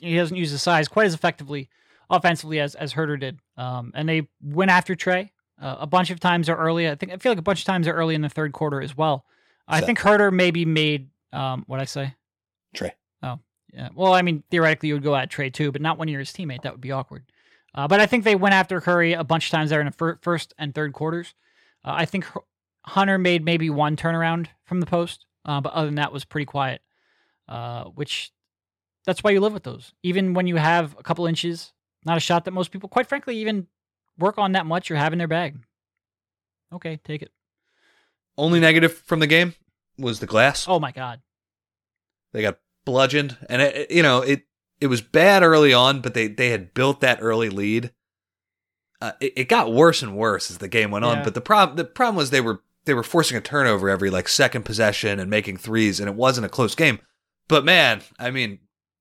he 0.00 0.16
doesn't 0.16 0.36
use 0.36 0.52
the 0.52 0.58
size 0.58 0.88
quite 0.88 1.06
as 1.06 1.14
effectively 1.14 1.68
offensively 2.10 2.58
as 2.60 2.74
as 2.74 2.94
Huerter 2.94 3.18
did. 3.18 3.38
Um, 3.56 3.92
and 3.94 4.08
they 4.08 4.28
went 4.42 4.70
after 4.70 4.94
Trae 4.94 5.30
uh, 5.60 5.76
a 5.80 5.86
bunch 5.86 6.10
of 6.10 6.20
times 6.20 6.48
or 6.48 6.56
early. 6.56 6.88
I 6.88 6.94
think 6.96 7.12
I 7.12 7.16
feel 7.18 7.32
like 7.32 7.38
a 7.38 7.42
bunch 7.42 7.60
of 7.60 7.66
times 7.66 7.86
are 7.88 7.92
early 7.94 8.14
in 8.14 8.22
the 8.22 8.28
third 8.28 8.52
quarter 8.52 8.80
as 8.82 8.96
well. 8.96 9.24
I 9.66 9.80
So- 9.80 9.86
think 9.86 9.98
Huerter 10.00 10.32
maybe 10.32 10.64
made 10.64 11.10
um, 11.32 11.64
what 11.66 11.78
I 11.80 11.84
say. 11.84 12.14
Trae. 12.74 12.92
Oh 13.22 13.38
yeah. 13.72 13.90
Well, 13.94 14.12
I 14.14 14.22
mean, 14.22 14.42
theoretically, 14.50 14.88
you 14.88 14.94
would 14.96 15.02
go 15.04 15.14
at 15.14 15.30
Trae 15.30 15.52
too, 15.52 15.70
but 15.72 15.80
not 15.82 15.98
when 15.98 16.08
you're 16.08 16.20
his 16.20 16.32
teammate. 16.32 16.62
That 16.62 16.72
would 16.72 16.80
be 16.80 16.90
awkward. 16.92 17.24
Uh, 17.74 17.86
but 17.86 18.00
I 18.00 18.06
think 18.06 18.24
they 18.24 18.34
went 18.34 18.54
after 18.54 18.80
Curry 18.80 19.12
a 19.12 19.22
bunch 19.22 19.46
of 19.46 19.50
times 19.52 19.70
there 19.70 19.80
in 19.80 19.86
the 19.86 19.92
fir- 19.92 20.18
first 20.22 20.52
and 20.58 20.74
third 20.74 20.92
quarters. 20.94 21.34
Uh, 21.84 21.92
I 21.96 22.06
think 22.06 22.26
Hunter 22.84 23.18
made 23.18 23.44
maybe 23.44 23.70
one 23.70 23.96
turnaround 23.96 24.46
from 24.64 24.80
the 24.80 24.86
post, 24.86 25.26
uh, 25.44 25.60
but 25.60 25.72
other 25.72 25.86
than 25.86 25.96
that 25.96 26.12
was 26.12 26.24
pretty 26.24 26.46
quiet. 26.46 26.80
Uh, 27.48 27.84
which 27.84 28.30
that's 29.06 29.22
why 29.24 29.30
you 29.30 29.40
live 29.40 29.52
with 29.54 29.62
those. 29.62 29.92
Even 30.02 30.34
when 30.34 30.46
you 30.46 30.56
have 30.56 30.94
a 30.98 31.02
couple 31.02 31.26
inches, 31.26 31.72
not 32.04 32.16
a 32.16 32.20
shot 32.20 32.44
that 32.44 32.50
most 32.50 32.70
people, 32.70 32.88
quite 32.88 33.06
frankly, 33.08 33.36
even 33.38 33.66
work 34.18 34.36
on 34.38 34.52
that 34.52 34.66
much 34.66 34.90
or 34.90 34.96
have 34.96 35.12
in 35.12 35.18
their 35.18 35.28
bag. 35.28 35.58
Okay, 36.72 36.98
take 37.04 37.22
it. 37.22 37.30
Only 38.36 38.60
negative 38.60 38.92
from 39.06 39.20
the 39.20 39.26
game 39.26 39.54
was 39.98 40.20
the 40.20 40.26
glass. 40.26 40.66
Oh 40.68 40.78
my 40.78 40.92
God. 40.92 41.20
They 42.32 42.42
got 42.42 42.58
bludgeoned, 42.84 43.36
and 43.48 43.62
it, 43.62 43.74
it- 43.76 43.90
you 43.90 44.02
know 44.02 44.20
it. 44.20 44.42
It 44.80 44.86
was 44.86 45.00
bad 45.02 45.42
early 45.42 45.72
on, 45.72 46.00
but 46.02 46.14
they 46.14 46.28
they 46.28 46.50
had 46.50 46.72
built 46.72 47.00
that 47.00 47.18
early 47.20 47.50
lead. 47.50 47.90
Uh, 49.00 49.12
it, 49.20 49.32
it 49.36 49.48
got 49.48 49.72
worse 49.72 50.02
and 50.02 50.16
worse 50.16 50.50
as 50.52 50.58
the 50.58 50.68
game 50.68 50.90
went 50.92 51.04
on. 51.04 51.18
But 51.24 51.34
the 51.34 51.40
problem 51.40 51.76
the 51.76 51.84
problem 51.84 52.14
was 52.16 52.30
they 52.30 52.40
were 52.40 52.60
they 52.88 52.94
were 52.94 53.02
forcing 53.02 53.36
a 53.36 53.40
turnover 53.40 53.88
every 53.88 54.10
like 54.10 54.28
second 54.28 54.64
possession 54.64 55.20
and 55.20 55.30
making 55.30 55.58
threes, 55.58 56.00
and 56.00 56.08
it 56.08 56.16
wasn't 56.16 56.46
a 56.46 56.48
close 56.48 56.74
game. 56.74 56.98
But 57.46 57.64
man, 57.64 58.00
I 58.18 58.30
mean, 58.30 58.60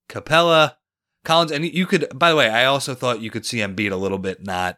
Capela, 0.09 0.75
Collins, 1.23 1.51
and 1.51 1.65
you 1.65 1.87
could. 1.87 2.07
By 2.13 2.29
the 2.29 2.35
way, 2.35 2.49
I 2.49 2.65
also 2.65 2.93
thought 2.93 3.21
you 3.21 3.31
could 3.31 3.45
see 3.45 3.59
Embiid 3.59 3.91
a 3.91 3.95
little 3.95 4.19
bit 4.19 4.45
not 4.45 4.77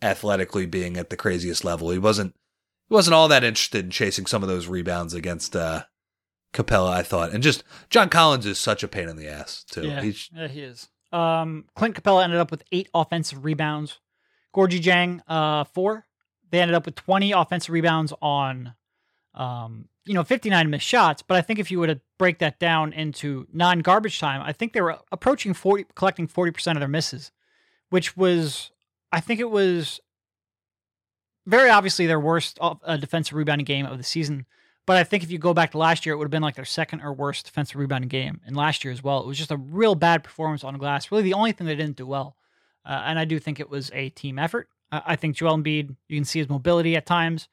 athletically 0.00 0.64
being 0.64 0.96
at 0.96 1.10
the 1.10 1.16
craziest 1.16 1.64
level. 1.64 1.90
He 1.90 1.98
wasn't. 1.98 2.34
He 2.88 2.94
wasn't 2.94 3.14
all 3.14 3.28
that 3.28 3.44
interested 3.44 3.84
in 3.84 3.90
chasing 3.90 4.26
some 4.26 4.42
of 4.44 4.48
those 4.48 4.68
rebounds 4.68 5.12
against 5.12 5.56
uh, 5.56 5.84
Capela. 6.54 6.92
I 6.92 7.02
thought, 7.02 7.32
and 7.32 7.42
just 7.42 7.64
John 7.90 8.08
Collins 8.08 8.46
is 8.46 8.58
such 8.58 8.82
a 8.82 8.88
pain 8.88 9.08
in 9.08 9.16
the 9.16 9.28
ass 9.28 9.64
too. 9.64 9.86
Yeah, 9.86 10.00
yeah, 10.32 10.48
he 10.48 10.62
is. 10.62 10.88
Um, 11.12 11.64
Clint 11.74 12.00
Capela 12.00 12.24
ended 12.24 12.38
up 12.38 12.50
with 12.50 12.62
eight 12.72 12.88
offensive 12.94 13.44
rebounds. 13.44 13.98
Gorgui 14.54 14.80
Dieng, 14.80 15.20
uh, 15.28 15.64
four. 15.64 16.05
They 16.50 16.60
ended 16.60 16.74
up 16.74 16.86
with 16.86 16.94
20 16.94 17.32
offensive 17.32 17.72
rebounds 17.72 18.12
on, 18.22 18.74
um, 19.34 19.88
you 20.04 20.14
know, 20.14 20.24
59 20.24 20.70
missed 20.70 20.86
shots. 20.86 21.22
But 21.22 21.36
I 21.36 21.42
think 21.42 21.58
if 21.58 21.70
you 21.70 21.78
were 21.80 21.88
to 21.88 22.00
break 22.18 22.38
that 22.38 22.58
down 22.58 22.92
into 22.92 23.46
non-garbage 23.52 24.18
time, 24.18 24.40
I 24.42 24.52
think 24.52 24.72
they 24.72 24.80
were 24.80 24.98
approaching 25.10 25.54
40, 25.54 25.86
collecting 25.94 26.28
40% 26.28 26.72
of 26.72 26.78
their 26.78 26.88
misses, 26.88 27.32
which 27.90 28.16
was, 28.16 28.70
I 29.12 29.20
think 29.20 29.40
it 29.40 29.50
was 29.50 30.00
very 31.46 31.70
obviously 31.70 32.06
their 32.06 32.20
worst 32.20 32.58
uh, 32.60 32.96
defensive 32.96 33.36
rebounding 33.36 33.64
game 33.64 33.86
of 33.86 33.98
the 33.98 34.04
season. 34.04 34.46
But 34.86 34.96
I 34.96 35.04
think 35.04 35.24
if 35.24 35.32
you 35.32 35.38
go 35.38 35.52
back 35.52 35.72
to 35.72 35.78
last 35.78 36.06
year, 36.06 36.14
it 36.14 36.18
would 36.18 36.26
have 36.26 36.30
been 36.30 36.42
like 36.42 36.54
their 36.54 36.64
second 36.64 37.00
or 37.00 37.12
worst 37.12 37.46
defensive 37.46 37.76
rebounding 37.76 38.08
game. 38.08 38.40
And 38.46 38.56
last 38.56 38.84
year 38.84 38.92
as 38.92 39.02
well, 39.02 39.20
it 39.20 39.26
was 39.26 39.36
just 39.36 39.50
a 39.50 39.56
real 39.56 39.96
bad 39.96 40.22
performance 40.22 40.62
on 40.62 40.78
glass. 40.78 41.10
Really, 41.10 41.24
the 41.24 41.34
only 41.34 41.50
thing 41.50 41.66
they 41.66 41.74
didn't 41.74 41.96
do 41.96 42.06
well. 42.06 42.36
Uh, 42.84 43.02
and 43.04 43.18
I 43.18 43.24
do 43.24 43.40
think 43.40 43.58
it 43.58 43.68
was 43.68 43.90
a 43.92 44.10
team 44.10 44.38
effort. 44.38 44.68
I 44.92 45.02
I 45.06 45.16
think 45.16 45.36
Joel 45.36 45.58
Embiid, 45.58 45.96
you 46.08 46.16
can 46.16 46.24
see 46.24 46.38
his 46.38 46.48
mobility 46.48 46.96
at 46.96 47.06
times 47.06 47.48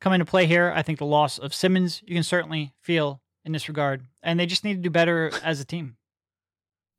come 0.00 0.12
into 0.12 0.24
play 0.24 0.46
here. 0.46 0.72
I 0.74 0.82
think 0.82 0.98
the 0.98 1.06
loss 1.06 1.38
of 1.38 1.54
Simmons, 1.54 2.02
you 2.06 2.14
can 2.14 2.22
certainly 2.22 2.72
feel 2.80 3.20
in 3.44 3.52
this 3.52 3.68
regard. 3.68 4.04
And 4.22 4.38
they 4.38 4.46
just 4.46 4.64
need 4.64 4.74
to 4.74 4.80
do 4.80 4.90
better 4.90 5.32
as 5.42 5.60
a 5.60 5.64
team. 5.64 5.96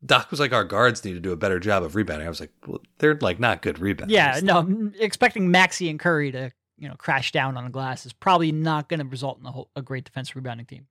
Doc 0.05 0.31
was 0.31 0.39
like, 0.39 0.53
our 0.53 0.63
guards 0.63 1.03
need 1.03 1.13
to 1.13 1.19
do 1.19 1.31
a 1.31 1.37
better 1.37 1.59
job 1.59 1.83
of 1.83 1.95
rebounding. 1.95 2.25
I 2.25 2.29
was 2.29 2.39
like, 2.39 2.51
well, 2.65 2.81
they're 2.99 3.17
like 3.19 3.39
not 3.39 3.61
good 3.61 3.75
rebounders. 3.77 4.09
Yeah, 4.09 4.39
no, 4.41 4.59
m- 4.59 4.93
expecting 4.99 5.51
Maxey 5.51 5.89
and 5.89 5.99
Curry 5.99 6.31
to 6.31 6.51
you 6.77 6.87
know 6.87 6.95
crash 6.95 7.31
down 7.31 7.57
on 7.57 7.65
the 7.65 7.69
glass 7.69 8.05
is 8.05 8.13
probably 8.13 8.51
not 8.51 8.87
going 8.87 9.01
to 9.01 9.05
result 9.05 9.39
in 9.39 9.45
a, 9.45 9.51
whole, 9.51 9.69
a 9.75 9.81
great 9.81 10.05
defensive 10.05 10.35
rebounding 10.37 10.65
team. 10.65 10.87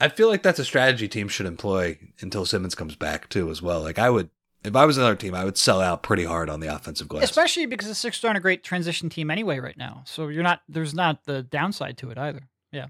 I 0.00 0.08
feel 0.08 0.28
like 0.28 0.42
that's 0.42 0.58
a 0.58 0.64
strategy 0.64 1.08
teams 1.08 1.32
should 1.32 1.46
employ 1.46 1.98
until 2.20 2.46
Simmons 2.46 2.74
comes 2.74 2.96
back 2.96 3.28
too, 3.28 3.50
as 3.50 3.62
well. 3.62 3.80
Like 3.80 3.98
I 3.98 4.10
would, 4.10 4.30
if 4.64 4.74
I 4.74 4.84
was 4.84 4.98
another 4.98 5.14
team, 5.14 5.34
I 5.34 5.44
would 5.44 5.56
sell 5.56 5.80
out 5.80 6.02
pretty 6.02 6.24
hard 6.24 6.50
on 6.50 6.60
the 6.60 6.74
offensive 6.74 7.08
glass. 7.08 7.24
Especially 7.24 7.66
because 7.66 7.88
the 7.88 7.94
Sixers 7.94 8.24
aren't 8.24 8.38
a 8.38 8.40
great 8.40 8.64
transition 8.64 9.08
team 9.08 9.30
anyway 9.30 9.58
right 9.58 9.76
now. 9.76 10.02
So 10.06 10.28
you're 10.28 10.42
not 10.42 10.62
there's 10.68 10.94
not 10.94 11.24
the 11.24 11.42
downside 11.42 11.98
to 11.98 12.10
it 12.10 12.18
either. 12.18 12.48
Yeah. 12.72 12.86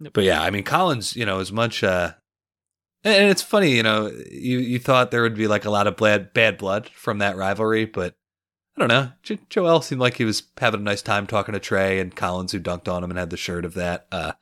But 0.00 0.24
yeah, 0.24 0.42
I 0.42 0.50
mean 0.50 0.64
Collins, 0.64 1.14
you 1.16 1.26
know, 1.26 1.40
as 1.40 1.52
much 1.52 1.84
uh 1.84 2.12
and 3.04 3.14
and 3.14 3.30
it's 3.30 3.42
funny, 3.42 3.72
you 3.72 3.82
know, 3.82 4.06
you 4.30 4.58
you 4.58 4.78
thought 4.78 5.10
there 5.10 5.22
would 5.22 5.34
be 5.36 5.46
like 5.46 5.64
a 5.64 5.70
lot 5.70 5.86
of 5.86 5.96
bad 5.96 6.32
bad 6.32 6.58
blood 6.58 6.88
from 6.88 7.18
that 7.18 7.36
rivalry, 7.36 7.84
but 7.84 8.16
I 8.76 8.80
don't 8.80 8.88
know. 8.88 9.12
Jo- 9.22 9.38
Joel 9.50 9.82
seemed 9.82 10.00
like 10.00 10.16
he 10.16 10.24
was 10.24 10.44
having 10.58 10.80
a 10.80 10.84
nice 10.84 11.02
time 11.02 11.26
talking 11.26 11.52
to 11.52 11.60
Trae 11.60 12.00
and 12.00 12.16
Collins, 12.16 12.52
who 12.52 12.60
dunked 12.60 12.90
on 12.90 13.04
him 13.04 13.10
and 13.10 13.18
had 13.18 13.28
the 13.30 13.36
shirt 13.36 13.66
of 13.66 13.74
that. 13.74 14.06
Uh, 14.10 14.32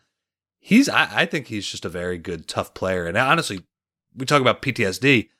he's 0.61 0.89
I, 0.89 1.23
I 1.23 1.27
think 1.27 1.49
he's 1.49 1.67
just 1.67 1.85
a 1.85 1.89
very 1.89 2.17
good, 2.17 2.47
tough 2.47 2.73
player. 2.73 3.07
And 3.07 3.17
honestly, 3.17 3.65
we 4.15 4.27
talk 4.27 4.41
about 4.41 4.63
PTSD. 4.63 5.31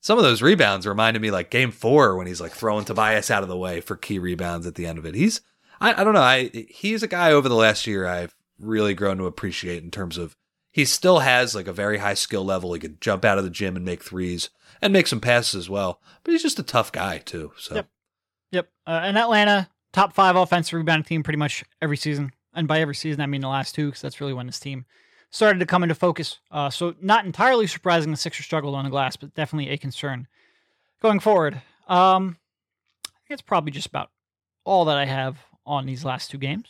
Some 0.00 0.18
of 0.18 0.24
those 0.24 0.42
rebounds 0.42 0.86
reminded 0.86 1.20
me 1.20 1.30
like 1.30 1.50
game 1.50 1.70
four 1.70 2.16
when 2.16 2.26
he's 2.26 2.40
like 2.40 2.52
throwing 2.52 2.84
Tobias 2.84 3.30
out 3.30 3.42
of 3.42 3.48
the 3.48 3.56
way 3.56 3.80
for 3.80 3.96
key 3.96 4.18
rebounds 4.18 4.66
at 4.66 4.74
the 4.76 4.86
end 4.86 4.98
of 4.98 5.06
it. 5.06 5.14
He's 5.14 5.40
I, 5.80 6.00
I 6.00 6.04
don't 6.04 6.14
know. 6.14 6.20
I 6.20 6.50
he's 6.68 7.02
a 7.02 7.08
guy 7.08 7.32
over 7.32 7.48
the 7.48 7.54
last 7.54 7.86
year 7.86 8.06
I've 8.06 8.34
really 8.58 8.94
grown 8.94 9.18
to 9.18 9.26
appreciate 9.26 9.82
in 9.82 9.90
terms 9.90 10.18
of 10.18 10.34
he 10.70 10.84
still 10.84 11.20
has 11.20 11.54
like 11.54 11.66
a 11.66 11.72
very 11.72 11.98
high 11.98 12.14
skill 12.14 12.44
level. 12.44 12.72
He 12.72 12.80
could 12.80 13.00
jump 13.00 13.24
out 13.24 13.38
of 13.38 13.44
the 13.44 13.50
gym 13.50 13.76
and 13.76 13.84
make 13.84 14.02
threes 14.02 14.50
and 14.80 14.92
make 14.92 15.06
some 15.06 15.20
passes 15.20 15.54
as 15.54 15.70
well. 15.70 16.00
But 16.22 16.32
he's 16.32 16.42
just 16.42 16.58
a 16.58 16.64
tough 16.64 16.92
guy 16.92 17.18
too. 17.18 17.52
So 17.56 17.76
Yep. 17.76 17.88
Yep. 18.52 18.68
Uh, 18.86 19.00
and 19.04 19.18
Atlanta, 19.18 19.68
top 19.92 20.12
five 20.12 20.36
offensive 20.36 20.74
rebounding 20.74 21.04
team 21.04 21.22
pretty 21.22 21.38
much 21.38 21.64
every 21.82 21.96
season. 21.96 22.32
And 22.54 22.66
by 22.66 22.80
every 22.80 22.94
season, 22.94 23.20
I 23.20 23.26
mean 23.26 23.40
the 23.40 23.48
last 23.48 23.74
two, 23.74 23.86
because 23.86 24.02
that's 24.02 24.20
really 24.20 24.32
when 24.32 24.46
this 24.46 24.60
team 24.60 24.86
started 25.30 25.58
to 25.58 25.66
come 25.66 25.82
into 25.82 25.94
focus. 25.94 26.38
Uh, 26.50 26.70
so 26.70 26.94
not 27.00 27.24
entirely 27.24 27.66
surprising 27.66 28.10
the 28.10 28.16
Sixers 28.16 28.46
struggled 28.46 28.74
on 28.74 28.84
the 28.84 28.90
glass, 28.90 29.16
but 29.16 29.34
definitely 29.34 29.70
a 29.70 29.78
concern 29.78 30.26
going 31.02 31.20
forward. 31.20 31.60
Um, 31.86 32.38
I 33.06 33.10
think 33.20 33.30
that's 33.30 33.42
probably 33.42 33.72
just 33.72 33.86
about 33.86 34.10
all 34.64 34.84
that 34.86 34.96
I 34.96 35.06
have 35.06 35.38
on 35.66 35.86
these 35.86 36.04
last 36.04 36.30
two 36.30 36.38
games. 36.38 36.68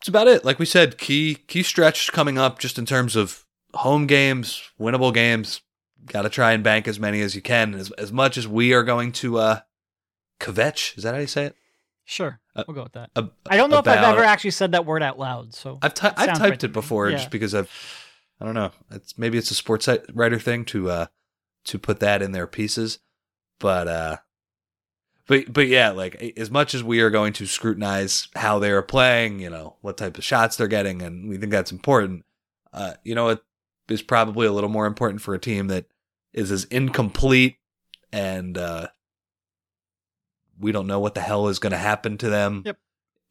That's 0.00 0.08
about 0.08 0.28
it. 0.28 0.44
Like 0.44 0.58
we 0.58 0.66
said, 0.66 0.98
key 0.98 1.36
key 1.46 1.62
stretch 1.62 2.12
coming 2.12 2.38
up 2.38 2.58
just 2.58 2.78
in 2.78 2.86
terms 2.86 3.16
of 3.16 3.44
home 3.72 4.06
games, 4.06 4.70
winnable 4.78 5.14
games. 5.14 5.62
Got 6.06 6.22
to 6.22 6.28
try 6.28 6.52
and 6.52 6.62
bank 6.62 6.86
as 6.86 7.00
many 7.00 7.22
as 7.22 7.34
you 7.34 7.40
can. 7.40 7.74
As 7.74 7.90
as 7.92 8.12
much 8.12 8.36
as 8.36 8.46
we 8.46 8.74
are 8.74 8.82
going 8.82 9.12
to 9.12 9.38
uh 9.38 9.60
kvetch, 10.40 10.96
is 10.98 11.04
that 11.04 11.14
how 11.14 11.20
you 11.20 11.26
say 11.26 11.46
it? 11.46 11.56
Sure, 12.06 12.38
Uh, 12.54 12.64
we'll 12.68 12.74
go 12.74 12.82
with 12.82 12.92
that. 12.92 13.10
A- 13.16 13.30
I 13.48 13.56
don't 13.56 13.70
know 13.70 13.78
if 13.78 13.88
I've 13.88 14.04
ever 14.04 14.22
actually 14.22 14.50
said 14.50 14.72
that 14.72 14.84
word 14.84 15.02
out 15.02 15.18
loud. 15.18 15.54
So 15.54 15.78
I've 15.80 15.94
ty- 15.94 16.12
I've 16.16 16.36
typed 16.38 16.62
it 16.64 16.72
before 16.72 17.08
Yeah. 17.10 17.16
just 17.16 17.30
because 17.30 17.54
I've 17.54 17.70
I 18.40 18.44
don't 18.44 18.54
know. 18.54 18.72
It's 18.90 19.16
maybe 19.16 19.38
it's 19.38 19.50
a 19.50 19.54
sports 19.54 19.88
writer 20.12 20.38
thing 20.38 20.64
to 20.66 20.90
uh 20.90 21.06
to 21.66 21.78
put 21.78 22.00
that 22.00 22.20
in 22.20 22.32
their 22.32 22.46
pieces, 22.46 22.98
but 23.58 23.88
uh 23.88 24.16
but 25.26 25.50
but 25.52 25.66
yeah, 25.68 25.90
like 25.90 26.34
as 26.36 26.50
much 26.50 26.74
as 26.74 26.84
we 26.84 27.00
are 27.00 27.08
going 27.10 27.32
to 27.34 27.46
scrutinize 27.46 28.28
how 28.36 28.58
they 28.58 28.70
are 28.70 28.82
playing, 28.82 29.40
you 29.40 29.48
know, 29.48 29.76
what 29.80 29.96
type 29.96 30.18
of 30.18 30.24
shots 30.24 30.56
they're 30.56 30.68
getting 30.68 31.00
and 31.00 31.28
we 31.28 31.38
think 31.38 31.52
that's 31.52 31.72
important. 31.72 32.24
Uh 32.72 32.94
you 33.02 33.14
know, 33.14 33.30
it 33.30 33.42
is 33.88 34.02
probably 34.02 34.46
a 34.46 34.52
little 34.52 34.68
more 34.70 34.86
important 34.86 35.22
for 35.22 35.32
a 35.34 35.38
team 35.38 35.68
that 35.68 35.86
is 36.34 36.50
as 36.50 36.64
incomplete 36.64 37.56
and 38.12 38.58
uh 38.58 38.88
we 40.58 40.72
don't 40.72 40.86
know 40.86 41.00
what 41.00 41.14
the 41.14 41.20
hell 41.20 41.48
is 41.48 41.58
going 41.58 41.72
to 41.72 41.76
happen 41.78 42.16
to 42.18 42.28
them 42.28 42.62
Yep. 42.64 42.78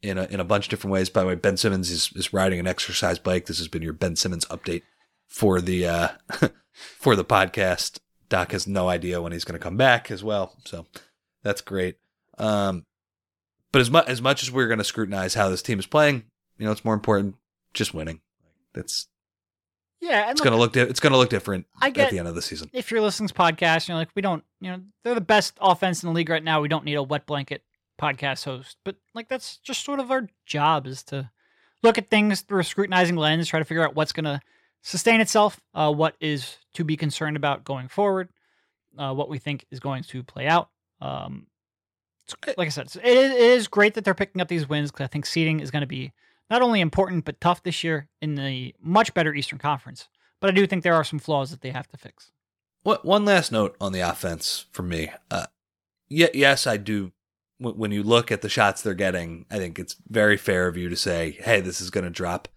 in 0.02 0.18
a 0.18 0.24
in 0.24 0.40
a 0.40 0.44
bunch 0.44 0.66
of 0.66 0.70
different 0.70 0.92
ways. 0.92 1.08
By 1.10 1.22
the 1.22 1.28
way, 1.28 1.34
Ben 1.34 1.56
Simmons 1.56 1.90
is 1.90 2.10
is 2.14 2.32
riding 2.32 2.58
an 2.60 2.66
exercise 2.66 3.18
bike. 3.18 3.46
This 3.46 3.58
has 3.58 3.68
been 3.68 3.82
your 3.82 3.92
Ben 3.92 4.16
Simmons 4.16 4.44
update 4.46 4.82
for 5.26 5.60
the 5.60 5.86
uh 5.86 6.08
for 6.72 7.16
the 7.16 7.24
podcast. 7.24 7.98
Doc 8.28 8.52
has 8.52 8.66
no 8.66 8.88
idea 8.88 9.20
when 9.22 9.32
he's 9.32 9.44
going 9.44 9.58
to 9.58 9.62
come 9.62 9.76
back 9.76 10.10
as 10.10 10.24
well, 10.24 10.56
so 10.64 10.86
that's 11.42 11.60
great. 11.60 11.96
Um, 12.38 12.84
but 13.70 13.80
as 13.80 13.90
much 13.90 14.08
as 14.08 14.20
much 14.22 14.42
as 14.42 14.50
we're 14.50 14.66
going 14.66 14.78
to 14.78 14.84
scrutinize 14.84 15.34
how 15.34 15.48
this 15.48 15.62
team 15.62 15.78
is 15.78 15.86
playing, 15.86 16.24
you 16.58 16.66
know, 16.66 16.72
it's 16.72 16.84
more 16.84 16.94
important 16.94 17.36
just 17.74 17.92
winning. 17.94 18.20
That's 18.72 19.08
yeah, 20.00 20.30
it's 20.30 20.40
look, 20.40 20.44
going 20.44 20.52
to 20.56 20.58
look 20.58 20.72
di- 20.72 20.80
it's 20.80 21.00
going 21.00 21.12
to 21.12 21.18
look 21.18 21.30
different 21.30 21.66
I 21.80 21.88
at 21.88 22.10
the 22.10 22.18
end 22.18 22.28
of 22.28 22.34
the 22.34 22.42
season. 22.42 22.68
if 22.72 22.90
you're 22.90 23.00
listening 23.00 23.28
to 23.28 23.34
podcast, 23.34 23.88
you're 23.88 23.96
like, 23.96 24.10
we 24.14 24.22
don't, 24.22 24.44
you 24.60 24.70
know, 24.70 24.80
they're 25.02 25.14
the 25.14 25.20
best 25.20 25.56
offense 25.60 26.02
in 26.02 26.08
the 26.08 26.14
league 26.14 26.28
right 26.28 26.42
now. 26.44 26.60
We 26.60 26.68
don't 26.68 26.84
need 26.84 26.94
a 26.94 27.02
wet 27.02 27.26
blanket 27.26 27.62
podcast 28.00 28.44
host. 28.44 28.76
But 28.84 28.96
like, 29.14 29.28
that's 29.28 29.58
just 29.58 29.84
sort 29.84 30.00
of 30.00 30.10
our 30.10 30.28
job 30.46 30.86
is 30.86 31.02
to 31.04 31.30
look 31.82 31.98
at 31.98 32.10
things 32.10 32.42
through 32.42 32.60
a 32.60 32.64
scrutinizing 32.64 33.16
lens, 33.16 33.48
try 33.48 33.58
to 33.58 33.64
figure 33.64 33.84
out 33.84 33.94
what's 33.94 34.12
going 34.12 34.24
to 34.24 34.40
sustain 34.82 35.20
itself, 35.20 35.60
uh, 35.74 35.92
what 35.92 36.16
is 36.20 36.56
to 36.74 36.84
be 36.84 36.96
concerned 36.96 37.36
about 37.36 37.64
going 37.64 37.88
forward, 37.88 38.28
uh, 38.98 39.12
what 39.14 39.28
we 39.28 39.38
think 39.38 39.64
is 39.70 39.80
going 39.80 40.02
to 40.02 40.22
play 40.22 40.46
out. 40.46 40.68
Um, 41.00 41.46
it's- 42.26 42.56
like 42.56 42.66
I 42.66 42.70
said, 42.70 42.86
it 42.86 43.16
is, 43.16 43.30
it 43.32 43.38
is 43.38 43.68
great 43.68 43.94
that 43.94 44.04
they're 44.04 44.14
picking 44.14 44.40
up 44.40 44.48
these 44.48 44.68
wins 44.68 44.90
because 44.90 45.04
I 45.04 45.08
think 45.08 45.26
seeding 45.26 45.60
is 45.60 45.70
going 45.70 45.82
to 45.82 45.86
be 45.86 46.12
not 46.50 46.62
only 46.62 46.80
important 46.80 47.24
but 47.24 47.40
tough 47.40 47.62
this 47.62 47.82
year 47.84 48.08
in 48.20 48.34
the 48.34 48.74
much 48.80 49.14
better 49.14 49.34
Eastern 49.34 49.58
Conference. 49.58 50.08
But 50.40 50.50
I 50.50 50.52
do 50.54 50.66
think 50.66 50.82
there 50.82 50.94
are 50.94 51.04
some 51.04 51.18
flaws 51.18 51.50
that 51.50 51.62
they 51.62 51.70
have 51.70 51.88
to 51.88 51.96
fix. 51.96 52.30
What 52.82 53.04
one 53.04 53.24
last 53.24 53.50
note 53.50 53.76
on 53.80 53.92
the 53.92 54.00
offense 54.00 54.66
from 54.72 54.88
me. 54.90 55.10
Uh, 55.30 55.46
yeah, 56.08 56.26
yes, 56.34 56.66
I 56.66 56.76
do. 56.76 57.12
When, 57.58 57.74
when 57.78 57.92
you 57.92 58.02
look 58.02 58.30
at 58.30 58.42
the 58.42 58.48
shots 58.50 58.82
they're 58.82 58.92
getting, 58.94 59.46
I 59.50 59.56
think 59.56 59.78
it's 59.78 59.96
very 60.08 60.36
fair 60.36 60.66
of 60.68 60.76
you 60.76 60.88
to 60.90 60.96
say, 60.96 61.38
"Hey, 61.40 61.60
this 61.60 61.80
is 61.80 61.88
going 61.90 62.04
to 62.04 62.10
drop." 62.10 62.48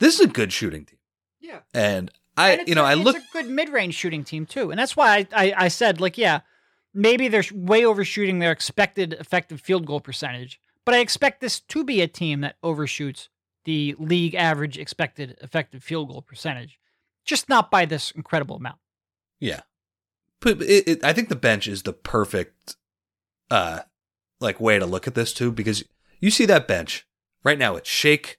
This 0.00 0.14
is 0.18 0.20
a 0.26 0.28
good 0.28 0.52
shooting 0.52 0.84
team, 0.86 0.98
Yeah. 1.40 1.60
and 1.72 2.10
I, 2.36 2.52
And 2.56 2.68
you 2.68 2.74
know, 2.74 2.82
a- 2.84 2.88
I 2.88 2.94
look. 2.94 3.16
It's 3.16 3.24
a 3.28 3.32
good 3.42 3.48
mid-range 3.48 3.94
shooting 3.94 4.24
team 4.24 4.44
too, 4.44 4.70
and 4.70 4.78
that's 4.78 4.96
why 4.96 5.18
I, 5.18 5.26
I, 5.32 5.54
I 5.56 5.68
said 5.68 6.00
like, 6.00 6.18
yeah, 6.18 6.40
maybe 6.92 7.28
they're 7.28 7.44
way 7.54 7.84
overshooting 7.86 8.40
their 8.40 8.50
expected 8.52 9.12
effective 9.14 9.60
field 9.60 9.86
goal 9.86 10.00
percentage, 10.00 10.60
but 10.84 10.94
I 10.94 10.98
expect 10.98 11.40
this 11.40 11.60
to 11.60 11.84
be 11.84 12.00
a 12.02 12.08
team 12.08 12.40
that 12.40 12.56
overshoots 12.62 13.28
the 13.66 13.94
league 13.98 14.34
average 14.34 14.78
expected 14.78 15.36
effective 15.42 15.84
field 15.84 16.08
goal 16.08 16.22
percentage, 16.22 16.80
just 17.24 17.48
not 17.48 17.70
by 17.70 17.84
this 17.84 18.12
incredible 18.12 18.56
amount. 18.56 18.78
Yeah, 19.38 19.60
but 20.40 20.62
it, 20.62 20.88
it, 20.88 21.04
I 21.04 21.12
think 21.12 21.28
the 21.28 21.36
bench 21.36 21.66
is 21.66 21.82
the 21.82 21.92
perfect, 21.92 22.76
uh, 23.50 23.80
like 24.40 24.60
way 24.60 24.78
to 24.78 24.86
look 24.86 25.06
at 25.06 25.14
this 25.14 25.34
too, 25.34 25.52
because 25.52 25.84
you 26.20 26.30
see 26.30 26.46
that 26.46 26.68
bench 26.68 27.06
right 27.44 27.58
now. 27.58 27.76
It's 27.76 27.90
Shake, 27.90 28.38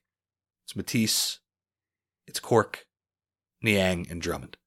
it's 0.65 0.75
Matisse, 0.75 1.39
it's 2.25 2.39
Cork, 2.39 2.87
Niang, 3.61 4.07
and 4.09 4.21
Drummond. 4.21 4.57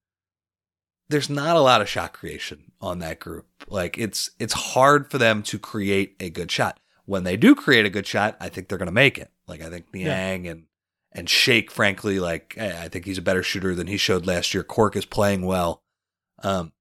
There's 1.09 1.29
not 1.29 1.57
a 1.57 1.61
lot 1.61 1.81
of 1.81 1.89
shot 1.89 2.13
creation 2.13 2.71
on 2.79 2.99
that 2.99 3.19
group. 3.19 3.47
Like 3.67 3.97
it's 3.97 4.29
it's 4.39 4.53
hard 4.53 5.09
for 5.09 5.17
them 5.17 5.41
to 5.43 5.59
create 5.59 6.15
a 6.19 6.29
good 6.29 6.51
shot. 6.51 6.79
When 7.05 7.23
they 7.23 7.35
do 7.35 7.55
create 7.55 7.85
a 7.85 7.89
good 7.89 8.05
shot, 8.05 8.37
I 8.39 8.47
think 8.47 8.67
they're 8.69 8.77
going 8.77 8.85
to 8.85 8.91
make 8.93 9.17
it. 9.17 9.30
Like 9.47 9.61
I 9.61 9.69
think 9.69 9.93
Niang 9.93 10.47
and 10.47 10.63
and 11.11 11.29
Shake, 11.29 11.71
frankly, 11.71 12.19
like 12.19 12.55
eh, 12.57 12.75
I 12.81 12.87
think 12.87 13.05
he's 13.05 13.17
a 13.17 13.23
better 13.23 13.43
shooter 13.43 13.75
than 13.75 13.87
he 13.87 13.97
showed 13.97 14.25
last 14.25 14.53
year. 14.53 14.63
Cork 14.63 14.95
is 14.95 15.05
playing 15.05 15.45
well. 15.45 15.81
Um, 16.43 16.71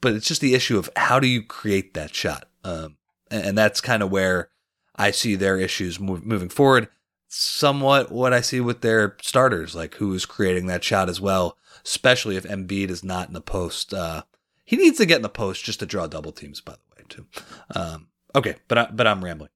but 0.00 0.14
it's 0.14 0.28
just 0.28 0.40
the 0.40 0.54
issue 0.54 0.78
of 0.78 0.88
how 0.96 1.20
do 1.20 1.26
you 1.26 1.42
create 1.42 1.94
that 1.94 2.14
shot? 2.14 2.48
Um, 2.64 2.96
and, 3.30 3.44
and 3.44 3.58
that's 3.58 3.80
kind 3.80 4.02
of 4.02 4.10
where 4.10 4.50
I 4.96 5.10
see 5.10 5.34
their 5.34 5.58
issues 5.58 6.00
move, 6.00 6.24
moving 6.24 6.48
forward. 6.48 6.88
Somewhat 7.28 8.10
what 8.10 8.32
I 8.32 8.40
see 8.40 8.60
with 8.60 8.80
their 8.80 9.16
starters, 9.22 9.74
like 9.74 9.94
who 9.96 10.12
is 10.14 10.26
creating 10.26 10.66
that 10.66 10.82
shot 10.82 11.08
as 11.08 11.20
well, 11.20 11.56
especially 11.84 12.36
if 12.36 12.44
Embiid 12.44 12.90
is 12.90 13.04
not 13.04 13.28
in 13.28 13.34
the 13.34 13.40
post. 13.40 13.94
Uh, 13.94 14.24
he 14.64 14.76
needs 14.76 14.98
to 14.98 15.06
get 15.06 15.16
in 15.16 15.22
the 15.22 15.28
post 15.28 15.64
just 15.64 15.78
to 15.80 15.86
draw 15.86 16.06
double 16.06 16.32
teams, 16.32 16.60
by 16.60 16.72
the 16.72 16.96
way, 16.96 17.04
too. 17.08 17.26
Um, 17.74 18.08
okay, 18.34 18.56
but 18.66 18.78
I, 18.78 18.88
but 18.92 19.06
I'm 19.06 19.24
rambling. 19.24 19.50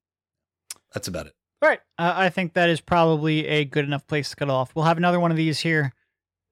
That's 0.93 1.09
about 1.09 1.27
it. 1.27 1.35
All 1.63 1.69
right, 1.69 1.81
uh, 1.99 2.13
I 2.15 2.29
think 2.29 2.53
that 2.55 2.69
is 2.69 2.81
probably 2.81 3.47
a 3.47 3.65
good 3.65 3.85
enough 3.85 4.07
place 4.07 4.31
to 4.31 4.37
cut 4.37 4.51
off. 4.51 4.75
We'll 4.75 4.85
have 4.85 4.99
another 4.99 5.19
one 5.19 5.31
of 5.31 5.37
these 5.37 5.61
here 5.61 5.93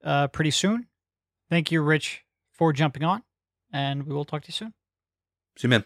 uh, 0.03 0.27
pretty 0.27 0.51
soon. 0.51 0.87
Thank 1.49 1.71
you, 1.71 1.81
Rich, 1.81 2.23
for 2.51 2.73
jumping 2.73 3.03
on, 3.03 3.21
and 3.71 4.07
we 4.07 4.13
will 4.13 4.25
talk 4.25 4.43
to 4.43 4.47
you 4.47 4.53
soon. 4.53 4.73
See 5.57 5.67
you, 5.67 5.69
man. 5.69 5.85